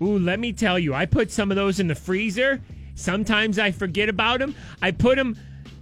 Ooh, 0.00 0.18
let 0.18 0.38
me 0.40 0.52
tell 0.52 0.78
you, 0.78 0.94
I 0.94 1.06
put 1.06 1.30
some 1.30 1.50
of 1.50 1.56
those 1.56 1.80
in 1.80 1.88
the 1.88 1.94
freezer. 1.94 2.60
Sometimes 2.94 3.58
I 3.58 3.70
forget 3.70 4.08
about 4.08 4.38
them. 4.38 4.54
I 4.80 4.90
put 4.90 5.16
them. 5.16 5.36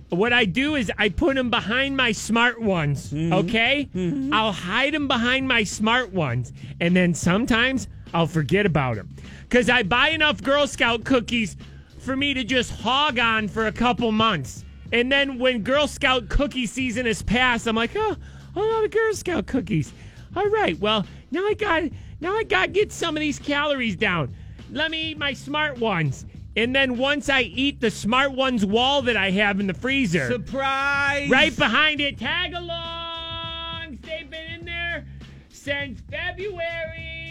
What 0.08 0.32
I 0.32 0.44
do 0.44 0.74
is 0.74 0.90
I 0.98 1.08
put 1.08 1.36
them 1.36 1.50
behind 1.50 1.96
my 1.96 2.12
smart 2.12 2.60
ones. 2.60 3.12
Mm-hmm. 3.12 3.32
Okay, 3.32 3.88
I'll 4.32 4.52
hide 4.52 4.92
them 4.92 5.08
behind 5.08 5.48
my 5.48 5.64
smart 5.64 6.12
ones, 6.12 6.52
and 6.80 6.94
then 6.96 7.14
sometimes 7.14 7.88
I'll 8.12 8.26
forget 8.26 8.66
about 8.66 8.96
them 8.96 9.08
because 9.52 9.68
I 9.68 9.82
buy 9.82 10.08
enough 10.08 10.42
Girl 10.42 10.66
Scout 10.66 11.04
cookies 11.04 11.58
for 11.98 12.16
me 12.16 12.32
to 12.32 12.42
just 12.42 12.70
hog 12.70 13.18
on 13.18 13.48
for 13.48 13.66
a 13.66 13.72
couple 13.72 14.10
months. 14.10 14.64
And 14.92 15.12
then 15.12 15.38
when 15.38 15.62
Girl 15.62 15.86
Scout 15.86 16.30
cookie 16.30 16.64
season 16.64 17.06
is 17.06 17.20
past, 17.20 17.66
I'm 17.66 17.76
like, 17.76 17.90
oh, 17.94 18.16
a 18.56 18.58
lot 18.58 18.84
of 18.84 18.90
Girl 18.90 19.12
Scout 19.12 19.46
cookies. 19.46 19.92
All 20.34 20.48
right, 20.48 20.78
well 20.80 21.04
now 21.30 21.46
I 21.46 21.52
got 21.52 21.82
now 22.22 22.34
I 22.34 22.44
got 22.44 22.66
to 22.66 22.72
get 22.72 22.92
some 22.92 23.14
of 23.14 23.20
these 23.20 23.38
calories 23.38 23.94
down. 23.94 24.34
Let 24.70 24.90
me 24.90 25.10
eat 25.10 25.18
my 25.18 25.34
smart 25.34 25.78
ones. 25.78 26.24
And 26.56 26.74
then 26.74 26.96
once 26.96 27.28
I 27.28 27.42
eat 27.42 27.78
the 27.78 27.90
smart 27.90 28.32
ones 28.32 28.64
wall 28.64 29.02
that 29.02 29.18
I 29.18 29.32
have 29.32 29.60
in 29.60 29.66
the 29.66 29.74
freezer, 29.74 30.32
Surprise! 30.32 31.28
right 31.28 31.54
behind 31.54 32.00
it, 32.00 32.18
tag 32.18 32.54
along. 32.54 33.98
They've 34.00 34.30
been 34.30 34.60
in 34.60 34.64
there 34.64 35.04
since 35.50 36.00
February. 36.10 37.21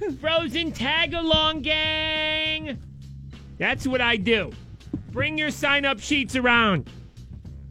Frozen 0.20 0.72
tag 0.72 1.14
along 1.14 1.62
gang. 1.62 2.78
That's 3.58 3.86
what 3.86 4.00
I 4.00 4.16
do. 4.16 4.52
Bring 5.10 5.36
your 5.38 5.50
sign 5.50 5.84
up 5.84 6.00
sheets 6.00 6.36
around. 6.36 6.88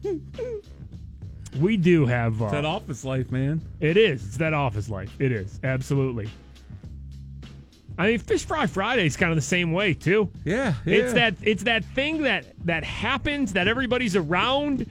we 1.60 1.76
do 1.76 2.06
have. 2.06 2.40
Uh, 2.40 2.46
It's 2.46 2.52
that 2.52 2.64
office 2.64 3.04
life, 3.04 3.30
man. 3.30 3.60
it 3.80 3.96
is. 3.96 4.24
It's 4.26 4.36
that 4.38 4.54
office 4.54 4.88
life. 4.88 5.14
It 5.18 5.32
is. 5.32 5.58
Absolutely. 5.64 6.28
I 7.96 8.06
mean, 8.10 8.18
Fish 8.20 8.44
Fry 8.44 8.66
Friday 8.66 9.06
is 9.06 9.16
kind 9.16 9.32
of 9.32 9.36
the 9.36 9.42
same 9.42 9.72
way 9.72 9.92
too. 9.92 10.30
Yeah, 10.44 10.74
It's 10.86 11.14
that 11.14 11.34
it's 11.42 11.64
that 11.64 11.84
thing 11.84 12.22
that 12.22 12.44
that 12.64 12.84
happens 12.84 13.54
that 13.54 13.66
everybody's 13.66 14.14
around, 14.14 14.86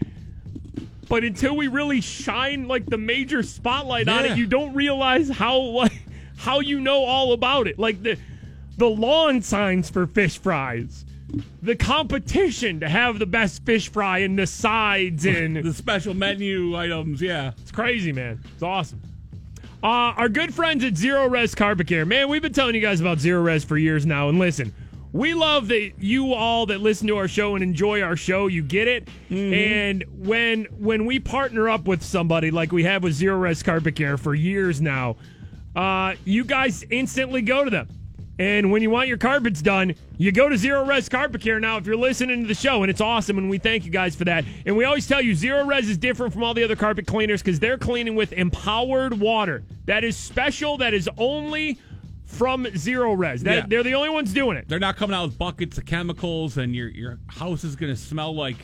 but 1.08 1.24
until 1.24 1.56
we 1.56 1.70
really 1.70 2.02
shine 2.02 2.68
like 2.68 2.86
the 2.86 2.98
major 2.98 3.44
spotlight 3.44 4.10
on 4.10 4.26
it, 4.26 4.38
you 4.38 4.46
don't 4.46 4.74
realize 4.74 5.30
how 5.30 5.58
like 5.58 5.94
how 6.48 6.62
you 6.62 6.80
know 6.80 7.04
all 7.04 7.34
about 7.34 7.68
it. 7.68 7.78
Like 7.78 8.02
the 8.02 8.18
the 8.78 8.90
lawn 8.90 9.42
signs 9.42 9.90
for 9.90 10.08
fish 10.08 10.38
fries. 10.40 11.04
The 11.62 11.76
competition 11.76 12.80
to 12.80 12.88
have 12.88 13.20
the 13.20 13.26
best 13.26 13.66
fish 13.66 13.90
fry 13.90 14.20
and 14.20 14.40
the 14.40 14.48
sides 14.48 15.26
and 15.26 15.58
the 15.58 15.74
special 15.74 16.14
menu 16.14 16.74
items. 16.78 17.22
Yeah, 17.22 17.52
it's 17.62 17.72
crazy, 17.72 18.14
man. 18.14 18.42
It's 18.54 18.64
awesome. 18.64 19.02
Uh, 19.84 20.16
our 20.16 20.30
good 20.30 20.54
friends 20.54 20.86
at 20.86 20.94
Zerorez 20.94 21.54
Carpet 21.54 21.88
Care, 21.88 22.06
man, 22.06 22.30
we've 22.30 22.42
been 22.42 22.54
telling 22.54 22.76
you 22.76 22.82
guys 22.82 23.02
about 23.02 23.18
Zerorez 23.18 23.66
for 23.66 23.78
years 23.78 24.06
now. 24.06 24.30
And 24.30 24.40
listen, 24.40 24.74
we 25.12 25.34
love 25.34 25.68
that 25.68 25.92
you 26.00 26.34
all 26.34 26.66
that 26.68 26.80
listen 26.80 27.08
to 27.08 27.18
our 27.18 27.28
show 27.28 27.56
and 27.56 27.64
enjoy 27.64 28.02
our 28.02 28.16
show, 28.16 28.48
you 28.48 28.64
get 28.64 28.88
it. 28.88 29.10
And 29.30 30.06
when 30.18 30.64
when 30.80 31.06
we 31.06 31.20
partner 31.20 31.68
up 31.68 31.86
with 31.88 32.04
somebody 32.04 32.52
like 32.52 32.72
we 32.72 32.86
have 32.86 33.04
with 33.04 33.20
Zerorez 33.20 33.64
Carpet 33.66 33.98
Care 33.98 34.18
for 34.18 34.34
years 34.34 34.80
now, 34.80 35.18
uh, 35.78 36.16
you 36.26 36.44
guys 36.44 36.84
instantly 36.90 37.42
go 37.42 37.64
to 37.64 37.70
them. 37.70 37.88
And 38.40 38.72
when 38.72 38.82
you 38.84 38.90
want 38.92 39.08
your 39.08 39.18
carpets 39.18 39.62
done, 39.64 39.96
you 40.18 40.32
go 40.32 40.48
to 40.48 40.56
Zerorez 40.56 41.10
Carpet 41.10 41.42
Care 41.42 41.60
now 41.60 41.78
if 41.78 41.88
you're 41.88 41.96
listening 41.96 42.42
to 42.42 42.48
the 42.48 42.54
show, 42.54 42.84
and 42.84 42.90
it's 42.90 43.02
awesome, 43.02 43.38
and 43.40 43.50
we 43.50 43.58
thank 43.58 43.84
you 43.86 43.92
guys 43.92 44.16
for 44.16 44.26
that. 44.26 44.46
And 44.66 44.78
we 44.78 44.86
always 44.86 45.08
tell 45.08 45.22
you 45.22 45.34
Zerorez 45.34 45.84
is 45.90 45.98
different 45.98 46.34
from 46.34 46.44
all 46.44 46.54
the 46.54 46.64
other 46.64 46.76
carpet 46.76 47.08
cleaners 47.08 47.42
because 47.42 47.60
they're 47.60 47.80
cleaning 47.80 48.16
with 48.16 48.34
empowered 48.34 49.20
water. 49.20 49.64
That 49.86 50.04
is 50.04 50.18
special, 50.18 50.78
that 50.78 50.94
is 50.94 51.10
only 51.18 51.80
from 52.26 52.66
Zerorez. 52.66 53.40
That, 53.42 53.56
Yeah. 53.56 53.66
They're 53.68 53.84
the 53.84 53.96
only 53.96 54.10
ones 54.10 54.34
doing 54.34 54.58
it. 54.58 54.68
They're 54.68 54.80
not 54.80 54.98
coming 54.98 55.16
out 55.16 55.26
with 55.30 55.38
buckets 55.40 55.78
of 55.80 55.86
chemicals, 55.86 56.58
and 56.58 56.76
your 56.76 56.90
your 56.90 57.18
house 57.28 57.64
is 57.64 57.76
gonna 57.76 57.96
smell 57.96 58.36
like 58.36 58.58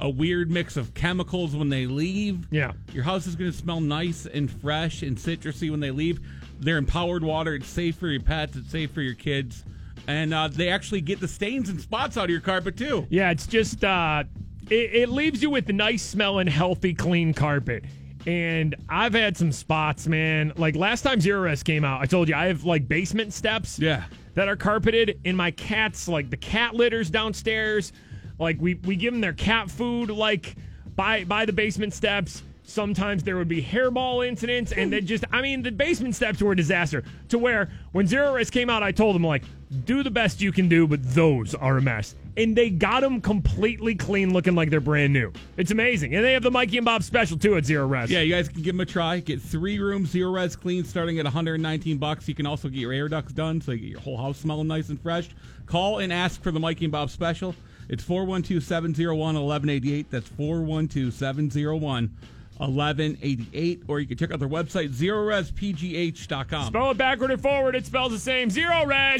a 0.00 0.08
weird 0.08 0.50
mix 0.50 0.76
of 0.76 0.94
chemicals 0.94 1.56
when 1.56 1.68
they 1.68 1.86
leave. 1.86 2.46
Yeah. 2.52 2.72
Your 2.92 3.02
house 3.02 3.26
is 3.26 3.34
going 3.34 3.50
to 3.50 3.56
smell 3.56 3.80
nice 3.80 4.26
and 4.26 4.48
fresh 4.48 5.02
and 5.02 5.16
citrusy 5.16 5.70
when 5.72 5.80
they 5.80 5.90
leave. 5.90 6.20
They're 6.60 6.78
empowered 6.78 7.22
water. 7.22 7.54
It's 7.54 7.68
safe 7.68 7.96
for 7.96 8.08
your 8.08 8.20
pets. 8.20 8.56
It's 8.56 8.70
safe 8.70 8.90
for 8.92 9.02
your 9.02 9.14
kids. 9.14 9.64
And 10.06 10.32
uh, 10.32 10.48
they 10.48 10.70
actually 10.70 11.02
get 11.02 11.20
the 11.20 11.28
stains 11.28 11.68
and 11.68 11.80
spots 11.80 12.16
out 12.16 12.24
of 12.24 12.30
your 12.30 12.40
carpet, 12.40 12.76
too. 12.76 13.06
Yeah, 13.10 13.30
it's 13.30 13.46
just 13.46 13.84
uh, 13.84 14.24
it, 14.70 14.94
it 14.94 15.08
leaves 15.08 15.42
you 15.42 15.50
with 15.50 15.68
nice 15.68 16.02
smelling, 16.02 16.46
healthy, 16.46 16.94
clean 16.94 17.34
carpet. 17.34 17.84
And 18.26 18.74
I've 18.88 19.14
had 19.14 19.36
some 19.36 19.52
spots, 19.52 20.06
man. 20.06 20.52
Like 20.56 20.76
last 20.76 21.02
time 21.02 21.20
Zerorez 21.20 21.64
came 21.64 21.84
out, 21.84 22.00
I 22.00 22.06
told 22.06 22.28
you 22.28 22.34
I 22.34 22.46
have 22.46 22.64
like 22.64 22.88
basement 22.88 23.32
steps. 23.32 23.78
Yeah. 23.78 24.04
That 24.34 24.48
are 24.48 24.56
carpeted, 24.56 25.18
and 25.24 25.36
my 25.36 25.50
cats 25.50 26.06
like 26.06 26.30
the 26.30 26.36
cat 26.36 26.72
litters 26.74 27.10
downstairs. 27.10 27.92
Like 28.38 28.56
we 28.60 28.74
we 28.74 28.94
give 28.94 29.12
them 29.12 29.20
their 29.20 29.32
cat 29.32 29.68
food 29.68 30.10
like 30.10 30.54
by 30.94 31.24
by 31.24 31.44
the 31.44 31.52
basement 31.52 31.92
steps. 31.92 32.44
Sometimes 32.68 33.22
there 33.22 33.38
would 33.38 33.48
be 33.48 33.62
hairball 33.62 34.28
incidents, 34.28 34.72
and 34.72 34.92
then 34.92 35.06
just 35.06 35.24
I 35.32 35.40
mean 35.40 35.62
the 35.62 35.72
basement 35.72 36.14
steps 36.14 36.42
were 36.42 36.52
a 36.52 36.56
disaster. 36.56 37.02
To 37.30 37.38
where 37.38 37.70
when 37.92 38.06
Zerorez 38.06 38.52
came 38.52 38.68
out, 38.68 38.82
I 38.82 38.92
told 38.92 39.14
them 39.14 39.24
like, 39.24 39.44
do 39.86 40.02
the 40.02 40.10
best 40.10 40.42
you 40.42 40.52
can 40.52 40.68
do, 40.68 40.86
but 40.86 41.02
those 41.14 41.54
are 41.54 41.78
a 41.78 41.80
mess. 41.80 42.14
And 42.36 42.54
they 42.54 42.68
got 42.68 43.00
them 43.00 43.22
completely 43.22 43.94
clean, 43.94 44.34
looking 44.34 44.54
like 44.54 44.68
they're 44.68 44.80
brand 44.80 45.14
new. 45.14 45.32
It's 45.56 45.70
amazing, 45.70 46.14
and 46.14 46.22
they 46.22 46.34
have 46.34 46.42
the 46.42 46.50
Mikey 46.50 46.76
and 46.76 46.84
Bob 46.84 47.02
special 47.02 47.38
too 47.38 47.56
at 47.56 47.64
Zerorez. 47.64 48.10
Yeah, 48.10 48.20
you 48.20 48.34
guys 48.34 48.50
can 48.50 48.60
give 48.60 48.74
them 48.74 48.80
a 48.80 48.86
try. 48.86 49.20
Get 49.20 49.40
three 49.40 49.78
rooms, 49.78 50.12
Zerorez 50.12 50.60
clean, 50.60 50.84
starting 50.84 51.18
at 51.18 51.24
119 51.24 51.96
bucks. 51.96 52.28
You 52.28 52.34
can 52.34 52.44
also 52.44 52.68
get 52.68 52.80
your 52.80 52.92
air 52.92 53.08
ducts 53.08 53.32
done, 53.32 53.62
so 53.62 53.72
you 53.72 53.78
get 53.78 53.88
your 53.88 54.00
whole 54.00 54.18
house 54.18 54.36
smelling 54.36 54.68
nice 54.68 54.90
and 54.90 55.00
fresh. 55.00 55.30
Call 55.64 56.00
and 56.00 56.12
ask 56.12 56.42
for 56.42 56.50
the 56.50 56.60
Mikey 56.60 56.84
and 56.84 56.92
Bob 56.92 57.08
special. 57.08 57.54
It's 57.88 58.04
412-701-1188. 58.04 60.04
That's 60.10 60.28
412-701 60.28 62.10
1188 62.58 63.82
or 63.88 64.00
you 64.00 64.06
can 64.06 64.16
check 64.16 64.30
out 64.32 64.38
their 64.40 64.48
website 64.48 64.90
zerorezpgh.com 64.94 66.66
Spell 66.66 66.90
it 66.90 66.98
backward 66.98 67.30
and 67.30 67.40
forward. 67.42 67.74
It 67.74 67.86
spells 67.86 68.12
the 68.12 68.18
same. 68.18 68.48
Zerorez. 68.50 69.18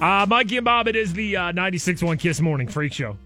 Uh, 0.00 0.24
Mikey 0.28 0.58
and 0.58 0.64
Bob, 0.64 0.86
it 0.86 0.94
is 0.94 1.12
the 1.12 1.36
uh, 1.36 1.52
96.1 1.52 2.20
Kiss 2.20 2.40
Morning 2.40 2.68
Freak 2.68 2.92
Show. 2.92 3.16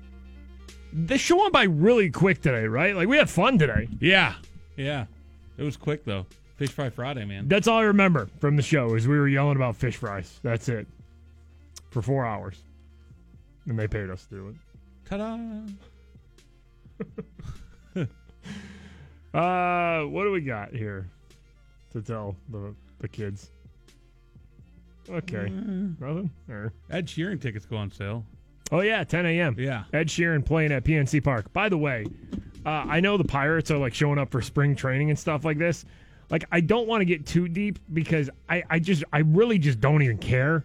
The 0.94 1.19
show 1.19 1.36
went 1.36 1.53
by 1.53 1.65
really 1.65 2.09
quick 2.11 2.40
today, 2.40 2.66
right? 2.66 2.97
Like, 2.97 3.09
we 3.09 3.16
had 3.19 3.28
fun 3.28 3.59
today. 3.59 3.89
yeah 4.01 4.35
yeah 4.77 5.05
it 5.59 5.62
was 5.65 5.77
quick 5.77 6.03
though 6.07 6.24
fish 6.57 6.70
fry 6.70 6.89
friday 6.89 7.27
man 7.27 7.47
That's 7.47 7.69
all 7.69 7.77
I 7.78 7.82
remember 7.82 8.31
from 8.40 8.57
the 8.57 8.62
show 8.62 8.94
is 8.94 9.07
we 9.07 9.19
were 9.19 9.28
yelling 9.28 9.57
about 9.57 9.77
fish 9.77 9.97
fries. 9.99 10.40
That's 10.43 10.66
it. 10.70 10.86
For 11.90 12.01
four 12.01 12.24
hours. 12.24 12.57
And 13.66 13.78
they 13.78 13.86
paid 13.86 14.09
us 14.09 14.24
to 14.27 14.35
do 14.35 14.49
it. 14.49 14.55
ta-da 15.05 15.36
Uh, 19.35 20.03
what 20.03 20.24
do 20.24 20.31
we 20.31 20.43
got 20.43 20.74
here 20.74 21.09
to 21.91 22.03
tell 22.03 22.37
the, 22.51 22.74
the 22.99 23.09
kids? 23.09 23.51
Okay. 25.09 25.49
Mm. 25.49 25.99
Nothing? 25.99 26.31
Or- 26.51 26.74
ed 26.91 27.07
sheeran 27.07 27.41
tickets 27.41 27.65
go 27.65 27.79
on 27.79 27.91
sale 27.91 28.27
Oh 28.73 28.81
yeah, 28.81 29.05
10 29.05 29.27
a.m. 29.27 29.55
Yeah. 29.59 29.85
Ed 29.93 30.09
Sheeran 30.09 30.45
playing 30.45 30.73
at 30.73 30.83
PNC 30.83 31.23
Park. 31.23 31.53
By 31.53 31.69
the 31.69 31.77
way, 31.77 32.07
uh, 32.65 32.70
I 32.70 33.01
know 33.01 33.19
the 33.19 33.24
Pirates 33.24 33.70
are 33.70 33.77
like 33.77 33.93
showing 33.93 34.19
up 34.19 34.31
for 34.31 34.41
spring 34.41 34.74
training 34.74 35.11
and 35.11 35.19
stuff 35.19 35.45
like 35.45 35.59
this. 35.59 35.85
Like, 36.31 36.45
I 36.51 36.62
don't 36.62 36.89
want 36.89 37.03
to 37.03 37.05
get 37.05 37.27
too 37.27 37.49
deep 37.49 37.79
because 37.93 38.31
I, 38.49 38.62
I 38.70 38.79
just, 38.79 39.05
I 39.12 39.19
really 39.19 39.59
just 39.59 39.79
don't 39.79 40.01
even 40.01 40.16
care. 40.16 40.65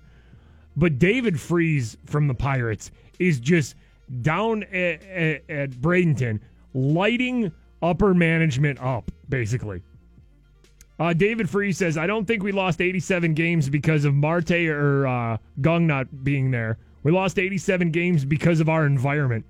But 0.78 1.00
David 1.00 1.38
Freese 1.38 1.98
from 2.06 2.30
the 2.30 2.34
Pirates 2.34 2.92
is 3.20 3.42
just 3.42 3.76
down 4.22 4.64
at, 4.64 5.04
at, 5.04 5.50
at 5.50 5.72
Bradenton 5.72 6.40
lighting 6.74 7.52
upper 7.82 8.14
management 8.14 8.80
up, 8.82 9.12
basically. 9.30 9.82
Uh, 11.00 11.14
David 11.14 11.50
Freese 11.50 11.78
says, 11.78 11.98
I 11.98 12.08
don't 12.08 12.26
think 12.26 12.42
we 12.44 12.52
lost 12.52 12.82
87 12.82 13.34
games 13.34 13.70
because 13.70 14.04
of 14.04 14.16
Marte 14.16 14.52
or 14.52 15.06
uh, 15.06 15.38
Kang 15.64 15.86
not 15.86 16.24
being 16.24 16.50
there. 16.52 16.78
We 17.04 17.12
lost 17.12 17.38
87 17.38 17.92
games 17.92 18.26
because 18.26 18.60
of 18.60 18.70
our 18.70 18.86
environment. 18.86 19.46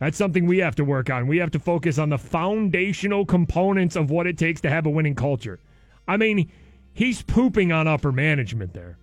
That's 0.00 0.18
something 0.18 0.46
we 0.46 0.58
have 0.58 0.74
to 0.76 0.84
work 0.84 1.08
on. 1.10 1.28
We 1.28 1.38
have 1.38 1.52
to 1.52 1.58
focus 1.60 1.98
on 1.98 2.08
the 2.08 2.18
foundational 2.18 3.24
components 3.24 3.94
of 3.94 4.10
what 4.10 4.26
it 4.26 4.36
takes 4.36 4.60
to 4.62 4.70
have 4.70 4.86
a 4.86 4.90
winning 4.90 5.14
culture. 5.14 5.60
I 6.08 6.16
mean, 6.16 6.50
he's 6.92 7.22
pooping 7.22 7.70
on 7.72 7.86
upper 7.86 8.10
management 8.10 8.74
there. 8.74 8.98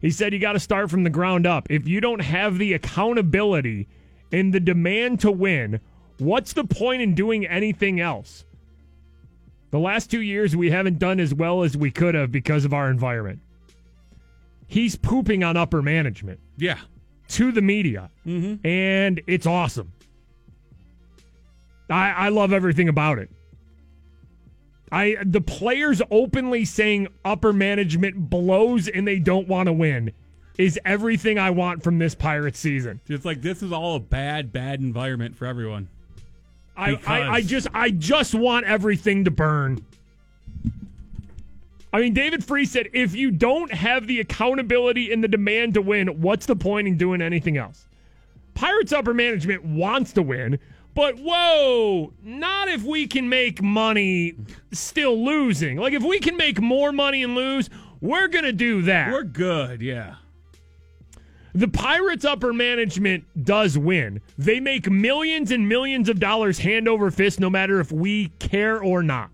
He 0.00 0.10
said 0.10 0.32
you 0.32 0.38
got 0.38 0.52
to 0.52 0.60
start 0.60 0.90
from 0.90 1.02
the 1.04 1.10
ground 1.10 1.46
up. 1.46 1.66
If 1.70 1.88
you 1.88 2.00
don't 2.00 2.20
have 2.20 2.58
the 2.58 2.72
accountability 2.72 3.88
and 4.30 4.52
the 4.52 4.60
demand 4.60 5.20
to 5.20 5.32
win, 5.32 5.80
what's 6.18 6.52
the 6.52 6.64
point 6.64 7.02
in 7.02 7.14
doing 7.14 7.46
anything 7.46 8.00
else? 8.00 8.44
The 9.70 9.78
last 9.78 10.10
two 10.10 10.22
years, 10.22 10.56
we 10.56 10.70
haven't 10.70 10.98
done 10.98 11.20
as 11.20 11.34
well 11.34 11.62
as 11.62 11.76
we 11.76 11.90
could 11.90 12.14
have 12.14 12.32
because 12.32 12.64
of 12.64 12.72
our 12.72 12.90
environment. 12.90 13.40
He's 14.66 14.96
pooping 14.96 15.42
on 15.42 15.56
upper 15.56 15.82
management 15.82 16.40
yeah 16.56 16.78
to 17.28 17.52
the 17.52 17.62
media, 17.62 18.10
mm-hmm. 18.26 18.66
and 18.66 19.20
it's 19.26 19.46
awesome. 19.46 19.92
I, 21.90 22.10
I 22.10 22.28
love 22.28 22.52
everything 22.52 22.88
about 22.88 23.18
it. 23.18 23.30
I 24.90 25.16
the 25.24 25.40
players 25.40 26.00
openly 26.10 26.64
saying 26.64 27.08
upper 27.24 27.52
management 27.52 28.30
blows 28.30 28.88
and 28.88 29.06
they 29.06 29.18
don't 29.18 29.48
want 29.48 29.66
to 29.66 29.72
win 29.72 30.12
is 30.56 30.78
everything 30.84 31.38
I 31.38 31.50
want 31.50 31.82
from 31.84 31.98
this 31.98 32.14
Pirates 32.14 32.58
season. 32.58 33.00
it's 33.06 33.24
like 33.24 33.42
this 33.42 33.62
is 33.62 33.72
all 33.72 33.96
a 33.96 34.00
bad 34.00 34.52
bad 34.52 34.80
environment 34.80 35.36
for 35.36 35.46
everyone 35.46 35.88
I, 36.78 37.00
I, 37.06 37.28
I 37.34 37.40
just 37.42 37.66
I 37.74 37.90
just 37.90 38.34
want 38.34 38.64
everything 38.66 39.24
to 39.24 39.30
burn. 39.32 39.84
I 41.92 42.00
mean, 42.00 42.14
David 42.14 42.44
Freese 42.44 42.70
said, 42.70 42.88
if 42.92 43.16
you 43.16 43.30
don't 43.30 43.72
have 43.72 44.06
the 44.06 44.20
accountability 44.20 45.12
and 45.12 45.24
the 45.24 45.28
demand 45.28 45.74
to 45.74 45.82
win, 45.82 46.20
what's 46.20 46.46
the 46.46 46.54
point 46.54 46.86
in 46.86 46.96
doing 46.96 47.20
anything 47.22 47.56
else? 47.56 47.86
Pirates 48.54 48.92
upper 48.92 49.14
management 49.14 49.64
wants 49.64 50.12
to 50.12 50.22
win, 50.22 50.58
but 50.98 51.16
whoa, 51.16 52.12
not 52.24 52.66
if 52.66 52.82
we 52.82 53.06
can 53.06 53.28
make 53.28 53.62
money 53.62 54.34
still 54.72 55.24
losing. 55.24 55.76
Like 55.76 55.92
if 55.92 56.02
we 56.02 56.18
can 56.18 56.36
make 56.36 56.60
more 56.60 56.90
money 56.90 57.22
and 57.22 57.36
lose, 57.36 57.70
we're 58.00 58.26
gonna 58.26 58.50
do 58.50 58.82
that. 58.82 59.12
we're 59.12 59.22
good 59.22 59.80
yeah 59.80 60.16
The 61.54 61.68
Pirates 61.68 62.24
upper 62.24 62.52
management 62.52 63.44
does 63.44 63.78
win. 63.78 64.20
They 64.38 64.58
make 64.58 64.90
millions 64.90 65.52
and 65.52 65.68
millions 65.68 66.08
of 66.08 66.18
dollars 66.18 66.58
hand 66.58 66.88
over 66.88 67.12
fist 67.12 67.38
no 67.38 67.48
matter 67.48 67.78
if 67.78 67.92
we 67.92 68.30
care 68.40 68.82
or 68.82 69.04
not. 69.04 69.30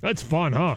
That's 0.00 0.22
fun, 0.22 0.54
huh? 0.54 0.76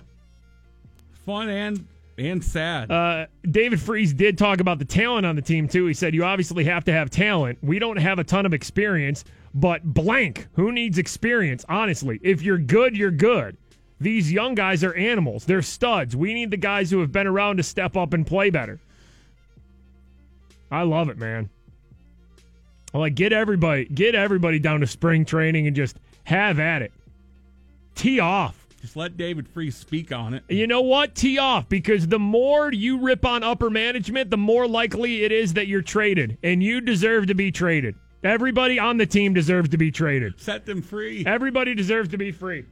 fun 1.25 1.47
and 1.47 1.87
and 2.17 2.43
sad 2.43 2.91
Uh, 2.91 3.25
David 3.49 3.81
Freese 3.81 4.13
did 4.13 4.37
talk 4.37 4.59
about 4.59 4.79
the 4.79 4.85
talent 4.85 5.25
on 5.25 5.35
the 5.35 5.41
team, 5.41 5.67
too. 5.67 5.85
He 5.87 5.93
said, 5.93 6.13
You 6.13 6.23
obviously 6.23 6.63
have 6.65 6.83
to 6.85 6.91
have 6.91 7.09
talent. 7.09 7.59
We 7.61 7.79
don't 7.79 7.97
have 7.97 8.19
a 8.19 8.23
ton 8.23 8.45
of 8.45 8.53
experience, 8.53 9.23
but 9.53 9.83
blank. 9.83 10.47
Who 10.53 10.71
needs 10.71 10.97
experience? 10.97 11.65
Honestly, 11.67 12.19
if 12.23 12.41
you're 12.41 12.57
good, 12.57 12.95
you're 12.95 13.11
good. 13.11 13.57
These 13.99 14.31
young 14.31 14.53
guys 14.53 14.83
are 14.83 14.93
animals. 14.95 15.45
They're 15.45 15.61
studs. 15.61 16.15
We 16.15 16.33
need 16.33 16.51
the 16.51 16.57
guys 16.57 16.91
who 16.91 16.99
have 16.99 17.11
been 17.11 17.27
around 17.27 17.57
to 17.57 17.63
step 17.63 17.95
up 17.95 18.13
and 18.13 18.27
play 18.27 18.49
better. 18.49 18.79
I 20.69 20.81
love 20.81 21.09
it, 21.09 21.17
man. 21.17 21.49
Like 22.93 23.15
get 23.15 23.33
everybody 23.33 23.85
get 23.85 24.13
everybody 24.13 24.59
down 24.59 24.81
to 24.81 24.87
spring 24.87 25.25
training 25.25 25.67
and 25.67 25.75
just 25.75 25.97
have 26.25 26.59
at 26.59 26.81
it. 26.81 26.91
Tee 27.95 28.19
off. 28.19 28.62
Just 28.83 28.97
let 28.97 29.15
david 29.15 29.47
freese 29.47 29.77
speak 29.77 30.11
on 30.11 30.33
it 30.33 30.43
You 30.49 30.67
know 30.67 30.81
what? 30.81 31.15
Tee 31.15 31.37
off 31.37 31.69
because 31.69 32.09
the 32.09 32.19
more 32.19 32.69
you 32.73 32.97
rip 32.99 33.25
on 33.25 33.41
upper 33.41 33.69
management, 33.69 34.29
the 34.29 34.35
more 34.35 34.67
likely 34.67 35.23
it 35.23 35.31
is 35.31 35.53
that 35.53 35.67
you're 35.67 35.81
traded, 35.81 36.37
and 36.43 36.61
you 36.61 36.81
deserve 36.81 37.27
to 37.27 37.33
be 37.33 37.49
traded. 37.49 37.95
Everybody 38.25 38.79
on 38.79 38.97
the 38.97 39.05
team 39.05 39.33
deserves 39.33 39.69
to 39.69 39.77
be 39.77 39.89
traded. 39.89 40.37
set 40.37 40.65
them 40.65 40.81
free 40.81 41.23
Everybody 41.25 41.73
deserves 41.73 42.09
to 42.09 42.17
be 42.17 42.33
free. 42.33 42.65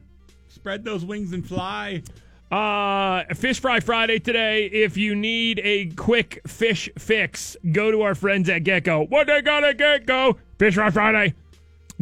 spread 0.48 0.84
those 0.84 1.02
wings 1.02 1.32
and 1.32 1.46
fly 1.48 2.02
Uh, 2.50 3.24
Fish 3.34 3.58
Fry 3.60 3.80
Friday 3.80 4.18
today. 4.18 4.66
If 4.66 4.98
you 4.98 5.14
need 5.14 5.62
a 5.64 5.86
quick 5.94 6.42
fish 6.46 6.90
fix, 6.98 7.56
go 7.72 7.90
to 7.90 8.02
our 8.02 8.14
friends 8.14 8.50
at 8.50 8.64
GetGo. 8.64 9.08
What 9.08 9.28
they 9.28 9.40
got 9.40 9.64
at 9.64 9.78
GetGo? 9.78 10.36
Fish 10.58 10.74
Fry 10.74 10.90
Friday. 10.90 11.32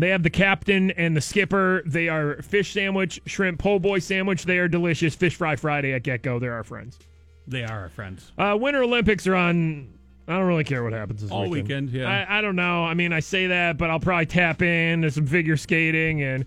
They 0.00 0.08
have 0.10 0.22
the 0.22 0.30
captain 0.30 0.90
and 0.92 1.16
the 1.16 1.20
skipper. 1.20 1.82
They 1.86 2.08
are 2.08 2.42
fish 2.42 2.72
sandwich, 2.72 3.20
shrimp 3.26 3.58
po' 3.60 3.78
boy 3.78 3.98
sandwich. 4.00 4.44
They 4.44 4.58
are 4.58 4.68
delicious. 4.68 5.14
Fish 5.14 5.36
Fry 5.36 5.56
Friday 5.56 5.92
at 5.92 6.02
GetGo. 6.02 6.40
They're 6.40 6.54
our 6.54 6.64
friends. 6.64 6.98
they 7.46 7.64
are 7.64 7.80
our 7.82 7.88
friends 7.88 8.32
Uh, 8.38 8.56
Winter 8.60 8.82
Olympics 8.82 9.26
are 9.26 9.34
on. 9.34 9.92
I 10.28 10.34
don't 10.34 10.46
really 10.46 10.62
care 10.64 10.84
what 10.84 10.92
happens 10.92 11.22
this 11.22 11.30
All 11.32 11.48
weekend. 11.48 11.90
weekend, 11.90 11.90
yeah. 11.90 12.26
I, 12.28 12.38
I 12.38 12.40
don't 12.40 12.54
know. 12.54 12.84
I 12.84 12.94
mean, 12.94 13.12
I 13.12 13.18
say 13.20 13.48
that, 13.48 13.78
but 13.78 13.90
I'll 13.90 13.98
probably 13.98 14.26
tap 14.26 14.62
in 14.62 15.02
to 15.02 15.10
some 15.10 15.26
figure 15.26 15.56
skating 15.56 16.22
and 16.22 16.44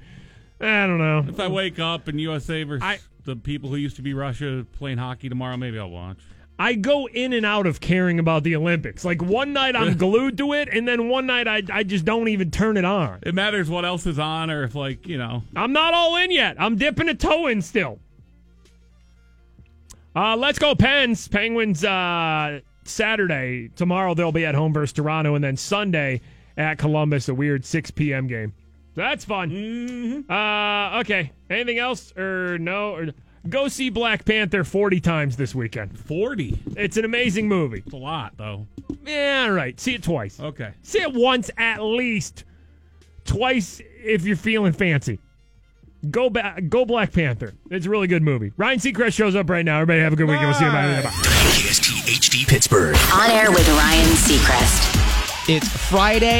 I 0.61 0.87
don't 0.87 0.99
know. 0.99 1.25
if 1.27 1.37
i 1.41 1.47
wake 1.49 1.79
up 1.79 2.07
and 2.07 2.21
usa 2.21 2.63
versus 2.63 3.01
the 3.25 3.35
people 3.35 3.69
who 3.69 3.75
used 3.75 3.97
to 3.97 4.01
be 4.01 4.13
russia 4.13 4.65
playing 4.71 4.97
hockey 4.97 5.27
tomorrow 5.27 5.57
maybe 5.57 5.77
i'll 5.77 5.89
watch 5.89 6.19
I 6.63 6.75
go 6.75 7.09
in 7.09 7.33
and 7.33 7.45
out 7.45 7.67
of 7.67 7.81
caring 7.81 8.19
about 8.19 8.43
the 8.43 8.55
Olympics. 8.55 9.03
Like 9.03 9.21
one 9.21 9.51
night 9.51 9.75
I'm 9.75 9.97
glued 9.97 10.37
to 10.37 10.53
it, 10.53 10.69
and 10.71 10.87
then 10.87 11.09
one 11.09 11.25
night 11.25 11.45
I, 11.45 11.61
I 11.69 11.83
just 11.83 12.05
don't 12.05 12.29
even 12.29 12.51
turn 12.51 12.77
it 12.77 12.85
on. 12.85 13.19
It 13.23 13.35
matters 13.35 13.69
what 13.69 13.83
else 13.83 14.05
is 14.05 14.17
on, 14.17 14.49
or 14.49 14.63
if 14.63 14.73
like 14.73 15.05
you 15.05 15.17
know. 15.17 15.43
I'm 15.57 15.73
not 15.73 15.93
all 15.93 16.15
in 16.15 16.31
yet. 16.31 16.55
I'm 16.57 16.77
dipping 16.77 17.09
a 17.09 17.15
toe 17.15 17.47
in 17.47 17.61
still. 17.61 17.99
Uh, 20.15 20.37
let's 20.37 20.57
go 20.57 20.73
Pens. 20.73 21.27
Penguins 21.27 21.83
uh, 21.83 22.61
Saturday. 22.85 23.69
Tomorrow 23.75 24.13
they'll 24.13 24.31
be 24.31 24.45
at 24.45 24.55
home 24.55 24.71
versus 24.71 24.93
Toronto, 24.93 25.35
and 25.35 25.43
then 25.43 25.57
Sunday 25.57 26.21
at 26.55 26.77
Columbus, 26.77 27.27
a 27.27 27.33
weird 27.33 27.65
6 27.65 27.91
p.m. 27.91 28.25
game. 28.27 28.53
That's 28.95 29.25
fun. 29.25 29.49
Mm-hmm. 29.49 30.31
Uh, 30.31 31.01
okay. 31.01 31.33
Anything 31.49 31.79
else 31.79 32.15
or 32.15 32.57
no? 32.57 32.95
Or, 32.95 33.07
go 33.49 33.67
see 33.67 33.89
Black 33.89 34.25
Panther 34.25 34.63
40 34.63 34.99
times 34.99 35.37
this 35.37 35.53
weekend. 35.53 35.97
40. 35.97 36.59
It's 36.77 36.97
an 36.97 37.05
amazing 37.05 37.47
movie. 37.47 37.83
It's 37.85 37.93
a 37.93 37.97
lot 37.97 38.33
though. 38.37 38.67
Yeah, 39.05 39.45
all 39.47 39.53
right. 39.53 39.79
See 39.79 39.95
it 39.95 40.03
twice. 40.03 40.39
Okay. 40.39 40.71
See 40.81 41.01
it 41.01 41.13
once 41.13 41.49
at 41.57 41.81
least. 41.81 42.43
Twice 43.25 43.81
if 44.03 44.25
you're 44.25 44.35
feeling 44.35 44.73
fancy. 44.73 45.19
Go 46.11 46.29
back. 46.29 46.67
Go 46.67 46.83
Black 46.83 47.13
Panther. 47.13 47.53
It's 47.69 47.85
a 47.85 47.89
really 47.89 48.07
good 48.07 48.23
movie. 48.23 48.51
Ryan 48.57 48.79
Seacrest 48.79 49.13
shows 49.13 49.35
up 49.35 49.49
right 49.49 49.63
now. 49.63 49.79
Everybody 49.79 50.01
have 50.01 50.13
a 50.13 50.15
good 50.17 50.27
weekend. 50.27 50.47
We'll 50.47 50.55
see 50.55 50.65
you. 50.65 50.71
Bye. 50.71 51.01
Bye. 51.01 51.09
KST 51.09 51.93
HD 52.05 52.47
Pittsburgh. 52.47 52.97
On 53.13 53.29
air 53.29 53.51
with 53.51 53.67
Ryan 53.69 54.05
Seacrest. 54.15 54.99
It's 55.49 55.67
Friday. 55.89 56.31